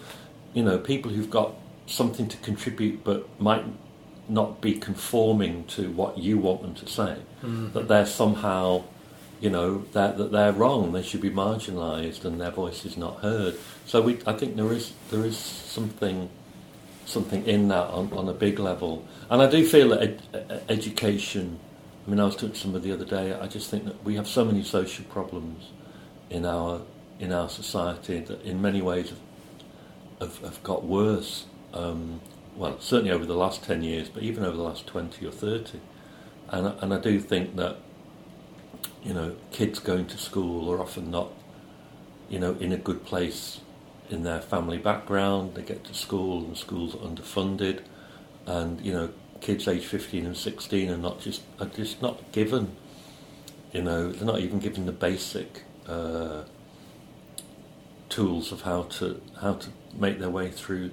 you 0.55 0.63
know 0.63 0.79
people 0.79 1.11
who've 1.11 1.31
got 1.31 1.53
something 1.87 2.27
to 2.27 2.39
contribute 2.39 3.05
but 3.05 3.29
might 3.39 3.65
not 4.29 4.61
be 4.61 4.75
conforming 4.75 5.65
to 5.65 5.91
what 5.91 6.19
you 6.19 6.39
want 6.39 6.63
them 6.63 6.75
to 6.75 6.87
say. 6.87 7.17
That 7.73 7.89
they're 7.89 8.07
somehow 8.07 8.85
you 9.41 9.51
know 9.51 9.85
that 9.93 10.19
that 10.19 10.31
they're 10.31 10.53
wrong. 10.53 10.93
They 10.93 11.03
should 11.03 11.21
be 11.21 11.31
marginalized 11.31 12.25
and 12.25 12.41
their 12.41 12.53
voice 12.53 12.85
is 12.85 12.97
not 12.97 13.17
heard. 13.21 13.57
So 13.87 14.01
we 14.01 14.21
I 14.27 14.33
think 14.35 14.57
there 14.57 14.73
is 14.73 14.93
there 15.11 15.25
is 15.25 15.37
something 15.37 16.31
something 17.05 17.45
in 17.47 17.69
that 17.69 17.89
on, 17.89 18.13
on 18.13 18.29
a 18.29 18.33
big 18.33 18.61
level. 18.61 19.05
And 19.29 19.43
I 19.43 19.51
do 19.51 19.67
feel 19.67 19.89
that 19.91 20.03
ed, 20.03 20.63
education 20.69 21.59
I 22.07 22.11
mean 22.11 22.21
I 22.21 22.25
was 22.25 22.37
talking 22.37 22.53
to 22.53 22.59
somebody 22.59 22.91
the 22.91 22.95
other 22.95 23.05
day 23.05 23.35
I 23.35 23.49
just 23.49 23.69
think 23.69 23.85
that 23.85 24.03
we 24.05 24.15
have 24.15 24.29
so 24.29 24.45
many 24.45 24.63
social 24.63 25.05
problems 25.07 25.71
in 26.31 26.47
our 26.47 26.81
in 27.19 27.33
our 27.33 27.49
society 27.49 28.21
that 28.21 28.43
in 28.43 28.63
many 28.63 28.81
ways 28.83 29.11
have, 29.11 29.19
have, 30.21 30.39
have 30.39 30.63
got 30.63 30.85
worse. 30.85 31.47
Um, 31.75 32.21
well, 32.57 32.79
certainly 32.81 33.11
over 33.11 33.25
the 33.27 33.37
last 33.37 33.65
ten 33.65 33.83
years, 33.83 34.09
but 34.09 34.23
even 34.23 34.45
over 34.45 34.57
the 34.57 34.63
last 34.63 34.87
twenty 34.87 35.27
or 35.27 35.31
thirty. 35.31 35.81
And 36.49 36.69
I- 36.69 36.75
and 36.83 36.93
I 36.95 36.99
do 37.01 37.19
think 37.21 37.57
that 37.57 37.77
you 39.03 39.15
know 39.15 39.37
kids 39.51 39.79
going 39.79 40.07
to 40.07 40.19
school 40.19 40.71
are 40.73 40.81
often 40.81 41.11
not 41.11 41.29
you 42.29 42.39
know 42.39 42.57
in 42.61 42.73
a 42.73 42.77
good 42.77 43.05
place 43.05 43.61
in 44.11 44.23
their 44.23 44.41
family 44.41 44.79
background. 44.79 45.55
They 45.55 45.63
get 45.63 45.85
to 45.85 45.95
school 45.95 46.45
and 46.45 46.57
schools 46.57 46.95
are 46.95 46.99
underfunded, 46.99 47.81
and 48.47 48.81
you 48.81 48.93
know 48.93 49.11
kids 49.41 49.67
aged 49.67 49.87
fifteen 49.87 50.27
and 50.27 50.37
sixteen 50.37 50.91
are 50.91 50.99
not 50.99 51.21
just 51.21 51.43
are 51.61 51.67
just 51.67 52.03
not 52.03 52.33
given 52.33 52.77
you 53.73 53.83
know, 53.83 54.13
they're 54.13 54.27
not 54.27 54.41
even 54.41 54.59
given 54.59 54.85
the 54.85 54.93
basic 54.93 55.63
uh, 55.89 56.43
tools 58.09 58.53
of 58.53 58.63
how 58.63 58.83
to 58.85 59.21
how 59.41 59.55
to 59.55 59.71
make 59.99 60.19
their 60.19 60.29
way 60.31 60.51
through 60.51 60.91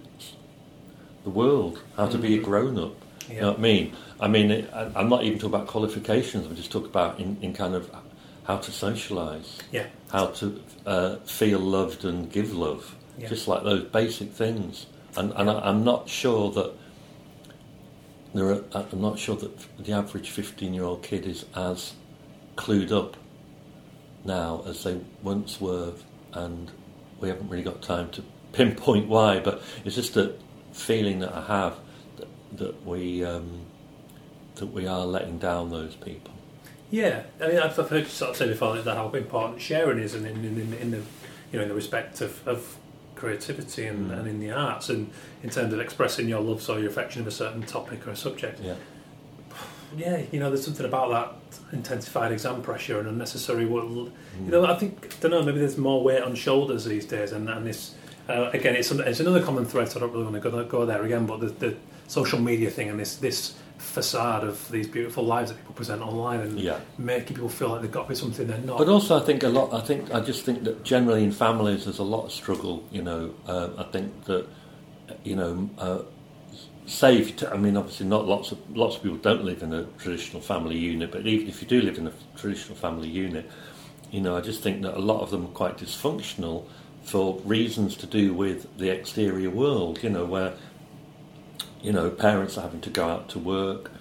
the 1.23 1.29
world, 1.29 1.82
how 1.97 2.08
to 2.08 2.17
be 2.17 2.36
a 2.36 2.41
grown 2.41 2.77
up. 2.79 2.93
You 3.29 3.41
know 3.41 3.49
what 3.51 3.60
I 3.60 3.62
mean? 3.62 3.95
I 4.19 4.27
mean, 4.27 4.51
it, 4.51 4.73
I, 4.73 4.91
I'm 4.95 5.08
not 5.10 5.23
even 5.23 5.38
talking 5.38 5.53
about 5.53 5.67
qualifications. 5.67 6.47
I'm 6.47 6.55
just 6.55 6.71
talking 6.71 6.89
about 6.89 7.19
in, 7.19 7.38
in 7.41 7.53
kind 7.53 7.75
of 7.75 7.91
how 8.45 8.58
to 8.58 8.71
socialise, 8.71 9.60
Yeah. 9.71 9.86
how 10.12 10.27
to 10.27 10.60
uh, 10.86 11.15
feel 11.17 11.60
loved 11.60 12.05
and 12.05 12.32
give 12.32 12.53
love, 12.53 12.95
Yeah. 13.19 13.27
just 13.29 13.47
like 13.47 13.63
those 13.63 13.84
basic 13.84 14.32
things. 14.32 14.88
And, 15.15 15.32
and 15.36 15.49
I, 15.49 15.60
I'm 15.60 15.84
not 15.84 16.10
sure 16.10 16.51
that 16.51 16.73
there 18.34 18.51
are, 18.51 18.63
I'm 18.73 19.01
not 19.01 19.19
sure 19.19 19.36
that 19.36 19.84
the 19.84 19.91
average 19.93 20.29
15 20.32 20.73
year 20.73 20.84
old 20.84 21.03
kid 21.03 21.25
is 21.27 21.45
as 21.55 21.93
clued 22.55 22.91
up 22.91 23.17
now 24.25 24.63
as 24.65 24.84
they 24.84 24.99
once 25.23 25.62
were, 25.62 25.93
and 26.34 26.71
we 27.19 27.29
haven't 27.29 27.49
really 27.49 27.63
got 27.63 27.82
time 27.82 28.10
to 28.12 28.23
pinpoint 28.53 29.08
why, 29.08 29.39
but 29.39 29.62
it's 29.86 29.95
just 29.95 30.17
a 30.17 30.34
feeling 30.79 31.19
that 31.19 31.33
I 31.33 31.41
have 31.45 31.75
that, 32.17 32.27
that 32.57 32.85
we 32.85 33.23
um, 33.23 33.61
that 34.55 34.67
we 34.67 34.87
are 34.87 35.05
letting 35.05 35.37
down 35.37 35.69
those 35.69 35.95
people. 35.95 36.33
Yeah, 36.91 37.23
I 37.39 37.47
mean, 37.47 37.59
I've, 37.59 37.77
I've 37.79 37.89
heard 37.89 38.03
you 38.03 38.09
sort 38.09 38.31
of 38.31 38.37
say 38.37 38.47
before 38.47 38.75
that 38.77 38.95
how 38.97 39.09
important 39.11 39.61
sharing 39.61 39.99
is, 39.99 40.15
and 40.15 40.25
in, 40.25 40.37
in, 40.43 40.59
in, 40.59 40.73
in 40.73 40.91
the 40.91 40.97
you 41.51 41.57
know 41.57 41.61
in 41.63 41.69
the 41.69 41.75
respect 41.75 42.21
of, 42.21 42.45
of 42.47 42.77
creativity 43.15 43.85
and, 43.85 44.09
Mm. 44.09 44.19
and 44.19 44.27
in 44.27 44.39
the 44.39 44.51
arts, 44.51 44.89
and 44.89 45.11
in 45.43 45.49
terms 45.49 45.73
of 45.73 45.79
expressing 45.79 46.27
your 46.27 46.39
love 46.41 46.67
or 46.69 46.79
your 46.79 46.89
affection 46.89 47.21
of 47.21 47.27
a 47.27 47.31
certain 47.31 47.61
topic 47.63 48.07
or 48.07 48.11
a 48.11 48.15
subject. 48.15 48.59
Yeah. 48.61 48.75
Yeah, 49.97 50.21
you 50.31 50.39
know, 50.39 50.49
there's 50.51 50.63
something 50.63 50.85
about 50.85 51.09
that 51.09 51.59
intensified 51.73 52.31
exam 52.31 52.61
pressure 52.61 52.99
and 52.99 53.07
unnecessary. 53.07 53.65
Well, 53.65 53.83
Mm. 53.83 54.11
you 54.45 54.51
know, 54.51 54.65
I 54.65 54.75
think 54.75 55.15
I 55.17 55.21
don't 55.21 55.31
know. 55.31 55.41
Maybe 55.43 55.59
there's 55.59 55.77
more 55.77 56.03
weight 56.03 56.21
on 56.23 56.35
shoulders 56.35 56.85
these 56.85 57.05
days, 57.05 57.31
and, 57.31 57.49
and 57.49 57.65
this 57.65 57.95
uh, 58.29 58.49
again, 58.53 58.75
it's 58.75 58.91
it's 58.91 59.19
another 59.19 59.41
common 59.41 59.65
thread. 59.65 59.89
So 59.89 59.99
I 59.99 60.01
don't 60.01 60.11
really 60.11 60.25
want 60.25 60.35
to 60.41 60.49
go, 60.49 60.63
go 60.65 60.85
there 60.85 61.03
again. 61.03 61.25
But 61.25 61.39
the, 61.39 61.47
the 61.47 61.75
social 62.07 62.39
media 62.39 62.69
thing 62.69 62.89
and 62.89 62.99
this 62.99 63.15
this 63.17 63.55
facade 63.77 64.43
of 64.43 64.69
these 64.71 64.87
beautiful 64.87 65.23
lives 65.23 65.51
that 65.51 65.57
people 65.57 65.73
present 65.73 66.01
online 66.01 66.41
and 66.41 66.59
Yeah. 66.59 66.79
making 66.97 67.35
people 67.35 67.47
feel 67.49 67.69
like 67.69 67.81
they've 67.81 67.91
got 67.91 68.03
to 68.03 68.09
be 68.09 68.15
something 68.15 68.45
they're 68.45 68.57
not. 68.59 68.77
But 68.77 68.89
also, 68.89 69.17
I 69.17 69.23
think 69.25 69.43
a 69.43 69.49
lot. 69.49 69.73
I 69.73 69.81
think 69.81 70.13
I 70.13 70.19
just 70.19 70.43
think 70.43 70.63
that 70.65 70.83
generally 70.83 71.23
in 71.23 71.31
families 71.31 71.85
there's 71.85 71.99
a 71.99 72.03
lot 72.03 72.25
of 72.25 72.31
struggle. 72.31 72.83
You 72.91 73.01
know, 73.01 73.33
uh, 73.47 73.69
I 73.77 73.83
think 73.83 74.25
that 74.25 74.45
you 75.23 75.35
know, 75.35 75.69
uh, 75.77 75.99
you 76.85 77.25
t- 77.25 77.47
I 77.47 77.57
mean, 77.57 77.77
obviously 77.77 78.05
not 78.05 78.27
lots 78.27 78.51
of 78.51 78.57
lots 78.75 78.95
of 78.97 79.03
people 79.03 79.17
don't 79.17 79.43
live 79.43 79.63
in 79.63 79.73
a 79.73 79.83
traditional 79.97 80.41
family 80.41 80.77
unit, 80.77 81.11
but 81.11 81.25
even 81.25 81.47
if 81.47 81.61
you 81.61 81.67
do 81.67 81.81
live 81.81 81.97
in 81.97 82.07
a 82.07 82.13
traditional 82.35 82.75
family 82.75 83.07
unit, 83.09 83.49
you 84.11 84.21
know, 84.21 84.35
I 84.37 84.41
just 84.41 84.61
think 84.61 84.81
that 84.83 84.97
a 84.97 84.99
lot 84.99 85.21
of 85.21 85.31
them 85.31 85.45
are 85.45 85.49
quite 85.49 85.77
dysfunctional 85.77 86.65
for 87.10 87.39
reasons 87.43 87.95
to 87.98 88.06
do 88.06 88.34
with 88.34 88.78
the 88.78 88.89
exterior 88.89 89.50
world. 89.50 90.04
You 90.04 90.10
know, 90.10 90.26
where 90.26 90.54
you 91.82 91.91
know 91.91 92.10
parents 92.10 92.58
are 92.58 92.62
having 92.62 92.82
to 92.82 92.89
go 92.89 93.08
out 93.10 93.30
to 93.30 93.39
work, 93.39 93.91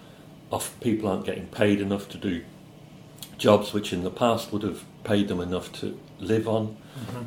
off 0.51 0.79
people 0.81 1.09
aren't 1.09 1.25
getting 1.25 1.47
paid 1.47 1.81
enough 1.81 2.09
to 2.11 2.18
do 2.18 2.44
jobs 3.38 3.73
which 3.73 3.92
in 3.92 4.03
the 4.03 4.11
past 4.11 4.53
would 4.53 4.62
have 4.62 4.85
paid 5.05 5.29
them 5.29 5.40
enough 5.40 5.73
to 5.73 5.99
live 6.18 6.49
on. 6.49 6.77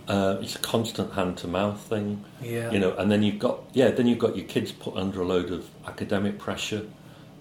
Uh, 0.08 0.38
it's 0.41 0.56
a 0.58 0.60
constant 0.60 1.13
hand 1.13 1.38
to 1.38 1.48
mouth 1.48 1.80
thing, 1.80 2.26
yeah, 2.41 2.70
you 2.72 2.80
know. 2.80 2.94
And 2.98 3.10
then 3.10 3.24
you've 3.24 3.39
got 3.39 3.62
yeah, 3.74 3.89
then 3.89 4.06
you've 4.06 4.20
got 4.20 4.36
your 4.36 4.46
kids 4.46 4.72
put 4.72 4.96
under 4.96 5.22
a 5.22 5.26
load 5.26 5.50
of 5.50 5.70
academic 5.88 6.38
pressure, 6.38 6.86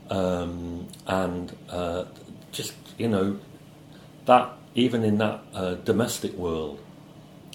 um, 0.09 0.87
and 1.07 1.57
uh, 1.69 2.05
just 2.53 2.75
you 2.97 3.09
know 3.09 3.39
that 4.27 4.53
even 4.77 5.03
in 5.03 5.19
that 5.19 5.43
uh, 5.53 5.75
domestic 5.75 6.33
world, 6.35 6.79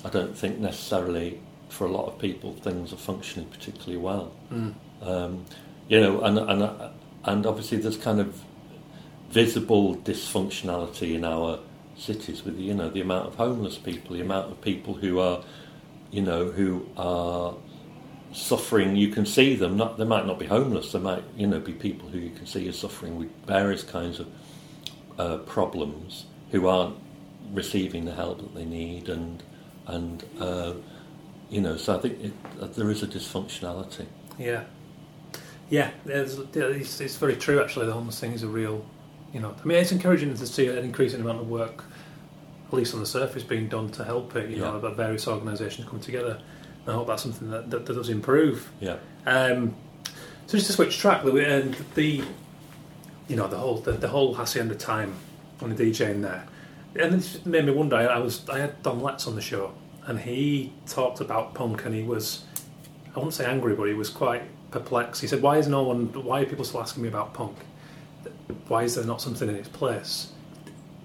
I 0.06 0.10
don't 0.10 0.38
think 0.38 0.60
necessarily 0.60 1.40
for 1.68 1.86
a 1.86 1.92
lot 1.92 2.06
of 2.06 2.20
people 2.20 2.54
things 2.54 2.94
are 2.94 2.98
functioning 2.98 3.50
particularly 3.50 3.98
well. 3.98 4.32
Mm. 4.52 4.74
Um, 5.02 5.46
you 5.88 6.00
know, 6.00 6.22
and 6.22 6.38
and 6.38 6.92
and 7.24 7.46
obviously 7.46 7.80
there's 7.80 7.98
kind 7.98 8.20
of 8.20 8.40
visible 9.30 9.96
dysfunctionality 9.98 11.16
in 11.16 11.26
our 11.26 11.60
cities 11.98 12.46
with 12.46 12.60
you 12.60 12.76
know 12.76 12.90
the 12.90 13.02
amount 13.02 13.28
of 13.28 13.36
homeless 13.36 13.80
people, 13.80 14.16
the 14.16 14.22
amount 14.22 14.52
of 14.52 14.62
people 14.62 14.94
who 14.94 15.20
are, 15.20 15.44
you 16.12 16.22
know, 16.22 16.52
who 16.52 16.88
are 16.98 17.56
suffering. 18.32 18.96
You 18.96 19.08
can 19.08 19.26
see 19.26 19.56
them. 19.56 19.76
Not 19.76 19.98
they 19.98 20.06
might 20.06 20.28
not 20.28 20.38
be 20.38 20.46
homeless. 20.46 20.92
They 20.92 21.00
might 21.00 21.24
you 21.36 21.48
know 21.48 21.60
be 21.60 21.74
people 21.74 22.10
who 22.10 22.20
you 22.20 22.30
can 22.30 22.46
see 22.46 22.70
are 22.70 22.74
suffering 22.74 23.18
with 23.18 23.32
various 23.48 23.82
kinds 23.82 24.20
of 24.20 24.28
uh, 25.18 25.38
problems 25.40 26.26
who 26.52 26.68
aren't 26.68 26.98
receiving 27.52 28.06
the 28.06 28.14
help 28.14 28.38
that 28.38 28.54
they 28.54 28.66
need 28.66 29.10
and 29.10 29.42
and 29.88 30.24
uh, 30.40 30.74
you 31.50 31.62
know 31.62 31.78
so 31.78 31.98
I 31.98 32.02
think 32.02 32.22
it, 32.22 32.34
uh, 32.62 32.68
there 32.68 32.90
is 32.90 33.04
a 33.04 33.08
dysfunctionality. 33.08 34.06
yeah, 34.40 34.64
yeah. 35.70 35.92
There's, 36.06 36.38
it's, 36.38 37.02
it's 37.02 37.18
very 37.18 37.36
true. 37.36 37.62
Actually, 37.62 37.88
the 37.88 37.94
homeless 37.94 38.20
thing 38.20 38.34
is 38.34 38.44
a 38.44 38.48
real. 38.48 38.86
You 39.34 39.42
know, 39.42 39.54
I 39.62 39.66
mean, 39.66 39.78
it's 39.80 39.92
encouraging 39.92 40.34
to 40.34 40.48
see 40.48 40.68
an 40.68 40.78
increasing 40.78 41.20
amount 41.20 41.42
of 41.42 41.50
work, 41.50 41.84
at 42.68 42.74
least 42.74 42.94
on 42.94 43.02
the 43.02 43.06
surface, 43.06 43.44
being 43.44 43.68
done 43.68 43.90
to 43.92 44.04
help 44.06 44.36
it. 44.36 44.50
You 44.50 44.58
know, 44.58 44.78
about 44.78 44.96
various 44.96 45.28
organisations 45.28 45.90
come 45.90 46.00
together. 46.00 46.40
And 46.86 46.94
I 46.94 46.98
hope 46.98 47.08
that's 47.08 47.24
something 47.24 47.50
that, 47.50 47.70
that, 47.72 47.86
that 47.86 47.94
does 47.94 48.10
improve. 48.10 48.72
Yeah. 48.80 48.98
Um, 49.26 49.76
so 50.48 50.58
just 50.58 50.68
to 50.68 50.74
switch 50.74 50.98
track, 51.00 51.24
and 51.24 51.76
the 51.96 52.24
you 53.28 53.36
know 53.36 53.48
the 53.48 53.58
whole 53.58 53.78
the, 53.78 53.94
the 53.94 54.08
whole 54.08 54.36
hacienda 54.36 54.76
time 54.76 55.16
on 55.62 55.74
the 55.74 55.84
DJing 55.84 56.22
there, 56.22 56.46
and 57.00 57.16
it 57.16 57.46
made 57.46 57.66
me 57.66 57.72
wonder. 57.72 57.96
I, 57.96 58.06
I 58.06 58.20
was 58.20 58.48
I 58.50 58.60
had 58.60 58.82
Don 58.84 59.02
Letts 59.02 59.28
on 59.28 59.36
the 59.36 59.42
show, 59.42 59.74
and 60.06 60.20
he 60.20 60.74
talked 60.88 61.20
about 61.22 61.54
punk, 61.54 61.86
and 61.86 61.94
he 61.96 62.04
was 62.04 62.44
I 63.16 63.20
wouldn't 63.20 63.34
say 63.34 63.46
angry, 63.46 63.76
but 63.76 63.84
he 63.88 63.94
was 63.94 64.10
quite 64.10 64.44
perplexed. 64.72 65.22
He 65.22 65.28
said, 65.28 65.42
"Why 65.42 65.58
is 65.58 65.68
no 65.68 65.84
one? 65.84 66.08
Why 66.24 66.42
are 66.42 66.46
people 66.46 66.66
still 66.66 66.82
asking 66.82 67.04
me 67.04 67.10
about 67.10 67.34
punk? 67.34 67.56
Why 68.68 68.84
is 68.84 68.96
there 68.96 69.06
not 69.06 69.22
something 69.22 69.48
in 69.50 69.56
its 69.56 69.70
place?" 69.70 70.32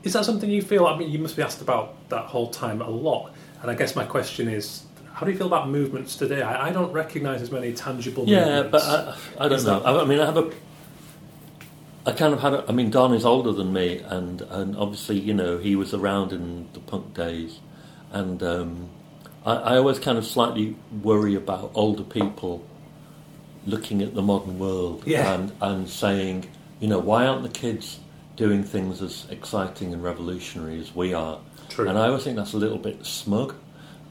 Is 0.03 0.15
that 0.15 0.25
something 0.25 0.49
you 0.49 0.63
feel? 0.63 0.87
I 0.87 0.97
mean, 0.97 1.11
you 1.11 1.19
must 1.19 1.37
be 1.37 1.43
asked 1.43 1.61
about 1.61 2.09
that 2.09 2.25
whole 2.25 2.49
time 2.51 2.81
a 2.81 2.89
lot. 2.89 3.35
And 3.61 3.71
I 3.71 3.75
guess 3.75 3.95
my 3.95 4.05
question 4.07 4.49
is, 4.49 4.85
how 5.13 5.27
do 5.27 5.33
you 5.33 5.37
feel 5.37 5.47
about 5.47 5.69
movements 5.69 6.17
today? 6.17 6.41
I, 6.41 6.69
I 6.69 6.73
don't 6.73 6.91
recognise 6.91 7.43
as 7.43 7.51
many 7.51 7.75
tangible 7.75 8.25
Yeah, 8.27 8.63
movements. 8.63 8.71
but 8.71 8.83
I, 9.39 9.45
I 9.45 9.49
don't 9.49 9.59
Is 9.59 9.67
know. 9.67 9.79
that- 9.81 9.87
I, 9.87 10.01
I 10.01 10.05
mean, 10.07 10.19
I 10.19 10.25
have 10.25 10.39
a. 10.39 10.51
I 12.07 12.13
kind 12.13 12.33
of 12.33 12.41
had. 12.41 12.55
A, 12.55 12.65
I 12.69 12.73
mean, 12.73 12.91
Don 12.91 13.13
is 13.13 13.25
older 13.25 13.53
than 13.53 13.73
me, 13.73 13.99
and 13.99 14.41
and 14.43 14.77
obviously, 14.77 15.19
you 15.19 15.35
know, 15.35 15.59
he 15.59 15.77
was 15.77 15.93
around 15.95 16.33
in 16.33 16.69
the 16.73 16.81
punk 16.81 17.15
days, 17.15 17.61
and 18.13 18.43
um, 18.43 18.89
I, 19.45 19.55
I 19.55 19.77
always 19.77 19.99
kind 19.99 20.17
of 20.19 20.25
slightly 20.27 20.77
worry 21.03 21.35
about 21.35 21.73
older 21.75 22.03
people 22.03 22.65
looking 23.67 24.01
at 24.01 24.15
the 24.15 24.23
modern 24.23 24.59
world 24.59 25.03
Yeah. 25.07 25.35
and 25.35 25.53
and 25.61 25.89
saying, 25.89 26.49
you 26.81 26.89
know, 26.89 26.99
why 26.99 27.27
aren't 27.27 27.43
the 27.43 27.51
kids 27.51 28.01
doing 28.37 28.65
things 28.65 29.03
as 29.03 29.27
exciting 29.31 29.93
and 29.93 30.03
revolutionary 30.03 30.81
as 30.81 30.95
we 30.95 31.13
are? 31.13 31.39
True. 31.69 31.87
And 31.89 31.99
I 31.99 32.07
always 32.09 32.25
think 32.25 32.37
that's 32.37 32.55
a 32.55 32.59
little 32.59 32.79
bit 32.79 33.05
smug. 33.05 33.55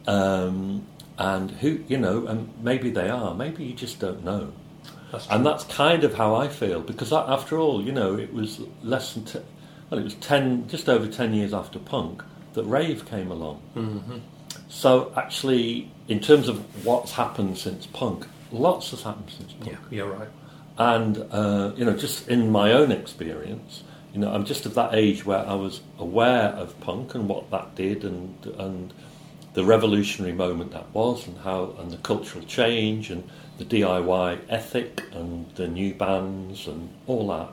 Um, 0.07 0.85
and 1.17 1.51
who, 1.51 1.83
you 1.87 1.97
know, 1.97 2.27
and 2.27 2.49
maybe 2.63 2.89
they 2.91 3.09
are. 3.09 3.33
Maybe 3.35 3.65
you 3.65 3.73
just 3.73 3.99
don't 3.99 4.23
know. 4.23 4.53
That's 5.11 5.27
And 5.29 5.45
that's 5.45 5.63
kind 5.65 6.03
of 6.03 6.13
how 6.13 6.35
I 6.35 6.47
feel 6.47 6.81
because 6.81 7.11
a- 7.11 7.25
after 7.27 7.57
all, 7.57 7.81
you 7.83 7.91
know, 7.91 8.15
it 8.15 8.33
was 8.33 8.59
less 8.83 9.13
than 9.13 9.25
t- 9.25 9.39
well, 9.89 9.99
it 9.99 10.03
was 10.03 10.13
ten, 10.15 10.67
just 10.67 10.87
over 10.87 11.07
ten 11.07 11.33
years 11.33 11.53
after 11.53 11.79
punk 11.79 12.23
that 12.53 12.63
rave 12.63 13.05
came 13.09 13.31
along. 13.31 13.57
hmm 13.73 14.17
So 14.67 15.11
actually, 15.15 15.91
in 16.07 16.19
terms 16.19 16.47
of 16.47 16.85
what's 16.85 17.11
happened 17.13 17.57
since 17.57 17.87
punk, 17.87 18.27
lots 18.51 18.91
has 18.91 19.01
happened 19.03 19.31
since 19.35 19.53
punk. 19.53 19.71
Yeah, 19.71 19.77
you're 19.89 20.11
right. 20.11 20.29
And 20.77 21.17
uh, 21.31 21.71
you 21.75 21.85
know, 21.85 21.95
just 21.95 22.27
in 22.29 22.51
my 22.51 22.71
own 22.71 22.91
experience, 22.91 23.83
you 24.13 24.19
know, 24.19 24.31
I'm 24.33 24.45
just 24.45 24.65
of 24.65 24.75
that 24.75 24.93
age 24.93 25.25
where 25.25 25.45
I 25.45 25.53
was 25.55 25.81
aware 25.97 26.49
of 26.49 26.79
punk 26.81 27.15
and 27.15 27.27
what 27.27 27.49
that 27.51 27.75
did, 27.75 28.03
and 28.03 28.35
and 28.57 28.93
the 29.53 29.63
revolutionary 29.63 30.33
moment 30.33 30.71
that 30.71 30.93
was, 30.93 31.27
and 31.27 31.37
how 31.39 31.75
and 31.79 31.91
the 31.91 31.97
cultural 31.97 32.45
change, 32.45 33.09
and 33.09 33.27
the 33.57 33.65
DIY 33.65 34.39
ethic, 34.49 35.03
and 35.11 35.49
the 35.55 35.67
new 35.67 35.93
bands, 35.93 36.67
and 36.67 36.89
all 37.07 37.27
that. 37.27 37.49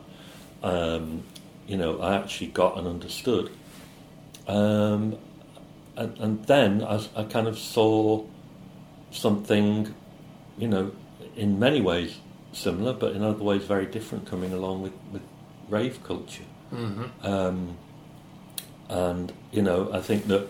Um, 0.62 1.22
you 1.66 1.76
know, 1.76 2.00
I 2.00 2.16
actually 2.16 2.48
got 2.48 2.78
and 2.78 2.86
understood. 2.86 3.50
Um, 4.46 5.18
and, 5.96 6.18
and 6.18 6.44
then 6.44 6.82
I, 6.82 7.04
I 7.16 7.24
kind 7.24 7.48
of 7.48 7.58
saw 7.58 8.24
something, 9.10 9.94
you 10.58 10.68
know, 10.68 10.92
in 11.36 11.58
many 11.58 11.80
ways 11.80 12.18
similar, 12.52 12.92
but 12.92 13.12
in 13.12 13.22
other 13.22 13.42
ways 13.42 13.64
very 13.64 13.86
different 13.86 14.26
coming 14.26 14.52
along 14.52 14.82
with, 14.82 14.92
with 15.12 15.22
rave 15.68 16.02
culture. 16.04 16.44
Mm-hmm. 16.72 17.26
Um, 17.26 17.76
and, 18.88 19.32
you 19.50 19.62
know, 19.62 19.90
I 19.92 20.00
think 20.00 20.26
that 20.28 20.48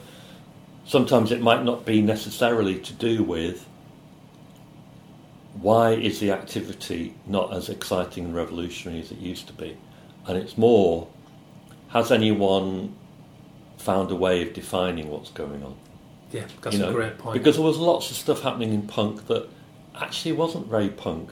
sometimes 0.87 1.33
it 1.33 1.41
might 1.41 1.65
not 1.65 1.85
be 1.85 2.01
necessarily 2.01 2.79
to 2.79 2.93
do 2.93 3.23
with 3.23 3.67
why 5.61 5.93
is 5.93 6.21
the 6.21 6.31
activity 6.31 7.15
not 7.27 7.53
as 7.55 7.69
exciting 7.69 8.27
and 8.27 8.35
revolutionary 8.35 9.01
as 9.01 9.11
it 9.11 9.19
used 9.19 9.47
to 9.47 9.53
be? 9.55 9.77
And 10.27 10.37
it's 10.37 10.59
more, 10.59 11.09
has 11.89 12.13
anyone 12.13 12.95
found 13.79 14.11
a 14.11 14.15
way 14.17 14.43
of 14.43 14.53
defining 14.53 15.09
what's 15.09 15.31
going 15.31 15.63
on? 15.63 15.77
Yeah, 16.33 16.45
that's 16.61 16.77
you 16.77 16.83
know, 16.83 16.91
a 16.91 16.93
great 16.93 17.19
point. 17.19 17.35
Because 17.39 17.57
there 17.57 17.65
was 17.65 17.79
lots 17.79 18.11
of 18.11 18.17
stuff 18.17 18.43
happening 18.43 18.75
in 18.75 18.83
punk 18.87 19.27
that 19.29 19.49
actually 19.95 20.33
wasn't 20.33 20.67
very 20.69 20.89
punk. 20.91 21.31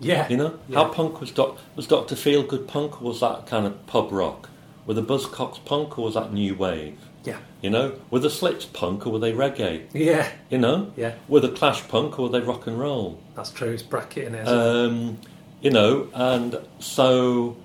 yeah, 0.00 0.28
You 0.28 0.36
know, 0.36 0.58
Yeah. 0.68 0.84
how 0.84 0.88
punk 0.92 1.20
was 1.20 1.30
doc- 1.32 1.58
was 1.76 1.86
Doctor 1.88 2.14
Feelgood 2.14 2.68
punk, 2.68 3.02
or 3.02 3.08
was 3.08 3.20
that 3.20 3.46
kind 3.46 3.66
of 3.66 3.84
pub 3.86 4.12
rock? 4.12 4.48
Were 4.86 4.94
the 4.94 5.02
Buzzcocks 5.02 5.62
punk, 5.64 5.98
or 5.98 6.04
was 6.06 6.14
that 6.14 6.32
new 6.32 6.54
wave? 6.54 6.98
Yeah, 7.28 7.38
You 7.62 7.70
know, 7.70 7.86
were 8.10 8.18
the 8.20 8.30
Slits 8.30 8.64
punk, 8.64 9.06
or 9.06 9.10
were 9.12 9.18
they 9.18 9.32
reggae? 9.32 9.86
yeah, 9.92 10.28
You 10.50 10.58
know, 10.58 10.92
yeah. 10.96 11.14
were 11.28 11.40
the 11.40 11.50
Clash 11.50 11.86
punk, 11.88 12.18
or 12.18 12.22
were 12.22 12.28
they 12.40 12.40
rock 12.40 12.66
and 12.66 12.78
roll? 12.78 13.20
That's 13.36 13.50
true. 13.50 13.72
It's 13.72 13.82
bracketing 13.82 14.34
it. 14.34 14.46
Um, 14.48 15.18
you 15.60 15.70
know, 15.70 16.08
and 16.14 16.58
so, 16.78 17.56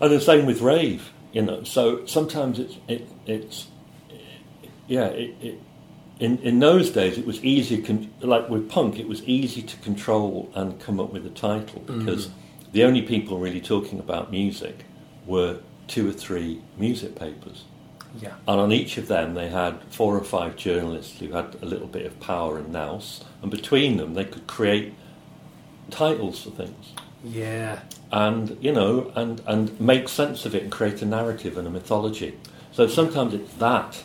and 0.00 0.10
the 0.12 0.20
same 0.20 0.46
with 0.46 0.60
rave. 0.60 1.10
You 1.32 1.42
know, 1.42 1.62
so 1.62 2.04
sometimes 2.06 2.58
it's 2.58 2.76
it, 2.88 3.08
it's 3.26 3.66
yeah. 4.88 5.06
It, 5.06 5.34
it, 5.40 5.60
in 6.18 6.38
in 6.38 6.58
those 6.58 6.90
days, 6.90 7.16
it 7.18 7.24
was 7.26 7.42
easy. 7.44 7.80
Con- 7.80 8.10
like 8.20 8.48
with 8.50 8.68
punk, 8.68 8.98
it 8.98 9.06
was 9.08 9.22
easy 9.24 9.62
to 9.62 9.76
control 9.78 10.50
and 10.54 10.78
come 10.80 10.98
up 11.00 11.12
with 11.12 11.24
a 11.24 11.30
title 11.30 11.80
because 11.86 12.30
the 12.72 12.82
only 12.84 13.02
people 13.02 13.38
really 13.38 13.60
talking 13.60 13.98
about 13.98 14.30
music 14.30 14.84
were 15.26 15.60
two 15.86 16.08
or 16.08 16.12
three 16.12 16.60
music 16.76 17.14
papers. 17.14 17.64
Yeah. 18.20 18.34
And 18.48 18.60
on 18.60 18.72
each 18.72 18.98
of 18.98 19.08
them, 19.08 19.34
they 19.34 19.48
had 19.48 19.82
four 19.90 20.16
or 20.16 20.24
five 20.24 20.56
journalists 20.56 21.18
who 21.20 21.32
had 21.32 21.56
a 21.62 21.66
little 21.66 21.86
bit 21.86 22.06
of 22.06 22.18
power 22.20 22.58
and 22.58 22.72
nous, 22.72 23.22
and 23.42 23.50
between 23.50 23.96
them, 23.98 24.14
they 24.14 24.24
could 24.24 24.46
create 24.46 24.94
titles 25.90 26.42
for 26.42 26.50
things, 26.50 26.92
Yeah. 27.24 27.80
and 28.12 28.56
you 28.60 28.72
know, 28.72 29.12
and 29.14 29.40
and 29.46 29.78
make 29.80 30.08
sense 30.08 30.44
of 30.46 30.54
it 30.54 30.62
and 30.62 30.72
create 30.72 31.02
a 31.02 31.06
narrative 31.06 31.56
and 31.58 31.66
a 31.66 31.70
mythology. 31.70 32.38
So 32.72 32.86
sometimes 32.86 33.34
it's 33.34 33.54
that. 33.54 34.02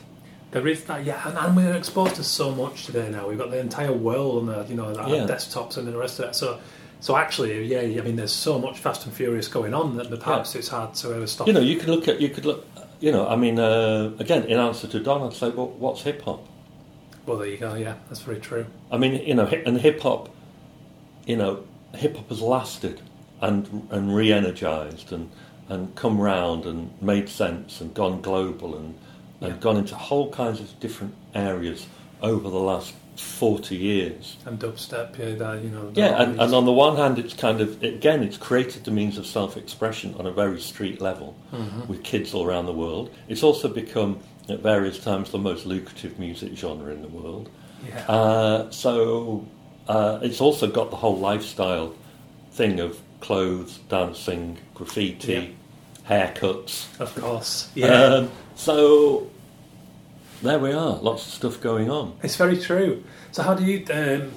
There 0.52 0.68
is 0.68 0.86
that, 0.86 1.04
yeah, 1.04 1.22
and, 1.28 1.38
and 1.38 1.56
we're 1.56 1.76
exposed 1.76 2.16
to 2.16 2.24
so 2.24 2.50
much 2.52 2.86
today 2.86 3.10
now. 3.12 3.28
We've 3.28 3.38
got 3.38 3.52
the 3.52 3.60
entire 3.60 3.92
world 3.92 4.38
on 4.40 4.46
the, 4.48 4.66
you 4.70 4.76
know, 4.76 4.96
our 4.96 5.10
Yeah. 5.10 5.26
desktops 5.28 5.78
and 5.78 5.86
the 5.88 5.98
rest 5.98 6.18
of 6.20 6.30
it. 6.30 6.36
So, 6.36 6.60
so 7.02 7.18
actually, 7.18 7.66
yeah, 7.66 7.82
I 7.82 8.04
mean, 8.06 8.16
there's 8.16 8.32
so 8.34 8.58
much 8.58 8.80
Fast 8.80 9.06
and 9.06 9.14
Furious 9.14 9.50
going 9.50 9.74
on 9.74 9.98
that 9.98 10.10
perhaps 10.20 10.56
it's 10.56 10.70
hard 10.70 10.94
to 10.96 11.14
ever 11.14 11.28
stop. 11.28 11.48
You 11.48 11.54
know, 11.54 11.60
you 11.60 11.76
could 11.76 11.90
look 11.90 12.08
at 12.08 12.22
you 12.22 12.30
could 12.30 12.46
look. 12.46 12.65
You 13.00 13.12
know, 13.12 13.28
I 13.28 13.36
mean, 13.36 13.60
uh, 13.60 14.12
again, 14.20 14.44
in 14.44 14.58
answer 14.60 14.88
to 14.88 15.00
Don, 15.00 15.22
I'd 15.24 15.34
say, 15.34 15.50
well, 15.50 15.68
what's 15.68 16.02
hip 16.04 16.22
hop? 16.24 16.48
well, 17.26 17.38
there 17.38 17.48
you 17.48 17.58
go. 17.58 17.74
Yeah, 17.74 17.96
that's 18.08 18.22
very 18.22 18.40
true. 18.40 18.68
I 18.92 18.98
mean, 18.98 19.16
you 19.26 19.34
know, 19.34 19.46
and 19.48 19.80
hip 19.82 20.00
hop, 20.02 20.30
you 21.26 21.36
know, 21.36 21.66
hip 21.96 22.16
hop 22.16 22.30
has 22.30 22.40
lasted 22.42 23.02
and 23.42 23.88
and 23.92 24.16
re-energized 24.16 25.12
and 25.12 25.30
and 25.68 25.94
come 25.96 26.22
round 26.22 26.66
and 26.66 26.92
made 27.02 27.28
sense 27.28 27.82
and 27.82 27.94
gone 27.94 28.22
global 28.22 28.76
and 28.76 28.96
and 29.42 29.54
Yeah. 29.54 29.58
gone 29.60 29.78
into 29.78 29.96
whole 29.96 30.30
kinds 30.32 30.60
of 30.62 30.80
different 30.80 31.14
areas 31.34 31.88
over 32.22 32.50
the 32.50 32.60
last 32.60 32.94
forty 33.22 33.76
years. 33.76 34.38
And 34.46 34.60
dubstep, 34.60 35.18
yeah, 35.18 35.36
that, 35.36 35.64
you 35.64 35.70
know. 35.70 35.92
Yeah, 35.94 36.22
and, 36.22 36.40
and 36.40 36.54
on 36.54 36.66
the 36.66 36.72
one 36.72 36.96
hand, 36.98 37.18
it's 37.20 37.34
kind 37.34 37.62
of 37.62 37.82
again, 37.84 38.24
it's 38.24 38.38
created 38.38 38.84
the 38.84 38.92
means 38.92 39.18
of 39.18 39.26
self-expression 39.26 40.16
on 40.20 40.26
a 40.26 40.32
very 40.32 40.60
street 40.60 41.00
level 41.02 41.36
Mhm. 41.54 41.88
with 41.88 42.04
kids 42.04 42.34
all 42.34 42.46
around 42.46 42.66
the 42.66 42.74
world. 42.74 43.10
It's 43.28 43.44
also 43.44 43.68
become 43.68 44.20
at 44.50 44.60
various 44.60 45.00
times 45.00 45.32
the 45.32 45.38
most 45.40 45.66
lucrative 45.66 46.20
music 46.20 46.56
genre 46.56 46.92
in 46.94 47.02
the 47.02 47.08
world. 47.08 47.50
yeah. 47.88 48.06
Uh, 48.08 48.70
so 48.72 49.46
uh, 49.88 50.20
it's 50.22 50.42
also 50.42 50.68
got 50.68 50.90
the 50.90 50.96
whole 50.98 51.18
lifestyle 51.18 51.94
thing 52.52 52.80
of 52.80 53.00
clothes, 53.22 53.80
dancing, 53.90 54.58
graffiti, 54.74 55.56
haircuts. 56.10 56.86
of 57.00 57.14
course. 57.16 57.70
Yeah. 57.76 57.88
Um, 57.88 58.32
so 58.56 59.28
there 60.42 60.60
we 60.60 60.72
are, 60.72 60.98
lots 60.98 61.26
of 61.26 61.34
stuff 61.34 61.62
going 61.62 61.90
on. 61.90 62.18
It's 62.24 62.36
very 62.36 62.58
true. 62.58 63.04
So 63.32 63.44
how 63.44 63.54
do 63.54 63.64
you? 63.64 63.86
Um, 63.92 64.32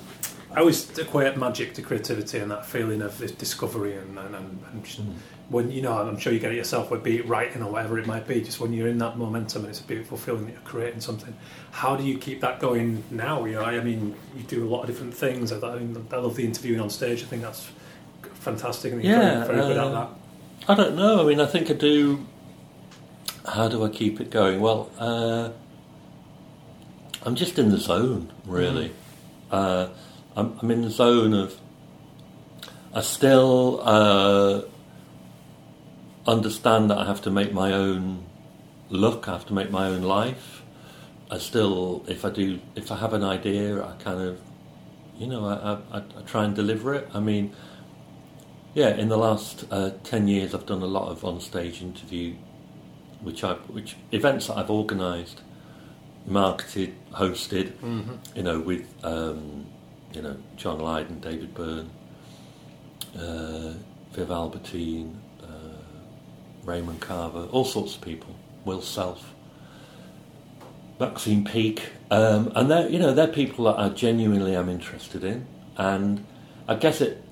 I 0.54 0.60
always 0.60 0.98
equate 0.98 1.36
magic 1.36 1.74
to 1.74 1.82
creativity 1.82 2.38
and 2.38 2.50
that 2.50 2.64
feeling 2.64 3.02
of 3.02 3.18
this 3.18 3.32
discovery 3.32 3.94
and, 3.94 4.18
and, 4.18 4.34
and, 4.34 4.64
and 4.72 4.84
just 4.84 5.00
when 5.50 5.70
you 5.70 5.82
know, 5.82 5.92
I'm 5.92 6.18
sure 6.18 6.32
you 6.32 6.38
get 6.38 6.52
it 6.52 6.56
yourself, 6.56 6.90
whether 6.90 7.02
be 7.02 7.18
it 7.18 7.26
writing 7.26 7.62
or 7.62 7.70
whatever 7.70 7.98
it 7.98 8.06
might 8.06 8.26
be. 8.26 8.40
Just 8.40 8.60
when 8.60 8.72
you're 8.72 8.88
in 8.88 8.98
that 8.98 9.16
momentum 9.16 9.62
and 9.62 9.70
it's 9.70 9.80
a 9.80 9.84
beautiful 9.84 10.18
feeling 10.18 10.46
that 10.46 10.52
you're 10.52 10.60
creating 10.62 11.00
something. 11.00 11.34
How 11.70 11.96
do 11.96 12.04
you 12.04 12.18
keep 12.18 12.40
that 12.40 12.60
going 12.60 13.02
now? 13.10 13.44
You 13.44 13.54
know, 13.56 13.62
I 13.62 13.80
mean, 13.80 14.14
you 14.36 14.42
do 14.42 14.66
a 14.66 14.68
lot 14.68 14.82
of 14.82 14.86
different 14.88 15.14
things. 15.14 15.52
I, 15.52 15.58
I, 15.60 15.78
mean, 15.78 16.06
I 16.12 16.16
love 16.16 16.36
the 16.36 16.44
interviewing 16.44 16.80
on 16.80 16.90
stage. 16.90 17.22
I 17.22 17.26
think 17.26 17.42
that's 17.42 17.68
fantastic. 18.34 18.92
and 18.92 19.02
you're 19.02 19.12
Yeah, 19.16 19.44
very, 19.44 19.60
good 19.60 19.76
at 19.76 19.84
uh, 19.84 19.90
that. 19.90 20.08
I 20.68 20.74
don't 20.74 20.96
know. 20.96 21.22
I 21.22 21.24
mean, 21.24 21.40
I 21.40 21.46
think 21.46 21.70
I 21.70 21.74
do. 21.74 22.26
How 23.46 23.68
do 23.68 23.84
I 23.84 23.88
keep 23.88 24.20
it 24.20 24.30
going? 24.30 24.60
Well, 24.60 24.90
uh, 24.98 25.50
I'm 27.24 27.34
just 27.34 27.58
in 27.58 27.70
the 27.70 27.78
zone, 27.78 28.32
really. 28.46 28.92
Uh, 29.50 29.88
I'm, 30.36 30.58
I'm 30.60 30.70
in 30.70 30.82
the 30.82 30.90
zone 30.90 31.34
of. 31.34 31.58
I 32.94 33.02
still 33.02 33.80
uh, 33.82 34.62
understand 36.26 36.90
that 36.90 36.98
I 36.98 37.04
have 37.06 37.20
to 37.22 37.30
make 37.30 37.52
my 37.52 37.72
own 37.72 38.24
look. 38.88 39.28
I 39.28 39.32
have 39.32 39.46
to 39.46 39.52
make 39.52 39.70
my 39.70 39.88
own 39.88 40.02
life. 40.02 40.62
I 41.30 41.38
still, 41.38 42.04
if 42.08 42.24
I 42.24 42.30
do, 42.30 42.60
if 42.74 42.90
I 42.90 42.96
have 42.96 43.12
an 43.12 43.22
idea, 43.22 43.84
I 43.84 43.92
kind 43.98 44.20
of, 44.20 44.40
you 45.18 45.26
know, 45.26 45.44
I, 45.44 45.98
I, 45.98 46.02
I 46.18 46.22
try 46.22 46.44
and 46.44 46.54
deliver 46.54 46.94
it. 46.94 47.08
I 47.12 47.20
mean, 47.20 47.54
yeah, 48.74 48.94
in 48.94 49.08
the 49.08 49.18
last 49.18 49.64
uh, 49.70 49.90
ten 50.04 50.28
years, 50.28 50.54
I've 50.54 50.66
done 50.66 50.82
a 50.82 50.86
lot 50.86 51.08
of 51.10 51.24
on-stage 51.24 51.82
interview, 51.82 52.36
which 53.20 53.44
I, 53.44 53.54
which 53.54 53.96
events 54.12 54.46
that 54.46 54.56
I've 54.56 54.70
organised, 54.70 55.42
marketed, 56.28 56.94
hosted, 57.12 57.72
Mm-hmm. 57.72 58.14
you 58.36 58.42
know, 58.42 58.60
with 58.60 58.86
um, 59.04 59.66
you 60.12 60.22
know 60.22 60.36
John 60.56 60.78
Lydon, 60.80 61.20
David 61.20 61.54
Byrne, 61.54 61.90
uh, 63.18 63.74
Viv 64.12 64.30
Albertine, 64.30 65.20
uh, 65.42 65.46
Raymond 66.64 67.00
Carver, 67.00 67.46
all 67.50 67.64
sorts 67.64 67.94
of 67.96 68.00
people, 68.02 68.34
Will 68.64 68.82
Self, 68.82 69.34
Maxine 71.00 71.44
Peake, 71.44 71.82
um, 72.10 72.52
and 72.54 72.70
they're 72.70 72.88
you 72.88 72.98
know 72.98 73.14
they're 73.14 73.26
people 73.28 73.64
that 73.66 73.78
I 73.78 73.88
genuinely 73.90 74.54
am 74.56 74.68
interested 74.68 75.24
in, 75.24 75.46
and 75.76 76.24
I 76.66 76.74
guess 76.74 77.00
it 77.00 77.22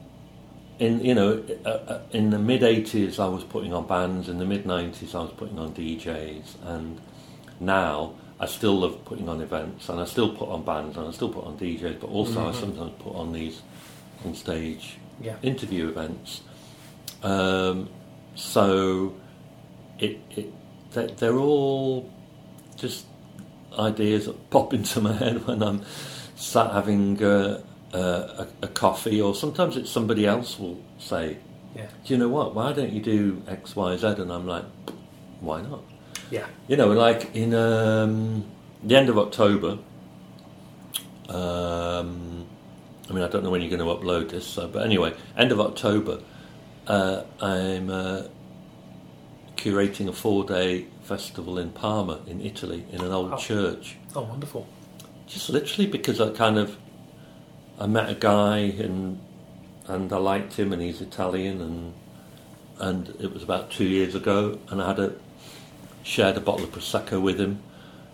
in 0.78 1.04
you 1.04 1.14
know 1.14 1.42
uh, 1.64 1.68
uh, 1.68 2.00
in 2.12 2.30
the 2.30 2.38
mid 2.38 2.62
'80s 2.62 3.18
I 3.18 3.28
was 3.28 3.44
putting 3.44 3.72
on 3.72 3.86
bands, 3.86 4.28
in 4.28 4.38
the 4.38 4.44
mid 4.46 4.64
'90s 4.64 5.14
I 5.14 5.20
was 5.22 5.32
putting 5.32 5.58
on 5.58 5.72
DJs, 5.74 6.54
and 6.64 7.00
now 7.60 8.14
I 8.38 8.46
still 8.46 8.78
love 8.78 9.02
putting 9.06 9.28
on 9.28 9.40
events, 9.40 9.88
and 9.88 9.98
I 10.00 10.04
still 10.04 10.28
put 10.34 10.48
on 10.50 10.62
bands, 10.62 10.96
and 10.96 11.08
I 11.08 11.10
still 11.12 11.30
put 11.30 11.44
on 11.44 11.56
DJs, 11.58 12.00
but 12.00 12.10
also 12.10 12.46
I 12.46 12.50
Mhm. 12.52 12.60
sometimes 12.60 12.92
put 12.98 13.14
on 13.14 13.32
these 13.32 13.62
on 14.24 14.34
stage 14.34 14.98
Yeah. 15.22 15.36
interview 15.42 15.88
events. 15.88 16.42
Um, 17.22 17.88
so 18.34 19.14
it, 19.98 20.20
it 20.36 20.52
they, 20.92 21.06
they're 21.06 21.38
all 21.38 22.10
just 22.76 23.06
ideas 23.78 24.26
that 24.26 24.50
pop 24.50 24.72
into 24.78 25.00
my 25.00 25.12
head 25.14 25.46
when 25.46 25.62
I'm 25.62 25.82
sat 26.36 26.72
having 26.72 27.22
uh, 27.22 27.62
uh, 27.94 28.44
a, 28.62 28.66
a 28.66 28.68
coffee, 28.68 29.20
or 29.20 29.34
sometimes 29.34 29.76
it's 29.78 29.90
somebody 29.90 30.26
else 30.26 30.58
will 30.58 30.78
say, 30.98 31.38
Yeah. 31.74 31.86
"Do 32.04 32.12
you 32.14 32.18
know 32.18 32.28
what? 32.28 32.54
Why 32.54 32.72
don't 32.74 32.92
you 32.92 33.00
do 33.00 33.42
X, 33.48 33.74
Y, 33.74 33.96
Z?" 33.96 34.06
And 34.18 34.30
I'm 34.30 34.46
like, 34.46 34.64
"Why 35.40 35.62
not?" 35.62 35.80
Yeah. 36.30 36.46
You 36.68 36.76
know, 36.76 36.88
like 36.88 37.34
in 37.34 37.54
um, 37.54 38.44
the 38.82 38.96
end 38.96 39.08
of 39.08 39.18
October. 39.18 39.78
Um, 41.28 42.46
I 43.08 43.12
mean, 43.12 43.22
I 43.22 43.28
don't 43.28 43.42
know 43.44 43.50
when 43.50 43.60
you're 43.60 43.70
going 43.76 43.80
to 43.80 44.04
upload 44.04 44.30
this, 44.30 44.46
so, 44.46 44.68
but 44.68 44.84
anyway, 44.84 45.14
end 45.36 45.52
of 45.52 45.60
October, 45.60 46.20
uh, 46.86 47.22
I'm 47.40 47.90
uh, 47.90 48.22
curating 49.56 50.08
a 50.08 50.12
four-day 50.12 50.86
festival 51.02 51.58
in 51.58 51.70
Parma, 51.70 52.20
in 52.26 52.40
Italy, 52.40 52.84
in 52.92 53.00
an 53.00 53.12
old 53.12 53.32
Oh. 53.32 53.36
church. 53.36 53.96
Oh, 54.14 54.22
wonderful. 54.22 54.66
Just 55.26 55.50
literally 55.50 55.90
because 55.90 56.20
I 56.20 56.30
kind 56.30 56.58
of 56.58 56.76
I 57.78 57.86
met 57.86 58.08
a 58.08 58.14
guy 58.14 58.58
and 58.58 59.20
and 59.88 60.12
I 60.12 60.16
liked 60.18 60.54
him, 60.54 60.72
and 60.72 60.80
he's 60.82 61.00
Italian, 61.00 61.60
and 61.60 61.94
and 62.78 63.08
it 63.20 63.32
was 63.32 63.42
about 63.42 63.70
two 63.70 63.84
years 63.84 64.14
ago, 64.14 64.58
and 64.70 64.80
I 64.82 64.86
had 64.88 64.98
a 64.98 65.12
shared 66.06 66.36
a 66.36 66.40
bottle 66.40 66.64
of 66.64 66.70
prosecco 66.70 67.20
with 67.20 67.40
him 67.40 67.60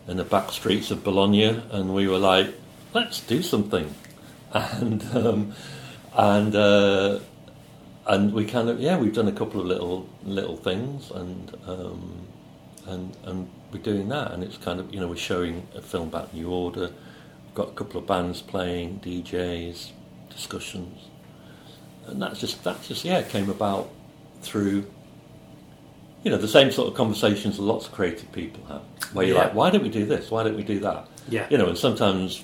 in 0.09 0.17
the 0.17 0.25
back 0.25 0.51
streets 0.51 0.91
of 0.91 1.05
Bologna, 1.05 1.63
and 1.71 1.95
we 1.95 2.09
were 2.09 2.19
like, 2.19 2.55
let's 2.95 3.21
do 3.21 3.43
something, 3.43 3.95
and 4.53 5.05
um, 5.15 5.53
and 6.17 6.57
uh, 6.57 7.21
and 8.07 8.33
we 8.33 8.47
kind 8.47 8.69
of 8.69 8.81
yeah, 8.81 8.97
we've 8.97 9.15
done 9.15 9.29
a 9.29 9.33
couple 9.33 9.61
of 9.61 9.67
little 9.67 10.09
little 10.25 10.57
things, 10.57 11.11
and 11.11 11.55
um, 11.67 12.27
and 12.87 13.17
and 13.25 13.51
we're 13.71 13.79
doing 13.79 14.09
that, 14.09 14.33
and 14.33 14.43
it's 14.43 14.57
kind 14.57 14.81
of 14.81 14.93
you 14.93 14.99
know 14.99 15.07
we're 15.07 15.17
showing 15.17 15.67
a 15.75 15.83
film 15.83 16.09
about 16.09 16.33
New 16.33 16.49
Order, 16.49 16.91
we've 17.45 17.55
got 17.55 17.69
a 17.69 17.73
couple 17.73 18.01
of 18.01 18.07
bands 18.07 18.41
playing, 18.41 19.01
DJs, 19.01 19.91
discussions, 20.31 21.09
and 22.07 22.21
that's 22.23 22.41
just 22.41 22.65
that 22.65 22.83
just 22.83 23.05
yeah 23.05 23.23
came 23.23 23.51
about 23.51 23.91
through 24.41 24.87
you 26.25 26.31
know 26.31 26.37
the 26.37 26.49
same 26.49 26.71
sort 26.71 26.89
of 26.89 26.95
conversations 26.95 27.57
that 27.57 27.63
lots 27.63 27.87
of 27.87 27.93
creative 27.93 28.31
people 28.33 28.65
have, 28.67 28.83
where 29.13 29.27
you're 29.27 29.37
Yeah. 29.37 29.45
like, 29.45 29.55
why 29.55 29.71
don't 29.71 29.83
we 29.83 29.89
do 29.89 30.05
this? 30.07 30.31
Why 30.31 30.43
don't 30.43 30.57
we 30.57 30.63
do 30.63 30.79
that? 30.81 31.09
Yeah. 31.29 31.47
You 31.51 31.59
know, 31.59 31.69
and 31.69 31.79
sometimes 31.79 32.43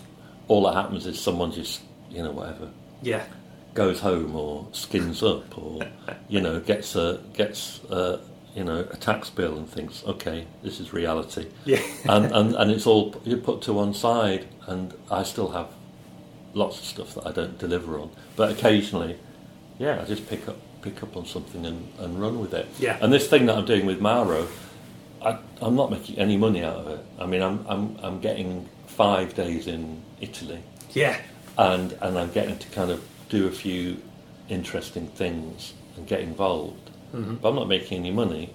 all 0.48 0.62
that 0.64 0.74
happens 0.74 1.06
is 1.06 1.20
someone 1.20 1.52
just 1.52 1.80
you 2.10 2.22
know 2.22 2.30
whatever 2.32 2.68
Yeah. 3.02 3.24
goes 3.74 4.00
home 4.00 4.34
or 4.34 4.66
skins 4.72 5.22
up 5.22 5.56
or 5.58 5.80
you 6.28 6.40
know 6.40 6.58
gets 6.60 6.96
a 6.96 7.20
gets 7.34 7.80
a, 7.90 8.18
you 8.54 8.64
know 8.64 8.80
a 8.90 8.96
tax 8.96 9.28
bill 9.30 9.56
and 9.58 9.68
thinks 9.68 10.02
okay 10.06 10.46
this 10.62 10.80
is 10.80 10.92
reality 10.92 11.46
Yeah. 11.66 11.80
and, 12.08 12.32
and 12.32 12.54
and 12.56 12.70
it's 12.70 12.86
all 12.86 13.14
you 13.24 13.36
put 13.36 13.60
to 13.62 13.72
one 13.74 13.92
side 13.94 14.46
and 14.66 14.94
I 15.10 15.22
still 15.22 15.50
have 15.50 15.68
lots 16.54 16.78
of 16.80 16.84
stuff 16.86 17.14
that 17.14 17.26
I 17.26 17.30
don't 17.32 17.58
deliver 17.58 17.98
on 18.00 18.10
but 18.36 18.50
occasionally 18.50 19.16
yeah 19.78 20.00
I 20.00 20.04
just 20.06 20.26
pick 20.28 20.48
up 20.48 20.56
pick 20.90 21.02
up 21.02 21.16
on 21.16 21.26
something 21.26 21.64
and, 21.66 21.92
and 21.98 22.20
run 22.20 22.38
with 22.40 22.54
it 22.54 22.66
Yeah. 22.78 22.98
and 23.00 23.12
this 23.12 23.28
thing 23.28 23.46
that 23.46 23.56
I'm 23.56 23.64
doing 23.66 23.86
with 23.86 24.00
Mauro, 24.00 24.46
I, 25.22 25.38
I'm 25.60 25.76
not 25.76 25.90
making 25.90 26.18
any 26.18 26.36
money 26.36 26.62
out 26.64 26.76
of 26.76 26.86
it 26.88 27.04
I 27.18 27.26
mean 27.26 27.42
I'm 27.42 27.64
I'm, 27.68 27.96
I'm 28.02 28.20
getting 28.20 28.68
five 28.86 29.34
days 29.34 29.66
in 29.66 30.02
Italy 30.20 30.60
Yeah. 30.92 31.16
and 31.56 31.92
and 32.00 32.18
I'm 32.18 32.30
getting 32.32 32.58
to 32.58 32.68
kind 32.68 32.90
of 32.90 33.02
do 33.28 33.46
a 33.46 33.50
few 33.50 33.96
interesting 34.48 35.06
things 35.08 35.74
and 35.96 36.06
get 36.06 36.20
involved. 36.20 36.90
Mhm. 37.14 37.40
But 37.40 37.48
I'm 37.50 37.54
not 37.56 37.68
making 37.68 37.98
any 37.98 38.10
money. 38.10 38.50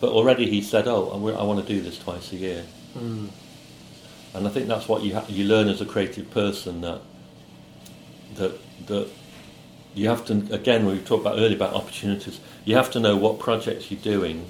But 0.00 0.10
already 0.10 0.50
he 0.50 0.60
said, 0.62 0.88
"Oh, 0.88 1.02
I 1.14 1.40
I 1.40 1.44
want 1.44 1.64
to 1.64 1.74
do 1.74 1.80
this 1.80 1.98
twice 1.98 2.32
a 2.32 2.36
year." 2.36 2.64
Mm. 2.98 3.28
And 4.34 4.46
I 4.48 4.50
think 4.50 4.66
that's 4.66 4.88
what 4.88 5.02
you 5.04 5.14
ha- 5.14 5.24
you 5.28 5.44
learn 5.44 5.68
as 5.68 5.80
a 5.80 5.86
creative 5.86 6.28
person 6.30 6.80
that 6.80 7.00
that 8.36 8.52
that 8.86 9.08
you 9.96 10.08
have 10.08 10.24
to 10.26 10.34
again 10.52 10.86
we 10.86 10.98
talked 11.00 11.22
about 11.22 11.38
earlier 11.38 11.56
about 11.56 11.74
opportunities. 11.74 12.38
You 12.64 12.76
have 12.76 12.90
to 12.92 13.00
know 13.00 13.16
what 13.16 13.38
projects 13.38 13.90
you're 13.90 14.00
doing, 14.00 14.48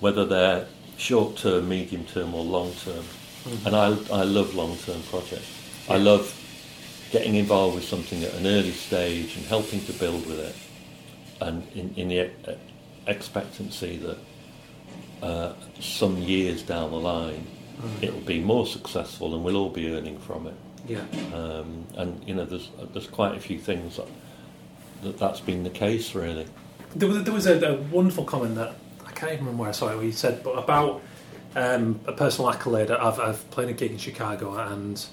whether 0.00 0.24
they're 0.26 0.66
short 0.96 1.36
term, 1.36 1.68
medium 1.68 2.04
term, 2.04 2.34
or 2.34 2.44
long 2.44 2.72
term. 2.84 3.04
And 3.64 3.74
I 3.74 3.86
I 4.12 4.24
love 4.24 4.54
long 4.54 4.76
term 4.78 5.02
projects. 5.04 5.48
I 5.88 5.96
love 5.96 6.34
getting 7.12 7.36
involved 7.36 7.76
with 7.76 7.84
something 7.84 8.22
at 8.24 8.34
an 8.34 8.46
early 8.46 8.72
stage 8.72 9.36
and 9.36 9.46
helping 9.46 9.80
to 9.86 9.92
build 9.94 10.26
with 10.26 10.40
it, 10.40 10.56
and 11.40 11.66
in, 11.74 11.94
in 11.96 12.08
the 12.08 12.30
expectancy 13.06 13.96
that 13.98 14.18
uh, 15.22 15.54
some 15.80 16.18
years 16.18 16.62
down 16.62 16.90
the 16.90 16.98
line 16.98 17.46
it'll 18.02 18.20
be 18.20 18.40
more 18.40 18.66
successful 18.66 19.34
and 19.34 19.44
we'll 19.44 19.56
all 19.56 19.70
be 19.70 19.90
earning 19.90 20.18
from 20.18 20.46
it. 20.46 20.54
Yeah. 20.86 21.04
Um, 21.34 21.86
and 21.96 22.22
you 22.26 22.34
know, 22.34 22.44
there's 22.44 22.70
there's 22.92 23.06
quite 23.06 23.36
a 23.36 23.40
few 23.40 23.58
things 23.58 23.96
that, 23.96 24.06
that 25.02 25.18
that's 25.18 25.40
been 25.40 25.64
the 25.64 25.70
case 25.70 26.14
really. 26.14 26.46
There 26.96 27.08
was, 27.08 27.22
there 27.24 27.34
was 27.34 27.46
a, 27.46 27.60
a 27.74 27.74
wonderful 27.76 28.24
comment 28.24 28.54
that 28.56 28.74
I 29.06 29.12
can't 29.12 29.32
even 29.32 29.44
remember 29.46 29.62
where 29.62 29.68
I 29.70 29.72
saw 29.72 29.90
it. 29.90 29.96
Where 29.96 30.04
you 30.04 30.12
said, 30.12 30.42
but 30.42 30.52
about 30.52 31.02
um, 31.56 32.00
a 32.06 32.12
personal 32.12 32.50
accolade. 32.50 32.90
I've, 32.90 33.18
I've 33.20 33.50
played 33.50 33.68
a 33.68 33.72
gig 33.72 33.90
in 33.92 33.98
Chicago, 33.98 34.56
and 34.56 35.04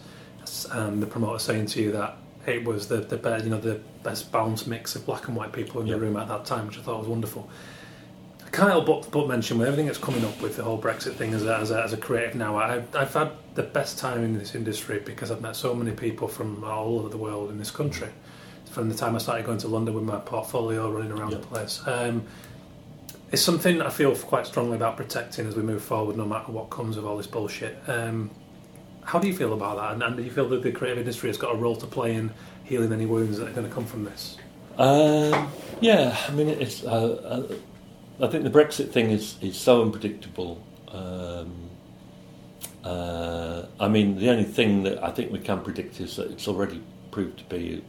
um, 0.72 1.00
the 1.00 1.08
promoter 1.08 1.40
saying 1.40 1.68
to 1.68 1.82
you 1.82 1.92
that 1.94 2.18
it 2.46 2.64
was 2.64 2.88
the 2.88 2.98
the 2.98 3.18
best, 3.18 3.44
you 3.44 3.50
know, 3.50 3.60
the 3.60 3.80
best 4.04 4.32
balanced 4.32 4.68
mix 4.68 4.96
of 4.96 5.06
black 5.06 5.28
and 5.28 5.36
white 5.36 5.52
people 5.52 5.82
in 5.82 5.88
Yeah. 5.88 5.96
the 5.96 6.02
room 6.02 6.18
at 6.18 6.28
that 6.28 6.46
time, 6.46 6.68
which 6.68 6.78
I 6.78 6.82
thought 6.82 7.00
was 7.00 7.08
wonderful. 7.08 7.50
I 8.46 8.50
can't 8.50 8.70
help 8.70 8.86
but, 8.86 9.12
but 9.12 9.28
mention 9.28 9.58
with 9.58 9.68
everything 9.68 9.88
that's 9.88 9.98
coming 9.98 10.24
up 10.24 10.40
with 10.42 10.56
the 10.56 10.64
whole 10.64 10.80
Brexit 10.80 11.16
thing 11.16 11.34
as 11.34 11.44
a, 11.44 11.58
as 11.58 11.72
a, 11.72 11.84
as 11.84 11.94
a 11.94 11.98
creative 11.98 12.36
now. 12.36 12.56
I've, 12.58 12.96
I've 12.96 13.14
had 13.14 13.32
the 13.56 13.64
best 13.64 13.98
time 13.98 14.24
in 14.24 14.38
this 14.38 14.56
industry 14.56 15.00
because 15.04 15.32
I've 15.32 15.42
met 15.42 15.56
so 15.56 15.74
many 15.74 15.92
people 15.92 16.28
from 16.28 16.64
all 16.64 17.00
over 17.00 17.10
the 17.10 17.18
world 17.18 17.50
in 17.50 17.58
this 17.58 17.72
country. 17.72 18.10
From 18.76 18.90
the 18.90 18.96
time 18.96 19.16
I 19.16 19.20
started 19.20 19.46
going 19.46 19.60
to 19.60 19.70
London 19.70 19.94
with 19.94 20.04
my 20.04 20.18
portfolio, 20.18 20.92
running 20.92 21.14
around 21.14 21.32
Yeah. 21.32 21.38
the 21.38 21.46
place. 21.48 21.82
Um, 21.88 22.24
it's 23.32 23.42
something 23.42 23.82
I 23.82 23.90
feel 23.90 24.14
quite 24.14 24.46
strongly 24.46 24.76
about 24.76 24.98
protecting 24.98 25.48
as 25.48 25.56
we 25.56 25.64
move 25.64 25.82
forward, 25.82 26.18
no 26.18 26.26
matter 26.26 26.52
what 26.52 26.70
comes 26.70 26.98
of 26.98 27.06
all 27.06 27.16
this 27.16 27.26
bullshit. 27.26 27.78
Um, 27.88 28.32
how 29.04 29.18
do 29.18 29.30
you 29.30 29.34
feel 29.34 29.54
about 29.54 29.78
that? 29.78 29.94
And, 29.94 30.04
and 30.04 30.18
do 30.18 30.24
you 30.24 30.30
feel 30.30 30.50
that 30.50 30.62
the 30.62 30.74
creative 30.74 30.98
industry 30.98 31.30
has 31.30 31.38
got 31.38 31.56
a 31.56 31.58
role 31.58 31.78
to 31.78 31.88
play 31.88 32.16
in 32.16 32.32
healing 32.66 32.92
any 32.92 33.06
wounds 33.06 33.38
that 33.38 33.48
are 33.48 33.54
going 33.54 33.66
to 33.66 33.74
come 33.74 33.86
from 33.86 34.04
this? 34.04 34.36
Um, 34.78 35.48
yeah, 35.80 36.18
I 36.28 36.32
mean, 36.32 36.50
it's. 36.50 36.84
Uh, 36.84 37.48
uh, 38.20 38.26
I 38.26 38.28
think 38.28 38.44
the 38.44 38.50
Brexit 38.50 38.92
thing 38.92 39.10
is 39.10 39.38
is 39.42 39.56
so 39.56 39.84
unpredictable. 39.84 40.62
Um, 40.92 41.70
uh, 42.84 43.68
I 43.80 43.88
mean, 43.88 44.18
the 44.18 44.30
only 44.32 44.44
thing 44.44 44.84
that 44.84 45.02
I 45.02 45.12
think 45.12 45.32
we 45.32 45.40
can 45.40 45.62
predict 45.62 46.02
is 46.02 46.18
that 46.18 46.30
it's 46.30 46.50
already 46.50 46.84
proved 47.12 47.38
to 47.38 47.46
be 47.46 47.82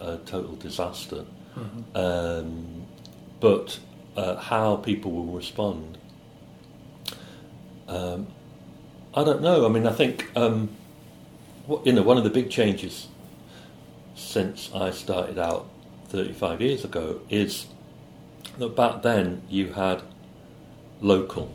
a 0.00 0.18
total 0.18 0.56
disaster. 0.56 1.24
Um, 1.94 2.86
but 3.40 3.78
uh, 4.16 4.36
how 4.36 4.76
people 4.76 5.10
will 5.10 5.32
respond, 5.32 5.98
um, 7.88 8.26
I 9.14 9.24
don't 9.24 9.40
know. 9.40 9.64
I 9.64 9.68
mean, 9.68 9.86
I 9.86 9.92
think 9.92 10.30
um, 10.36 10.70
what, 11.66 11.86
you 11.86 11.92
know 11.92 12.02
one 12.02 12.18
of 12.18 12.24
the 12.24 12.30
big 12.30 12.50
changes 12.50 13.08
since 14.14 14.70
I 14.74 14.90
started 14.90 15.38
out 15.38 15.68
35 16.08 16.60
years 16.60 16.84
ago 16.84 17.20
is 17.28 17.66
that 18.58 18.74
back 18.74 19.02
then 19.02 19.42
you 19.48 19.72
had 19.72 20.02
local. 21.00 21.52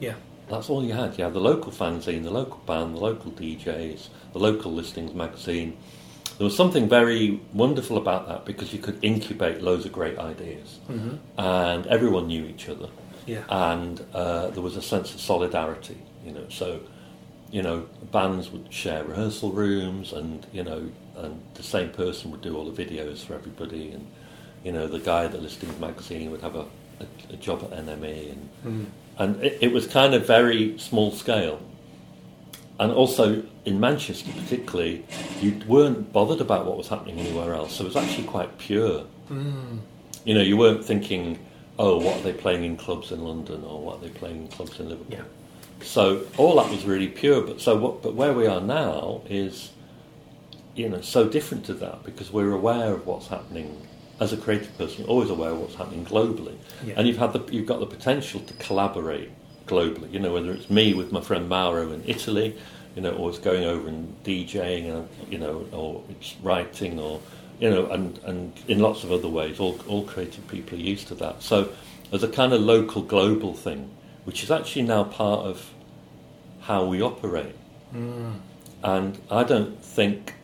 Yeah. 0.00 0.14
That's 0.48 0.70
all 0.70 0.84
you 0.84 0.92
had. 0.92 1.18
You 1.18 1.24
had 1.24 1.32
the 1.34 1.40
local 1.40 1.72
fanzine, 1.72 2.22
the 2.22 2.30
local 2.30 2.58
band, 2.66 2.94
the 2.94 3.00
local 3.00 3.32
DJs, 3.32 4.08
the 4.32 4.38
local 4.38 4.72
listings 4.72 5.12
magazine. 5.12 5.76
There 6.38 6.44
was 6.44 6.56
something 6.56 6.88
very 6.88 7.40
wonderful 7.54 7.96
about 7.96 8.28
that 8.28 8.44
because 8.44 8.72
you 8.72 8.78
could 8.78 8.98
incubate 9.02 9.62
loads 9.62 9.86
of 9.86 9.92
great 9.92 10.18
ideas, 10.18 10.78
Mm-hmm. 10.90 11.16
and 11.40 11.86
everyone 11.86 12.26
knew 12.26 12.44
each 12.44 12.68
other, 12.68 12.88
Yeah. 13.26 13.44
and 13.48 14.04
uh, 14.12 14.48
there 14.48 14.62
was 14.62 14.76
a 14.76 14.82
sense 14.82 15.14
of 15.14 15.20
solidarity. 15.20 15.96
You 16.24 16.32
know, 16.32 16.46
so 16.50 16.80
you 17.50 17.62
know 17.62 17.86
bands 18.12 18.50
would 18.50 18.72
share 18.72 19.04
rehearsal 19.04 19.52
rooms, 19.52 20.12
and 20.12 20.46
you 20.52 20.62
know, 20.62 20.90
and 21.16 21.40
the 21.54 21.62
same 21.62 21.88
person 21.90 22.30
would 22.32 22.42
do 22.42 22.54
all 22.56 22.70
the 22.70 22.84
videos 22.84 23.24
for 23.24 23.34
everybody, 23.34 23.90
and 23.92 24.06
you 24.64 24.72
know, 24.72 24.86
the 24.88 24.98
guy 24.98 25.24
at 25.24 25.32
the 25.32 25.38
listings 25.38 25.78
magazine 25.80 26.30
would 26.32 26.40
have 26.42 26.56
a, 26.56 26.66
a, 27.00 27.06
a 27.30 27.36
job 27.36 27.62
at 27.64 27.70
NME, 27.86 28.32
and 28.32 28.48
Mm. 28.66 28.86
and 29.18 29.42
it, 29.42 29.58
it 29.62 29.72
was 29.72 29.86
kind 29.86 30.12
of 30.12 30.26
very 30.26 30.76
small 30.78 31.12
scale. 31.12 31.60
And 32.78 32.92
also 32.92 33.42
in 33.64 33.80
Manchester, 33.80 34.30
particularly, 34.32 35.04
you 35.40 35.58
weren't 35.66 36.12
bothered 36.12 36.40
about 36.40 36.66
what 36.66 36.76
was 36.76 36.88
happening 36.88 37.18
anywhere 37.18 37.54
else. 37.54 37.74
So 37.74 37.84
it 37.84 37.88
was 37.88 37.96
actually 37.96 38.26
quite 38.26 38.58
pure. 38.58 39.04
Mm. 39.30 39.78
You 40.24 40.34
know, 40.34 40.42
you 40.42 40.56
weren't 40.56 40.84
thinking, 40.84 41.38
oh, 41.78 41.98
what 41.98 42.18
are 42.18 42.22
they 42.22 42.32
playing 42.32 42.64
in 42.64 42.76
clubs 42.76 43.12
in 43.12 43.24
London 43.24 43.64
or 43.64 43.80
what 43.80 43.96
are 43.96 44.00
they 44.00 44.10
playing 44.10 44.42
in 44.42 44.48
clubs 44.48 44.78
in 44.78 44.88
Liverpool? 44.90 45.16
Yeah. 45.16 45.24
So 45.82 46.26
all 46.36 46.56
that 46.56 46.70
was 46.70 46.84
really 46.84 47.08
pure. 47.08 47.42
But 47.42 47.60
so 47.60 47.76
what? 47.76 48.02
But 48.02 48.14
where 48.14 48.32
we 48.32 48.46
are 48.46 48.60
now 48.60 49.22
is, 49.28 49.70
you 50.74 50.88
know, 50.88 51.00
so 51.00 51.28
different 51.28 51.64
to 51.66 51.74
that 51.74 52.02
because 52.04 52.32
we're 52.32 52.52
aware 52.52 52.92
of 52.92 53.06
what's 53.06 53.28
happening. 53.28 53.86
As 54.18 54.32
a 54.32 54.38
creative 54.38 54.76
person, 54.78 55.00
you're 55.00 55.08
always 55.10 55.28
aware 55.28 55.50
of 55.50 55.58
what's 55.60 55.74
happening 55.74 56.06
globally, 56.06 56.56
Yeah. 56.82 56.94
and 56.96 57.06
you've 57.06 57.18
had 57.18 57.34
the 57.34 57.44
you've 57.52 57.66
got 57.66 57.80
the 57.80 57.86
potential 57.86 58.40
to 58.40 58.54
collaborate 58.54 59.30
globally. 59.66 60.12
You 60.12 60.20
know, 60.20 60.32
whether 60.32 60.52
it's 60.52 60.70
me 60.70 60.94
with 60.94 61.12
my 61.12 61.20
friend 61.20 61.48
Mauro 61.48 61.92
in 61.92 62.02
Italy, 62.06 62.56
you 62.94 63.02
know, 63.02 63.12
or 63.12 63.30
it's 63.30 63.38
going 63.38 63.64
over 63.64 63.88
and 63.88 64.14
DJing, 64.24 64.92
and 64.92 65.08
you 65.30 65.38
know, 65.38 65.66
or 65.72 66.02
it's 66.08 66.34
writing, 66.42 66.98
or 66.98 67.20
you 67.60 67.70
know, 67.70 67.90
and 67.90 68.18
and 68.24 68.52
in 68.68 68.78
lots 68.78 69.04
of 69.04 69.12
other 69.12 69.28
ways. 69.28 69.60
All 69.60 69.78
all 69.86 70.04
creative 70.04 70.46
people 70.48 70.78
are 70.78 70.82
used 70.82 71.08
to 71.08 71.14
that. 71.16 71.42
So 71.42 71.68
there's 72.10 72.22
a 72.22 72.28
kind 72.28 72.52
of 72.52 72.60
local 72.62 73.02
global 73.02 73.54
thing, 73.54 73.90
which 74.24 74.42
is 74.42 74.50
actually 74.50 74.82
now 74.82 75.04
part 75.04 75.40
of 75.46 75.70
how 76.60 76.84
we 76.84 77.02
operate. 77.02 77.54
Mm. 77.94 78.34
And 78.82 79.18
I 79.30 79.44
don't 79.44 79.82
think, 79.82 80.34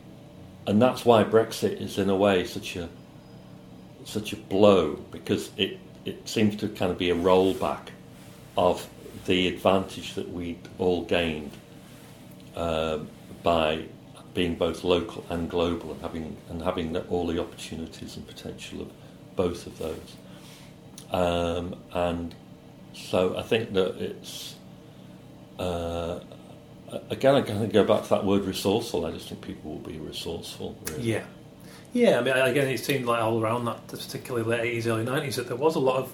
and 0.66 0.80
that's 0.80 1.04
why 1.04 1.24
Brexit 1.24 1.80
is 1.80 1.98
in 1.98 2.08
a 2.10 2.16
way 2.16 2.44
such 2.44 2.76
a 2.76 2.88
such 4.04 4.32
a 4.32 4.36
blow 4.36 4.94
because 5.10 5.50
it 5.56 5.78
it 6.04 6.28
seems 6.28 6.56
to 6.56 6.68
kind 6.68 6.90
of 6.90 6.98
be 6.98 7.10
a 7.10 7.14
rollback 7.14 7.88
of 8.56 8.86
the 9.26 9.48
advantage 9.48 10.14
that 10.14 10.32
we'd 10.32 10.68
all 10.78 11.04
gained 11.04 11.52
um, 12.56 13.08
by 13.42 13.84
being 14.34 14.54
both 14.54 14.82
local 14.84 15.24
and 15.28 15.48
global 15.50 15.92
and 15.92 16.00
having 16.00 16.36
and 16.48 16.62
having 16.62 16.96
all 16.96 17.26
the 17.26 17.38
opportunities 17.38 18.16
and 18.16 18.26
potential 18.26 18.82
of 18.82 18.90
both 19.36 19.66
of 19.66 19.78
those. 19.78 20.16
Um, 21.10 21.76
and 21.92 22.34
so 22.94 23.36
I 23.36 23.42
think 23.42 23.72
that 23.74 23.96
it's 24.00 24.56
uh, 25.58 26.20
again 27.10 27.34
I 27.34 27.42
kind 27.42 27.62
of 27.62 27.72
go 27.72 27.84
back 27.84 28.04
to 28.04 28.08
that 28.10 28.24
word 28.24 28.44
resourceful. 28.44 29.06
I 29.06 29.10
just 29.12 29.28
think 29.28 29.42
people 29.42 29.72
will 29.72 29.78
be 29.78 29.98
resourceful. 29.98 30.76
Really. 30.88 31.02
Yeah. 31.02 31.24
Yeah, 31.94 32.18
I 32.18 32.22
mean, 32.22 32.34
again, 32.34 32.68
it 32.68 32.80
seemed 32.80 33.04
like 33.04 33.22
all 33.22 33.42
around 33.42 33.66
that, 33.66 33.86
particularly 33.86 34.48
late 34.48 34.60
eighties, 34.60 34.86
early 34.86 35.04
nineties, 35.04 35.36
that 35.36 35.48
there 35.48 35.56
was 35.56 35.76
a 35.76 35.78
lot 35.78 35.96
of. 35.96 36.12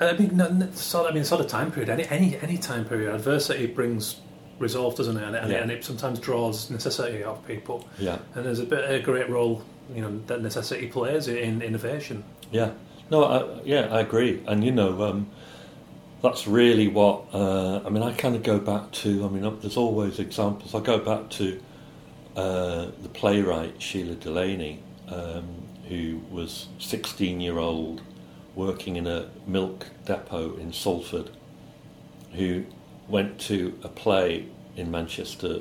I 0.00 0.12
mean, 0.16 0.36
no, 0.36 0.68
sort 0.72 1.06
of, 1.06 1.12
I 1.12 1.14
mean, 1.14 1.24
sort 1.24 1.40
of 1.40 1.46
time 1.48 1.70
period. 1.72 1.88
Any 1.88 2.06
any 2.08 2.36
any 2.38 2.58
time 2.58 2.84
period, 2.84 3.14
adversity 3.14 3.66
brings 3.66 4.20
resolve, 4.58 4.96
doesn't 4.96 5.16
it? 5.16 5.22
And, 5.22 5.36
and, 5.36 5.50
Yeah. 5.50 5.58
it, 5.58 5.62
and 5.62 5.70
it 5.70 5.84
sometimes 5.84 6.18
draws 6.18 6.70
necessity 6.70 7.22
out 7.24 7.36
of 7.38 7.46
people. 7.46 7.86
Yeah, 7.98 8.18
And 8.34 8.46
there's 8.46 8.58
a 8.58 8.64
bit 8.64 8.90
a 8.90 8.98
great 9.00 9.28
role, 9.28 9.62
you 9.94 10.00
know, 10.00 10.18
that 10.28 10.40
necessity 10.42 10.86
plays 10.86 11.28
in 11.28 11.60
innovation. 11.62 12.24
yeah. 12.50 12.70
No, 13.10 13.22
I, 13.24 13.60
yeah, 13.64 13.86
I 13.92 14.00
agree. 14.00 14.42
And 14.48 14.64
you 14.64 14.72
know, 14.72 15.00
um, 15.04 15.28
that's 16.22 16.46
really 16.48 16.88
what 16.88 17.26
uh, 17.32 17.80
I 17.86 17.88
mean. 17.90 18.02
I 18.02 18.12
kind 18.12 18.34
of 18.34 18.42
go 18.42 18.58
back 18.58 18.90
to. 19.02 19.24
I 19.24 19.28
mean, 19.28 19.44
uh, 19.44 19.50
there's 19.50 19.76
always 19.76 20.18
examples. 20.18 20.74
I 20.74 20.80
go 20.80 20.98
back 20.98 21.30
to 21.30 21.60
uh, 22.34 22.86
the 23.02 23.08
playwright 23.12 23.80
Shelagh 23.80 24.18
Delaney, 24.20 24.82
um, 25.08 25.44
who 25.88 26.20
was 26.30 26.66
16 26.80 27.40
year 27.40 27.58
old 27.58 28.00
working 28.56 28.96
in 28.96 29.06
a 29.06 29.28
milk 29.46 29.86
depot 30.04 30.56
in 30.56 30.72
Salford, 30.72 31.30
who 32.32 32.64
went 33.06 33.38
to 33.38 33.78
a 33.84 33.88
play 33.88 34.46
in 34.76 34.90
Manchester, 34.90 35.60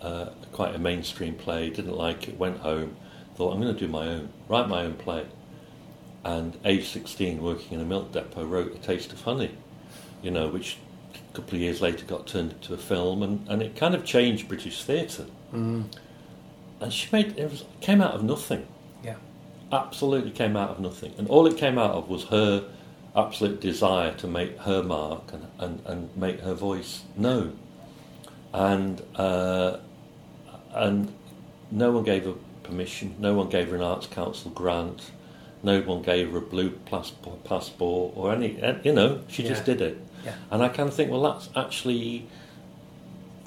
uh, 0.00 0.26
quite 0.52 0.74
a 0.74 0.78
mainstream 0.78 1.34
play, 1.34 1.68
didn't 1.68 1.96
like 1.96 2.28
it, 2.28 2.38
went 2.38 2.58
home, 2.60 2.96
thought 3.34 3.52
I'm 3.52 3.60
going 3.60 3.74
to 3.74 3.78
do 3.78 3.88
my 3.88 4.06
own, 4.06 4.30
write 4.48 4.68
my 4.68 4.84
own 4.84 4.94
play. 4.94 5.26
And 6.24 6.56
age 6.64 6.88
16, 6.88 7.42
working 7.42 7.72
in 7.72 7.80
a 7.80 7.84
milk 7.84 8.12
depot, 8.12 8.46
wrote 8.46 8.74
A 8.74 8.78
Taste 8.78 9.12
of 9.12 9.20
Honey, 9.22 9.56
you 10.22 10.30
know, 10.30 10.48
which 10.48 10.78
a 11.14 11.36
couple 11.36 11.56
of 11.56 11.60
years 11.60 11.80
later 11.82 12.06
got 12.06 12.28
turned 12.28 12.52
into 12.52 12.72
a 12.72 12.78
film, 12.78 13.22
and, 13.22 13.46
and 13.48 13.60
it 13.60 13.74
kind 13.74 13.94
of 13.94 14.04
changed 14.04 14.46
British 14.46 14.84
theatre. 14.84 15.26
Mm. 15.52 15.86
And 16.80 16.92
she 16.92 17.08
made 17.12 17.38
it 17.38 17.50
was 17.50 17.64
came 17.80 18.00
out 18.00 18.14
of 18.14 18.22
nothing. 18.22 18.66
Absolutely 19.72 20.30
came 20.30 20.54
out 20.54 20.70
of 20.70 20.80
nothing, 20.80 21.14
and 21.16 21.26
all 21.28 21.46
it 21.46 21.56
came 21.56 21.78
out 21.78 21.92
of 21.92 22.08
was 22.08 22.24
her 22.24 22.68
absolute 23.16 23.58
desire 23.60 24.12
to 24.14 24.26
make 24.26 24.58
her 24.58 24.82
mark 24.82 25.32
and, 25.32 25.46
and, 25.58 25.82
and 25.86 26.16
make 26.16 26.40
her 26.40 26.54
voice 26.54 27.02
known. 27.16 27.58
And, 28.52 29.02
uh, 29.16 29.78
and 30.74 31.12
no 31.70 31.90
one 31.90 32.04
gave 32.04 32.24
her 32.24 32.34
permission, 32.62 33.16
no 33.18 33.34
one 33.34 33.48
gave 33.48 33.70
her 33.70 33.76
an 33.76 33.82
Arts 33.82 34.06
Council 34.06 34.50
grant, 34.50 35.10
no 35.62 35.80
one 35.80 36.02
gave 36.02 36.32
her 36.32 36.38
a 36.38 36.42
blue 36.42 36.70
passport 36.84 38.12
or 38.16 38.32
any, 38.32 38.60
you 38.84 38.92
know, 38.92 39.22
she 39.28 39.42
yeah. 39.42 39.48
just 39.48 39.64
did 39.64 39.80
it. 39.80 39.98
Yeah. 40.24 40.34
And 40.50 40.62
I 40.62 40.68
kind 40.68 40.88
of 40.88 40.94
think, 40.94 41.10
well, 41.10 41.22
that's 41.22 41.48
actually, 41.56 42.26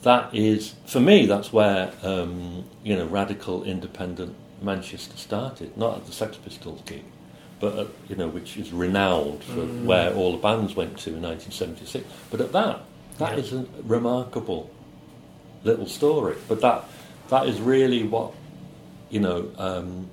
that 0.02 0.34
is, 0.34 0.74
for 0.86 1.00
me, 1.00 1.26
that's 1.28 1.54
where, 1.54 1.94
um, 2.04 2.66
you 2.84 2.96
know, 2.96 3.06
radical 3.06 3.64
independent 3.64 4.36
Manchester 4.62 5.18
started, 5.18 5.78
not 5.78 5.98
at 5.98 6.06
the 6.06 6.12
Sex 6.12 6.38
Pistols 6.38 6.82
gig 6.86 7.04
but 7.60 7.80
uh, 7.80 7.86
you 8.10 8.16
know, 8.16 8.28
which 8.28 8.58
is 8.58 8.72
renowned 8.74 9.44
for 9.44 9.62
mm. 9.62 9.86
where 9.86 10.14
all 10.14 10.34
the 10.34 10.38
bands 10.38 10.76
went 10.76 10.98
to 11.00 11.10
in 11.12 11.22
1976. 11.22 12.06
But 12.30 12.42
at 12.42 12.52
that, 12.52 12.82
that 13.18 13.34
yeah. 13.34 13.44
is 13.44 13.54
a 13.54 13.66
remarkable 13.84 14.70
little 15.64 15.88
story. 15.88 16.36
But 16.48 16.62
that 16.62 16.86
that 17.30 17.48
is 17.48 17.60
really 17.62 18.04
what 18.04 18.34
you 19.10 19.20
know, 19.20 19.50
um, 19.58 20.10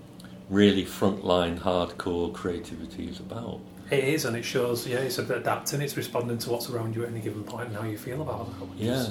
really 0.49 0.85
frontline 0.85 1.59
hardcore 1.59 2.33
creativity 2.33 3.09
is 3.09 3.21
about. 3.21 3.61
It 3.91 4.05
is, 4.05 4.25
and 4.25 4.37
it 4.37 4.45
shows. 4.45 4.87
Yeah, 4.87 4.99
it's 4.99 5.19
adapting. 5.19 5.81
It's 5.81 5.97
responding 5.97 6.39
to 6.39 6.51
what's 6.51 6.71
around 6.71 6.95
you 6.95 7.03
at 7.03 7.11
any 7.11 7.21
given 7.21 7.45
point 7.45 7.69
and 7.69 7.77
how 7.77 7.85
you 7.85 7.99
feel 7.99 8.23
about 8.23 8.49
it. 8.49 8.69
yeah, 8.79 9.09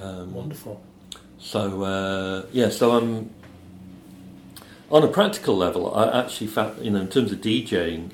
um, 0.00 0.32
wonderful. 0.32 0.82
So 1.38 1.82
uh, 1.82 2.46
yeah, 2.52 2.70
so 2.70 2.92
I'm 2.92 3.30
on 4.90 5.02
a 5.02 5.08
practical 5.08 5.56
level, 5.56 5.94
I 5.94 6.20
actually 6.20 6.48
found, 6.48 6.84
you 6.84 6.90
know, 6.90 7.00
in 7.00 7.08
terms 7.08 7.32
of 7.32 7.40
DJing, 7.40 8.10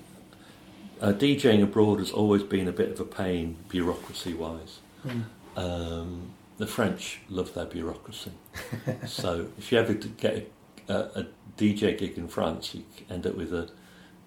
uh, 1.00 1.12
DJing 1.12 1.62
abroad 1.62 1.98
has 1.98 2.10
always 2.10 2.42
been 2.42 2.68
a 2.68 2.72
bit 2.72 2.90
of 2.90 3.00
a 3.00 3.04
pain, 3.04 3.56
bureaucracy 3.68 4.34
wise. 4.34 4.80
Mm. 5.06 5.24
Um, 5.56 6.32
the 6.58 6.66
French 6.66 7.20
love 7.28 7.54
their 7.54 7.64
bureaucracy. 7.64 8.32
so 9.06 9.48
if 9.58 9.72
you 9.72 9.78
ever 9.78 9.94
get 9.94 10.50
a, 10.88 10.94
a, 10.94 11.26
DJ 11.56 11.98
gig 11.98 12.16
in 12.16 12.26
France, 12.26 12.74
you 12.74 12.84
end 13.10 13.26
up 13.26 13.34
with 13.34 13.52
a 13.52 13.70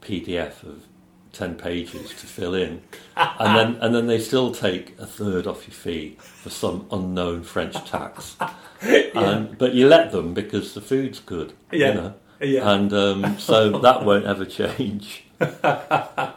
PDF 0.01 0.61
of 0.63 0.83
10 1.31 1.55
pages 1.55 2.09
to 2.09 2.27
fill 2.27 2.53
in. 2.53 2.81
and 3.15 3.57
then 3.57 3.75
and 3.81 3.95
then 3.95 4.05
they 4.05 4.19
still 4.19 4.51
take 4.51 4.97
a 4.99 5.05
third 5.05 5.47
off 5.47 5.67
your 5.67 5.73
fee 5.73 6.15
for 6.19 6.51
some 6.51 6.85
unknown 6.91 7.43
French 7.43 7.73
tax. 7.89 8.35
yeah. 8.83 9.09
and, 9.15 9.57
but 9.57 9.73
you 9.73 9.87
let 9.87 10.11
them 10.11 10.33
because 10.33 10.75
the 10.75 10.81
food's 10.81 11.19
good. 11.19 11.53
Yeah. 11.71 11.87
You 11.87 11.93
know? 11.93 12.13
Yeah. 12.43 12.69
And 12.69 12.93
um, 12.93 13.39
so 13.39 13.79
that 13.79 14.03
won't 14.03 14.25
ever 14.25 14.45
change. 14.45 15.25
oh, 15.41 16.35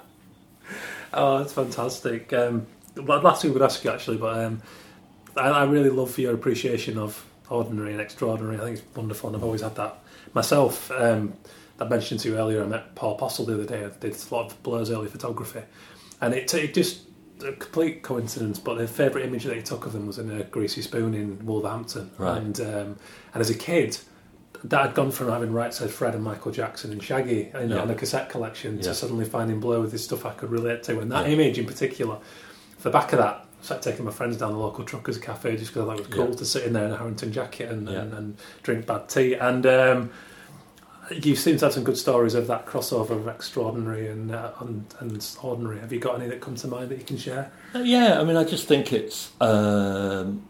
that's 1.12 1.52
fantastic. 1.52 2.32
Um, 2.32 2.66
last 2.96 3.42
thing 3.42 3.50
I 3.50 3.54
would 3.54 3.62
ask 3.62 3.84
you 3.84 3.90
actually, 3.90 4.16
but 4.18 4.44
um, 4.44 4.62
I, 5.36 5.48
I, 5.48 5.64
really 5.64 5.90
love 5.90 6.16
your 6.18 6.34
appreciation 6.34 6.98
of 6.98 7.24
ordinary 7.50 7.92
and 7.92 8.00
extraordinary. 8.00 8.56
I 8.56 8.60
think 8.60 8.78
it's 8.78 8.96
wonderful, 8.96 9.28
and 9.28 9.36
I've 9.36 9.44
always 9.44 9.60
had 9.60 9.74
that 9.76 9.98
myself. 10.34 10.90
Um, 10.92 11.34
I 11.78 11.84
mentioned 11.84 12.20
to 12.20 12.30
you 12.30 12.38
earlier, 12.38 12.62
I 12.62 12.66
met 12.66 12.94
Paul 12.94 13.16
Postle 13.16 13.44
the 13.44 13.54
other 13.54 13.66
day. 13.66 13.84
I 13.84 13.88
did 13.88 14.16
a 14.16 14.34
lot 14.34 14.50
of 14.50 14.62
Blur's 14.62 14.90
early 14.90 15.08
photography, 15.08 15.62
and 16.20 16.34
it, 16.34 16.52
it 16.54 16.72
just 16.72 17.02
a 17.44 17.52
complete 17.52 18.02
coincidence, 18.02 18.58
but 18.58 18.78
the 18.78 18.88
favourite 18.88 19.26
image 19.26 19.44
that 19.44 19.56
he 19.56 19.62
took 19.62 19.84
of 19.86 19.92
them 19.92 20.06
was 20.06 20.18
in 20.18 20.30
a 20.30 20.44
greasy 20.44 20.80
spoon 20.80 21.14
in 21.14 21.44
Wolverhampton. 21.44 22.10
Right. 22.18 22.38
And 22.38 22.60
um, 22.60 22.96
and 23.34 23.40
as 23.40 23.50
a 23.50 23.54
kid, 23.54 23.98
that 24.64 24.86
had 24.86 24.94
gone 24.94 25.10
from 25.10 25.28
having 25.28 25.52
Right 25.52 25.72
Said 25.72 25.90
Fred 25.90 26.14
and 26.14 26.24
Michael 26.24 26.52
Jackson 26.52 26.92
and 26.92 27.02
Shaggy 27.02 27.50
you 27.54 27.66
know, 27.66 27.76
yeah. 27.76 27.82
on 27.82 27.90
a 27.90 27.94
cassette 27.94 28.28
collection 28.28 28.80
to 28.80 28.94
suddenly 28.94 29.24
finding 29.24 29.60
Blur 29.60 29.80
with 29.80 29.92
this 29.92 30.04
stuff 30.04 30.24
I 30.24 30.32
could 30.32 30.50
relate 30.50 30.82
to. 30.84 31.00
And 31.00 31.10
that 31.12 31.26
yeah. 31.26 31.34
image 31.34 31.58
in 31.58 31.66
particular, 31.66 32.18
the 32.82 32.90
back 32.90 33.12
of 33.12 33.18
that, 33.18 33.46
I 33.60 33.64
started 33.64 33.90
taking 33.90 34.04
my 34.04 34.12
friends 34.12 34.36
down 34.36 34.52
the 34.52 34.58
local 34.58 34.84
truckers 34.84 35.18
cafe 35.18 35.56
just 35.56 35.72
because 35.72 35.88
I 35.88 35.92
thought 35.92 36.00
it 36.00 36.08
was 36.08 36.16
cool 36.16 36.34
to 36.34 36.44
sit 36.44 36.64
in 36.64 36.72
there 36.72 36.86
in 36.86 36.92
a 36.92 36.96
Harrington 36.96 37.32
jacket 37.32 37.70
and, 37.70 37.88
and, 37.88 38.12
and 38.12 38.36
drink 38.62 38.86
bad 38.86 39.08
tea. 39.08 39.34
And 39.34 39.66
um, 39.66 40.10
you 41.10 41.36
seem 41.36 41.56
to 41.58 41.66
have 41.66 41.74
some 41.74 41.84
good 41.84 41.96
stories 41.96 42.34
of 42.34 42.46
that 42.48 42.66
crossover 42.66 43.10
of 43.10 43.28
extraordinary 43.28 44.08
and, 44.08 44.32
uh, 44.32 44.52
and, 44.60 44.94
and 45.00 45.36
ordinary. 45.42 45.80
Have 45.80 45.92
you 45.92 46.00
got 46.00 46.20
any 46.20 46.28
that 46.28 46.40
come 46.40 46.54
to 46.56 46.68
mind 46.68 46.90
that 46.90 46.98
you 46.98 47.04
can 47.04 47.16
share? 47.16 47.50
Uh, 47.74 47.80
yeah, 47.80 48.20
I 48.20 48.24
mean, 48.24 48.36
I 48.36 48.44
just 48.44 48.66
think 48.66 48.92
it's. 48.92 49.32
Um, 49.40 50.46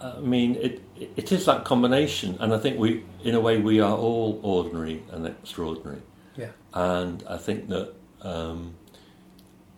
I, 0.00 0.20
mean, 0.20 0.56
it 0.56 0.82
it 1.16 1.32
is 1.32 1.46
that 1.46 1.64
combination, 1.64 2.36
and 2.40 2.52
I 2.52 2.58
think 2.58 2.78
we, 2.78 3.04
in 3.22 3.34
a 3.34 3.40
way, 3.40 3.58
we 3.58 3.80
are 3.80 3.96
all 3.96 4.40
ordinary 4.42 5.02
and 5.10 5.26
extraordinary. 5.26 6.02
Yeah. 6.36 6.50
And 6.74 7.24
I 7.28 7.38
think 7.38 7.68
that 7.68 7.94
um, 8.22 8.74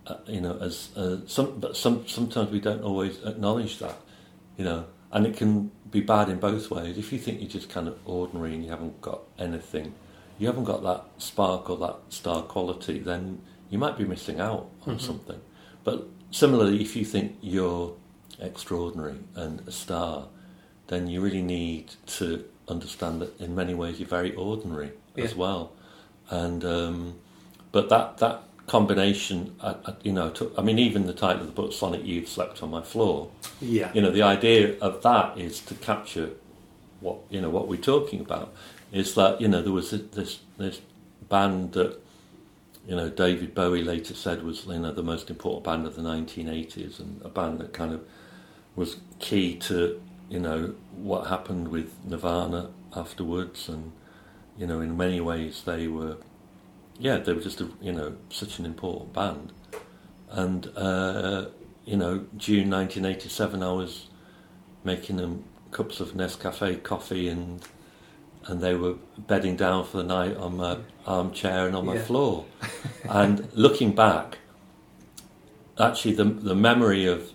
uh, 0.09 0.15
you 0.25 0.41
know, 0.41 0.57
as 0.57 0.89
uh, 0.97 1.17
some, 1.27 1.59
but 1.59 1.77
some 1.77 2.07
sometimes 2.07 2.49
we 2.49 2.59
don't 2.59 2.81
always 2.81 3.23
acknowledge 3.23 3.77
that, 3.79 3.95
you 4.57 4.65
know, 4.65 4.85
and 5.11 5.25
it 5.27 5.37
can 5.37 5.71
be 5.91 6.01
bad 6.01 6.29
in 6.29 6.39
both 6.39 6.71
ways. 6.71 6.97
If 6.97 7.13
you 7.13 7.19
think 7.19 7.41
you're 7.41 7.49
just 7.49 7.69
kind 7.69 7.87
of 7.87 7.97
ordinary 8.05 8.55
and 8.55 8.63
you 8.63 8.71
haven't 8.71 9.01
got 9.01 9.21
anything, 9.37 9.93
you 10.39 10.47
haven't 10.47 10.63
got 10.63 10.81
that 10.83 11.05
spark 11.19 11.69
or 11.69 11.77
that 11.77 11.97
star 12.09 12.41
quality, 12.41 12.99
then 12.99 13.41
you 13.69 13.77
might 13.77 13.97
be 13.97 14.05
missing 14.05 14.39
out 14.39 14.69
on 14.87 14.95
mm-hmm. 14.95 15.05
something. 15.05 15.39
But 15.83 16.07
similarly, 16.31 16.81
if 16.81 16.95
you 16.95 17.05
think 17.05 17.37
you're 17.41 17.95
extraordinary 18.41 19.17
and 19.35 19.67
a 19.67 19.71
star 19.71 20.27
then 20.89 21.07
you 21.07 21.21
really 21.21 21.41
need 21.41 21.91
to 22.05 22.43
understand 22.67 23.21
that 23.21 23.39
in 23.39 23.55
many 23.55 23.73
ways 23.73 23.99
you're 23.99 24.09
very 24.09 24.33
ordinary 24.35 24.91
yeah. 25.15 25.23
as 25.23 25.35
well. 25.35 25.71
And 26.29 26.65
um, 26.65 27.15
but 27.71 27.89
that 27.89 28.17
that 28.17 28.43
combination, 28.67 29.55
I, 29.61 29.75
I, 29.85 29.93
you 30.03 30.11
know, 30.11 30.29
took, 30.29 30.53
I 30.57 30.61
mean, 30.61 30.77
even 30.77 31.07
the 31.07 31.13
title 31.13 31.41
of 31.41 31.47
the 31.47 31.53
book, 31.53 31.73
"Sonic 31.73 32.05
Youth 32.05 32.27
Slept 32.27 32.61
on 32.61 32.69
My 32.71 32.81
Floor." 32.81 33.29
Yeah, 33.61 33.91
you 33.93 34.01
know, 34.01 34.11
the 34.11 34.23
idea 34.23 34.77
of 34.79 35.01
that 35.03 35.37
is 35.37 35.59
to 35.61 35.75
capture 35.75 36.31
what 36.99 37.17
you 37.29 37.41
know 37.41 37.49
what 37.49 37.67
we're 37.67 37.81
talking 37.81 38.19
about. 38.19 38.53
Is 38.91 39.15
that 39.15 39.39
you 39.39 39.47
know 39.47 39.61
there 39.61 39.71
was 39.71 39.91
this 39.91 40.39
this 40.57 40.81
band 41.29 41.73
that 41.73 41.99
you 42.87 42.95
know 42.95 43.09
David 43.09 43.53
Bowie 43.53 43.83
later 43.83 44.15
said 44.15 44.43
was 44.43 44.65
you 44.65 44.79
know 44.79 44.91
the 44.91 45.03
most 45.03 45.29
important 45.29 45.63
band 45.63 45.85
of 45.85 45.95
the 45.95 46.01
1980s 46.01 46.99
and 46.99 47.21
a 47.23 47.29
band 47.29 47.59
that 47.59 47.73
kind 47.73 47.93
of 47.93 48.01
was 48.75 48.97
key 49.19 49.55
to 49.55 50.01
you 50.29 50.39
know 50.39 50.75
what 50.95 51.27
happened 51.27 51.69
with 51.69 51.93
Nirvana 52.05 52.69
afterwards, 52.95 53.67
and 53.67 53.91
you 54.57 54.67
know 54.67 54.79
in 54.79 54.95
many 54.95 55.19
ways 55.19 55.63
they 55.65 55.87
were, 55.87 56.17
yeah, 56.97 57.17
they 57.17 57.33
were 57.33 57.41
just 57.41 57.61
a, 57.61 57.69
you 57.81 57.91
know 57.91 58.15
such 58.29 58.59
an 58.59 58.65
important 58.65 59.13
band, 59.13 59.51
and 60.29 60.71
uh, 60.75 61.45
you 61.85 61.97
know 61.97 62.25
June 62.37 62.69
1987 62.69 63.63
I 63.63 63.71
was 63.71 64.07
making 64.83 65.17
them 65.17 65.43
cups 65.71 65.99
of 65.99 66.13
Nescafe 66.13 66.81
coffee 66.83 67.27
and 67.27 67.61
and 68.45 68.61
they 68.61 68.73
were 68.73 68.95
bedding 69.17 69.55
down 69.55 69.85
for 69.85 69.97
the 69.97 70.03
night 70.03 70.35
on 70.37 70.57
my 70.57 70.77
armchair 71.05 71.67
and 71.67 71.75
on 71.75 71.85
my 71.85 71.95
yeah. 71.95 72.03
floor, 72.03 72.45
and 73.09 73.51
looking 73.53 73.93
back, 73.93 74.37
actually 75.79 76.13
the 76.13 76.25
the 76.25 76.55
memory 76.55 77.05
of 77.05 77.31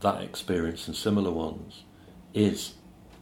that 0.00 0.22
experience 0.22 0.86
and 0.86 0.96
similar 0.96 1.30
ones 1.30 1.84
is 2.34 2.74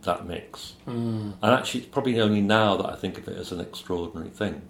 that 0.02 0.26
mix. 0.26 0.74
Mm. 0.86 1.34
And 1.42 1.54
actually, 1.54 1.80
it's 1.80 1.90
probably 1.90 2.20
only 2.20 2.40
now 2.40 2.76
that 2.76 2.86
I 2.86 2.96
think 2.96 3.18
of 3.18 3.28
it 3.28 3.36
as 3.36 3.52
an 3.52 3.60
extraordinary 3.60 4.30
thing. 4.30 4.62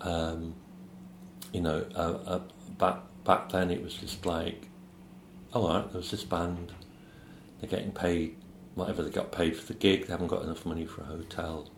Um, 0.00 0.54
you 1.52 1.60
know, 1.60 1.84
uh, 1.94 2.18
uh, 2.26 2.40
back 2.78 3.00
back 3.24 3.50
then 3.50 3.70
it 3.70 3.82
was 3.82 3.94
just 3.94 4.24
like, 4.26 4.68
oh, 5.52 5.66
all 5.66 5.74
right, 5.74 5.92
there 5.92 5.98
was 5.98 6.10
this 6.10 6.24
band, 6.24 6.72
they're 7.60 7.70
getting 7.70 7.92
paid 7.92 8.36
whatever 8.74 9.02
they 9.02 9.10
got 9.10 9.32
paid 9.32 9.56
for 9.56 9.66
the 9.66 9.78
gig, 9.78 10.06
they 10.06 10.12
haven't 10.12 10.28
got 10.28 10.42
enough 10.42 10.64
money 10.64 10.86
for 10.86 11.02
a 11.02 11.04
hotel. 11.04 11.68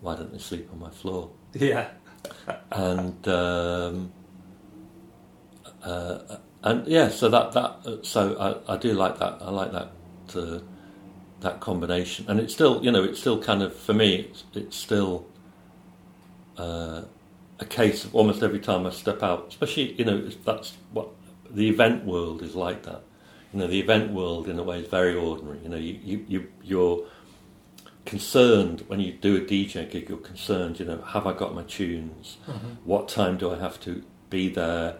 Why 0.00 0.16
don't 0.16 0.32
they 0.32 0.38
sleep 0.38 0.68
on 0.72 0.78
my 0.78 0.90
floor? 0.90 1.30
Yeah. 1.54 1.88
and 2.70 3.28
um, 3.28 4.12
uh, 5.82 6.38
and 6.64 6.86
yeah, 6.88 7.08
so 7.08 7.28
that 7.28 7.52
that 7.52 8.00
so 8.02 8.36
I, 8.68 8.74
I 8.74 8.76
do 8.76 8.94
like 8.94 9.18
that. 9.18 9.38
I 9.40 9.50
like 9.50 9.72
that. 9.72 9.92
Uh, 10.34 10.60
that 11.40 11.60
combination, 11.60 12.24
and 12.28 12.40
it's 12.40 12.54
still, 12.54 12.82
you 12.82 12.90
know, 12.90 13.04
it's 13.04 13.20
still 13.20 13.38
kind 13.38 13.62
of 13.62 13.76
for 13.76 13.92
me, 13.92 14.14
it's, 14.14 14.44
it's 14.54 14.76
still 14.76 15.26
uh, 16.56 17.02
a 17.60 17.64
case 17.66 18.04
of 18.04 18.14
almost 18.14 18.42
every 18.42 18.58
time 18.58 18.86
I 18.86 18.90
step 18.90 19.22
out, 19.22 19.48
especially, 19.48 19.92
you 19.92 20.04
know, 20.04 20.26
that's 20.44 20.72
what 20.92 21.10
the 21.48 21.68
event 21.68 22.04
world 22.04 22.42
is 22.42 22.54
like. 22.54 22.84
That, 22.84 23.02
you 23.52 23.60
know, 23.60 23.66
the 23.66 23.78
event 23.78 24.12
world 24.12 24.48
in 24.48 24.58
a 24.58 24.62
way 24.62 24.80
is 24.80 24.88
very 24.88 25.14
ordinary. 25.14 25.60
You 25.62 25.68
know, 25.68 25.76
you 25.76 26.00
you, 26.02 26.24
you 26.28 26.52
you're 26.62 27.06
concerned 28.06 28.84
when 28.88 29.00
you 29.00 29.12
do 29.12 29.36
a 29.36 29.40
DJ 29.40 29.90
gig. 29.90 30.08
You're 30.08 30.18
concerned, 30.18 30.80
you 30.80 30.86
know, 30.86 31.02
have 31.02 31.26
I 31.26 31.32
got 31.34 31.54
my 31.54 31.62
tunes? 31.62 32.38
Mm-hmm. 32.48 32.68
What 32.84 33.08
time 33.08 33.36
do 33.36 33.50
I 33.50 33.58
have 33.58 33.78
to 33.80 34.02
be 34.30 34.48
there? 34.48 34.96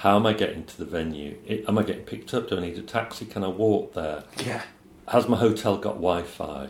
How 0.00 0.16
am 0.16 0.26
I 0.26 0.32
getting 0.34 0.64
to 0.64 0.78
the 0.78 0.84
venue? 0.84 1.36
Am 1.68 1.78
I 1.78 1.82
getting 1.82 2.04
picked 2.04 2.34
up? 2.34 2.48
Do 2.48 2.58
I 2.58 2.60
need 2.60 2.76
a 2.78 2.82
taxi? 2.82 3.24
Can 3.24 3.44
I 3.44 3.48
walk 3.48 3.94
there? 3.94 4.24
Yeah 4.44 4.62
has 5.10 5.28
my 5.28 5.36
hotel 5.36 5.76
got 5.76 5.94
Wi-Fi? 5.94 6.68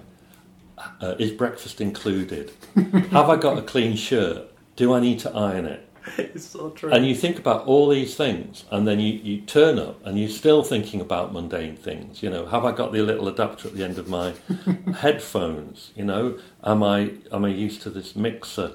Uh, 1.00 1.14
is 1.18 1.30
breakfast 1.30 1.80
included? 1.80 2.52
Have 3.10 3.28
I 3.28 3.36
got 3.36 3.58
a 3.58 3.62
clean 3.62 3.96
shirt? 3.96 4.50
Do 4.76 4.94
I 4.94 5.00
need 5.00 5.18
to 5.20 5.30
iron 5.34 5.66
it? 5.66 5.86
it's 6.16 6.46
so 6.46 6.70
true. 6.70 6.90
And 6.90 7.06
you 7.06 7.14
think 7.14 7.38
about 7.38 7.66
all 7.66 7.90
these 7.90 8.14
things, 8.14 8.64
and 8.70 8.88
then 8.88 8.98
you, 8.98 9.12
you 9.12 9.42
turn 9.42 9.78
up 9.78 10.04
and 10.06 10.18
you're 10.18 10.30
still 10.30 10.62
thinking 10.62 11.02
about 11.02 11.34
mundane 11.34 11.76
things. 11.76 12.22
You 12.22 12.30
know, 12.30 12.46
have 12.46 12.64
I 12.64 12.72
got 12.72 12.92
the 12.92 13.02
little 13.02 13.28
adapter 13.28 13.68
at 13.68 13.74
the 13.74 13.84
end 13.84 13.98
of 13.98 14.08
my 14.08 14.32
headphones? 15.00 15.90
You 15.94 16.06
know, 16.06 16.38
am 16.64 16.82
I 16.82 17.12
am 17.30 17.44
I 17.44 17.48
used 17.48 17.82
to 17.82 17.90
this 17.90 18.16
mixer? 18.16 18.72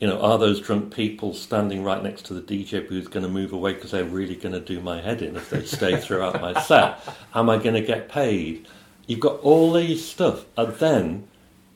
You 0.00 0.06
know, 0.06 0.20
are 0.20 0.38
those 0.38 0.60
drunk 0.60 0.94
people 0.94 1.34
standing 1.34 1.82
right 1.82 2.02
next 2.02 2.24
to 2.26 2.34
the 2.34 2.40
DJ 2.40 2.88
booth 2.88 3.10
going 3.10 3.24
to 3.24 3.28
move 3.32 3.52
away 3.52 3.72
because 3.72 3.90
they're 3.90 4.04
really 4.04 4.36
going 4.36 4.52
to 4.52 4.60
do 4.60 4.80
my 4.80 5.00
head 5.00 5.22
in 5.22 5.36
if 5.36 5.50
they 5.50 5.64
stay 5.64 5.96
throughout 6.00 6.40
my 6.40 6.60
set? 6.62 7.00
Am 7.34 7.50
I 7.50 7.56
going 7.58 7.74
to 7.74 7.80
get 7.80 8.08
paid? 8.08 8.68
You've 9.08 9.20
got 9.20 9.40
all 9.40 9.72
these 9.72 10.04
stuff, 10.04 10.44
and 10.56 10.72
then 10.74 11.28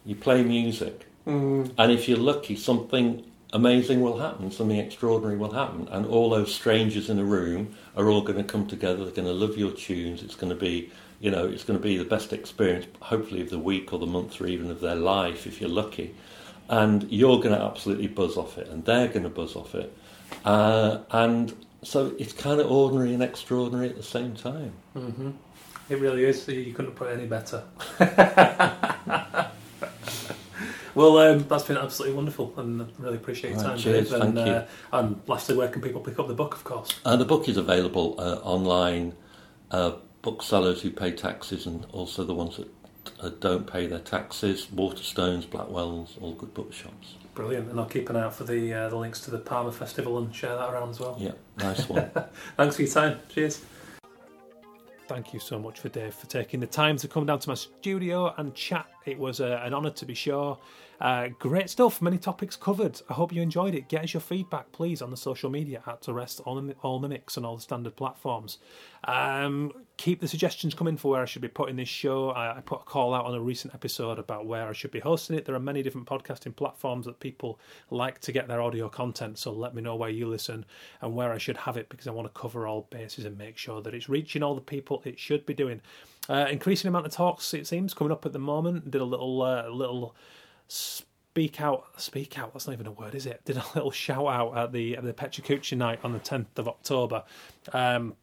you 0.04 0.14
play 0.14 0.42
music, 0.42 1.06
Mm. 1.26 1.70
and 1.78 1.92
if 1.92 2.08
you're 2.08 2.18
lucky, 2.18 2.56
something 2.56 3.24
amazing 3.52 4.00
will 4.00 4.18
happen, 4.18 4.50
something 4.50 4.78
extraordinary 4.78 5.36
will 5.36 5.52
happen, 5.52 5.86
and 5.92 6.04
all 6.04 6.30
those 6.30 6.52
strangers 6.52 7.08
in 7.08 7.18
a 7.18 7.24
room 7.24 7.74
are 7.96 8.08
all 8.08 8.22
going 8.22 8.38
to 8.38 8.44
come 8.44 8.66
together. 8.66 9.04
They're 9.04 9.14
going 9.14 9.28
to 9.28 9.32
love 9.34 9.56
your 9.56 9.70
tunes. 9.70 10.22
It's 10.24 10.34
going 10.34 10.50
to 10.52 10.58
be, 10.58 10.90
you 11.20 11.30
know, 11.30 11.46
it's 11.46 11.62
going 11.62 11.78
to 11.78 11.82
be 11.82 11.96
the 11.96 12.04
best 12.04 12.32
experience, 12.32 12.86
hopefully, 13.00 13.40
of 13.40 13.50
the 13.50 13.58
week 13.58 13.92
or 13.92 13.98
the 14.00 14.06
month 14.06 14.40
or 14.40 14.46
even 14.48 14.68
of 14.70 14.80
their 14.80 14.96
life, 14.96 15.46
if 15.46 15.60
you're 15.60 15.70
lucky. 15.70 16.12
And 16.72 17.04
you're 17.12 17.36
going 17.36 17.54
to 17.54 17.62
absolutely 17.62 18.06
buzz 18.08 18.36
off 18.38 18.56
it, 18.56 18.66
and 18.68 18.82
they're 18.84 19.08
going 19.08 19.24
to 19.24 19.28
buzz 19.28 19.56
off 19.56 19.74
it, 19.74 19.94
uh, 20.46 21.00
and 21.10 21.52
so 21.82 22.14
it's 22.18 22.32
kind 22.32 22.60
of 22.60 22.70
ordinary 22.70 23.12
and 23.12 23.22
extraordinary 23.22 23.90
at 23.90 23.96
the 23.96 24.02
same 24.02 24.34
time. 24.34 24.72
hmm 24.94 25.32
It 25.90 25.98
really 26.00 26.24
is. 26.24 26.48
You 26.48 26.72
couldn't 26.72 26.92
put 26.94 27.08
it 27.10 27.18
any 27.18 27.26
better. 27.26 27.62
well, 30.94 31.18
um, 31.18 31.46
that's 31.48 31.64
been 31.64 31.76
absolutely 31.76 32.16
wonderful, 32.16 32.54
and 32.56 32.88
really 32.98 33.16
appreciate 33.16 33.50
your 33.50 33.58
Right, 33.60 33.66
time, 33.68 33.78
cheers, 33.78 34.10
Dave. 34.10 34.22
And, 34.22 34.34
thank 34.34 34.46
you. 34.46 34.52
Uh, 34.54 34.66
and 34.92 35.20
lastly, 35.26 35.56
where 35.56 35.68
can 35.68 35.82
people 35.82 36.00
pick 36.00 36.18
up 36.18 36.28
the 36.28 36.34
book? 36.34 36.54
Of 36.54 36.64
course. 36.64 36.88
Uh, 37.04 37.16
the 37.16 37.24
book 37.26 37.48
is 37.48 37.56
available 37.56 38.14
uh, 38.18 38.36
online. 38.42 39.14
Uh, 39.70 39.92
booksellers 40.22 40.80
who 40.82 40.90
pay 40.90 41.10
taxes 41.10 41.66
and 41.66 41.84
also 41.92 42.24
the 42.24 42.34
ones 42.34 42.56
that 42.56 42.68
uh, 43.20 43.30
don't 43.40 43.66
pay 43.66 43.86
their 43.86 43.98
taxes. 43.98 44.66
Waterstones, 44.66 45.46
Blackwells, 45.46 46.20
all 46.20 46.32
good 46.34 46.54
bookshops. 46.54 47.14
Brilliant, 47.34 47.70
and 47.70 47.80
I'll 47.80 47.86
keep 47.86 48.10
an 48.10 48.16
eye 48.16 48.24
out 48.24 48.34
for 48.34 48.44
the 48.44 48.72
uh, 48.72 48.88
the 48.90 48.96
links 48.96 49.20
to 49.22 49.30
the 49.30 49.38
Parma 49.38 49.72
Festival 49.72 50.18
and 50.18 50.34
share 50.34 50.54
that 50.54 50.70
around 50.70 50.90
as 50.90 51.00
well. 51.00 51.16
Yeah, 51.18 51.32
nice 51.58 51.88
one. 51.88 52.10
Thanks 52.56 52.76
for 52.76 52.82
your 52.82 52.90
time. 52.90 53.20
Cheers. 53.28 53.64
Thank 55.08 55.34
you 55.34 55.40
so 55.40 55.58
much 55.58 55.80
for 55.80 55.88
Dave 55.88 56.14
for 56.14 56.26
taking 56.26 56.60
the 56.60 56.66
time 56.66 56.96
to 56.98 57.08
come 57.08 57.26
down 57.26 57.38
to 57.40 57.48
my 57.48 57.54
studio 57.54 58.32
and 58.36 58.54
chat. 58.54 58.86
It 59.04 59.18
was 59.18 59.40
uh, 59.40 59.60
an 59.64 59.74
honour 59.74 59.90
to 59.90 60.06
be 60.06 60.14
sure. 60.14 60.58
Uh, 61.02 61.30
great 61.40 61.68
stuff, 61.68 62.00
many 62.00 62.16
topics 62.16 62.54
covered. 62.54 63.00
I 63.10 63.14
hope 63.14 63.32
you 63.32 63.42
enjoyed 63.42 63.74
it. 63.74 63.88
Get 63.88 64.04
us 64.04 64.14
your 64.14 64.20
feedback, 64.20 64.70
please, 64.70 65.02
on 65.02 65.10
the 65.10 65.16
social 65.16 65.50
media 65.50 65.82
at 65.84 66.08
Arrest 66.08 66.40
All, 66.44 66.64
all 66.82 67.00
Mimics 67.00 67.36
and 67.36 67.44
all 67.44 67.56
the 67.56 67.62
standard 67.62 67.96
platforms. 67.96 68.58
Um, 69.02 69.72
keep 69.96 70.20
the 70.20 70.28
suggestions 70.28 70.74
coming 70.74 70.96
for 70.96 71.10
where 71.10 71.22
I 71.22 71.24
should 71.24 71.42
be 71.42 71.48
putting 71.48 71.74
this 71.74 71.88
show. 71.88 72.30
I, 72.30 72.58
I 72.58 72.60
put 72.60 72.82
a 72.82 72.84
call 72.84 73.14
out 73.14 73.24
on 73.24 73.34
a 73.34 73.40
recent 73.40 73.74
episode 73.74 74.20
about 74.20 74.46
where 74.46 74.68
I 74.68 74.72
should 74.74 74.92
be 74.92 75.00
hosting 75.00 75.36
it. 75.36 75.44
There 75.44 75.56
are 75.56 75.60
many 75.60 75.82
different 75.82 76.06
podcasting 76.06 76.54
platforms 76.54 77.06
that 77.06 77.18
people 77.18 77.58
like 77.90 78.20
to 78.20 78.30
get 78.30 78.46
their 78.46 78.62
audio 78.62 78.88
content, 78.88 79.40
so 79.40 79.50
let 79.50 79.74
me 79.74 79.82
know 79.82 79.96
where 79.96 80.08
you 80.08 80.28
listen 80.28 80.64
and 81.00 81.16
where 81.16 81.32
I 81.32 81.38
should 81.38 81.56
have 81.56 81.76
it 81.76 81.88
because 81.88 82.06
I 82.06 82.12
want 82.12 82.32
to 82.32 82.40
cover 82.40 82.68
all 82.68 82.86
bases 82.90 83.24
and 83.24 83.36
make 83.36 83.58
sure 83.58 83.82
that 83.82 83.92
it's 83.92 84.08
reaching 84.08 84.44
all 84.44 84.54
the 84.54 84.60
people 84.60 85.02
it 85.04 85.18
should 85.18 85.46
be 85.46 85.54
doing. 85.54 85.80
Uh, 86.28 86.46
increasing 86.48 86.86
amount 86.86 87.06
of 87.06 87.12
talks, 87.12 87.52
it 87.54 87.66
seems, 87.66 87.92
coming 87.92 88.12
up 88.12 88.24
at 88.24 88.32
the 88.32 88.38
moment. 88.38 88.88
Did 88.88 89.00
a 89.00 89.04
little, 89.04 89.42
uh, 89.42 89.68
little 89.68 90.14
speak 90.72 91.60
out 91.60 91.84
speak 92.00 92.38
out 92.38 92.52
that's 92.52 92.66
not 92.66 92.74
even 92.74 92.86
a 92.86 92.92
word 92.92 93.14
is 93.14 93.26
it 93.26 93.40
did 93.44 93.56
a 93.56 93.64
little 93.74 93.90
shout 93.90 94.26
out 94.26 94.56
at 94.56 94.72
the 94.72 94.96
at 94.96 95.04
the 95.04 95.12
PechaKucha 95.12 95.76
night 95.76 96.00
on 96.02 96.12
the 96.12 96.20
10th 96.20 96.58
of 96.58 96.68
October 96.68 97.24
um 97.72 98.14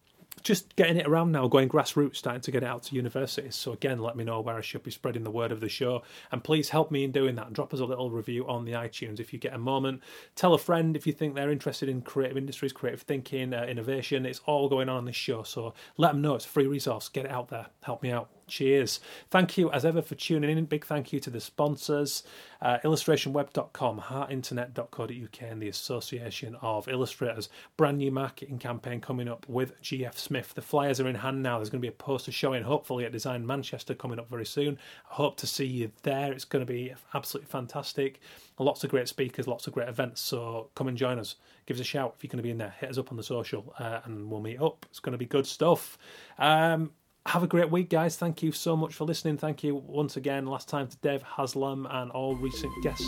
just 0.43 0.75
getting 0.75 0.97
it 0.97 1.07
around 1.07 1.31
now, 1.31 1.47
going 1.47 1.69
grassroots, 1.69 2.17
starting 2.17 2.41
to 2.41 2.51
get 2.51 2.63
it 2.63 2.65
out 2.65 2.83
to 2.83 2.95
universities. 2.95 3.55
So 3.55 3.73
again, 3.73 3.99
let 3.99 4.15
me 4.15 4.23
know 4.23 4.41
where 4.41 4.55
I 4.55 4.61
should 4.61 4.83
be 4.83 4.91
spreading 4.91 5.23
the 5.23 5.31
word 5.31 5.51
of 5.51 5.59
the 5.59 5.69
show, 5.69 6.03
and 6.31 6.43
please 6.43 6.69
help 6.69 6.91
me 6.91 7.03
in 7.03 7.11
doing 7.11 7.35
that. 7.35 7.53
Drop 7.53 7.73
us 7.73 7.79
a 7.79 7.85
little 7.85 8.11
review 8.11 8.47
on 8.47 8.65
the 8.65 8.73
iTunes 8.73 9.19
if 9.19 9.33
you 9.33 9.39
get 9.39 9.53
a 9.53 9.57
moment. 9.57 10.01
Tell 10.35 10.53
a 10.53 10.57
friend 10.57 10.95
if 10.95 11.05
you 11.05 11.13
think 11.13 11.35
they're 11.35 11.51
interested 11.51 11.89
in 11.89 12.01
creative 12.01 12.37
industries, 12.37 12.73
creative 12.73 13.01
thinking, 13.01 13.53
uh, 13.53 13.63
innovation. 13.63 14.25
It's 14.25 14.41
all 14.45 14.69
going 14.69 14.89
on 14.89 14.97
on 14.97 15.05
this 15.05 15.15
show, 15.15 15.43
so 15.43 15.73
let 15.97 16.13
them 16.13 16.21
know. 16.21 16.35
It's 16.35 16.45
a 16.45 16.49
free 16.49 16.67
resource. 16.67 17.09
Get 17.09 17.25
it 17.25 17.31
out 17.31 17.49
there. 17.49 17.67
Help 17.83 18.03
me 18.03 18.11
out. 18.11 18.29
Cheers. 18.49 18.99
Thank 19.29 19.57
you 19.57 19.71
as 19.71 19.85
ever 19.85 20.01
for 20.01 20.15
tuning 20.15 20.57
in. 20.57 20.65
Big 20.65 20.85
thank 20.85 21.13
you 21.13 21.19
to 21.21 21.29
the 21.29 21.39
sponsors 21.39 22.23
uh, 22.61 22.77
illustrationweb.com, 22.83 24.01
heartinternet.co.uk, 24.01 25.41
and 25.41 25.61
the 25.61 25.69
Association 25.69 26.55
of 26.61 26.87
Illustrators. 26.87 27.49
Brand 27.77 27.99
new 27.99 28.11
marketing 28.11 28.59
campaign 28.59 28.99
coming 28.99 29.27
up 29.27 29.47
with 29.47 29.81
GF 29.81 30.15
Smith. 30.15 30.53
The 30.53 30.61
flyers 30.61 30.99
are 30.99 31.07
in 31.07 31.15
hand 31.15 31.41
now. 31.41 31.57
There's 31.57 31.69
going 31.69 31.81
to 31.81 31.85
be 31.85 31.93
a 31.93 31.93
poster 31.93 32.31
showing, 32.31 32.63
hopefully, 32.63 33.05
at 33.05 33.11
Design 33.11 33.45
Manchester 33.45 33.95
coming 33.95 34.19
up 34.19 34.29
very 34.29 34.45
soon. 34.45 34.77
I 35.09 35.15
hope 35.15 35.37
to 35.37 35.47
see 35.47 35.65
you 35.65 35.91
there. 36.03 36.33
It's 36.33 36.45
going 36.45 36.65
to 36.65 36.71
be 36.71 36.93
absolutely 37.13 37.49
fantastic. 37.49 38.19
Lots 38.57 38.83
of 38.83 38.89
great 38.89 39.07
speakers, 39.07 39.47
lots 39.47 39.67
of 39.67 39.73
great 39.73 39.87
events. 39.87 40.19
So 40.21 40.69
come 40.75 40.89
and 40.89 40.97
join 40.97 41.17
us. 41.17 41.35
Give 41.65 41.77
us 41.77 41.81
a 41.81 41.85
shout 41.85 42.15
if 42.17 42.23
you're 42.23 42.29
going 42.29 42.37
to 42.37 42.43
be 42.43 42.51
in 42.51 42.57
there. 42.57 42.73
Hit 42.77 42.89
us 42.89 42.97
up 42.97 43.11
on 43.11 43.15
the 43.15 43.23
social 43.23 43.73
uh, 43.79 44.01
and 44.03 44.29
we'll 44.29 44.41
meet 44.41 44.59
up. 44.59 44.85
It's 44.89 44.99
going 44.99 45.13
to 45.13 45.17
be 45.17 45.25
good 45.25 45.47
stuff. 45.47 45.97
Um, 46.37 46.91
have 47.30 47.43
a 47.43 47.47
great 47.47 47.69
week, 47.69 47.89
guys. 47.89 48.17
Thank 48.17 48.41
you 48.41 48.51
so 48.51 48.75
much 48.75 48.95
for 48.95 49.05
listening. 49.05 49.38
Thank 49.38 49.63
you 49.63 49.75
once 49.75 50.17
again, 50.17 50.47
last 50.47 50.67
time 50.67 50.88
to 50.88 50.97
Dave 50.97 51.21
Haslam 51.21 51.88
and 51.89 52.09
all 52.11 52.36
recent 52.36 52.73
guests. 52.82 53.05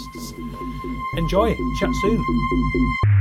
Enjoy. 1.17 1.55
Chat 1.80 1.89
soon. 2.01 3.20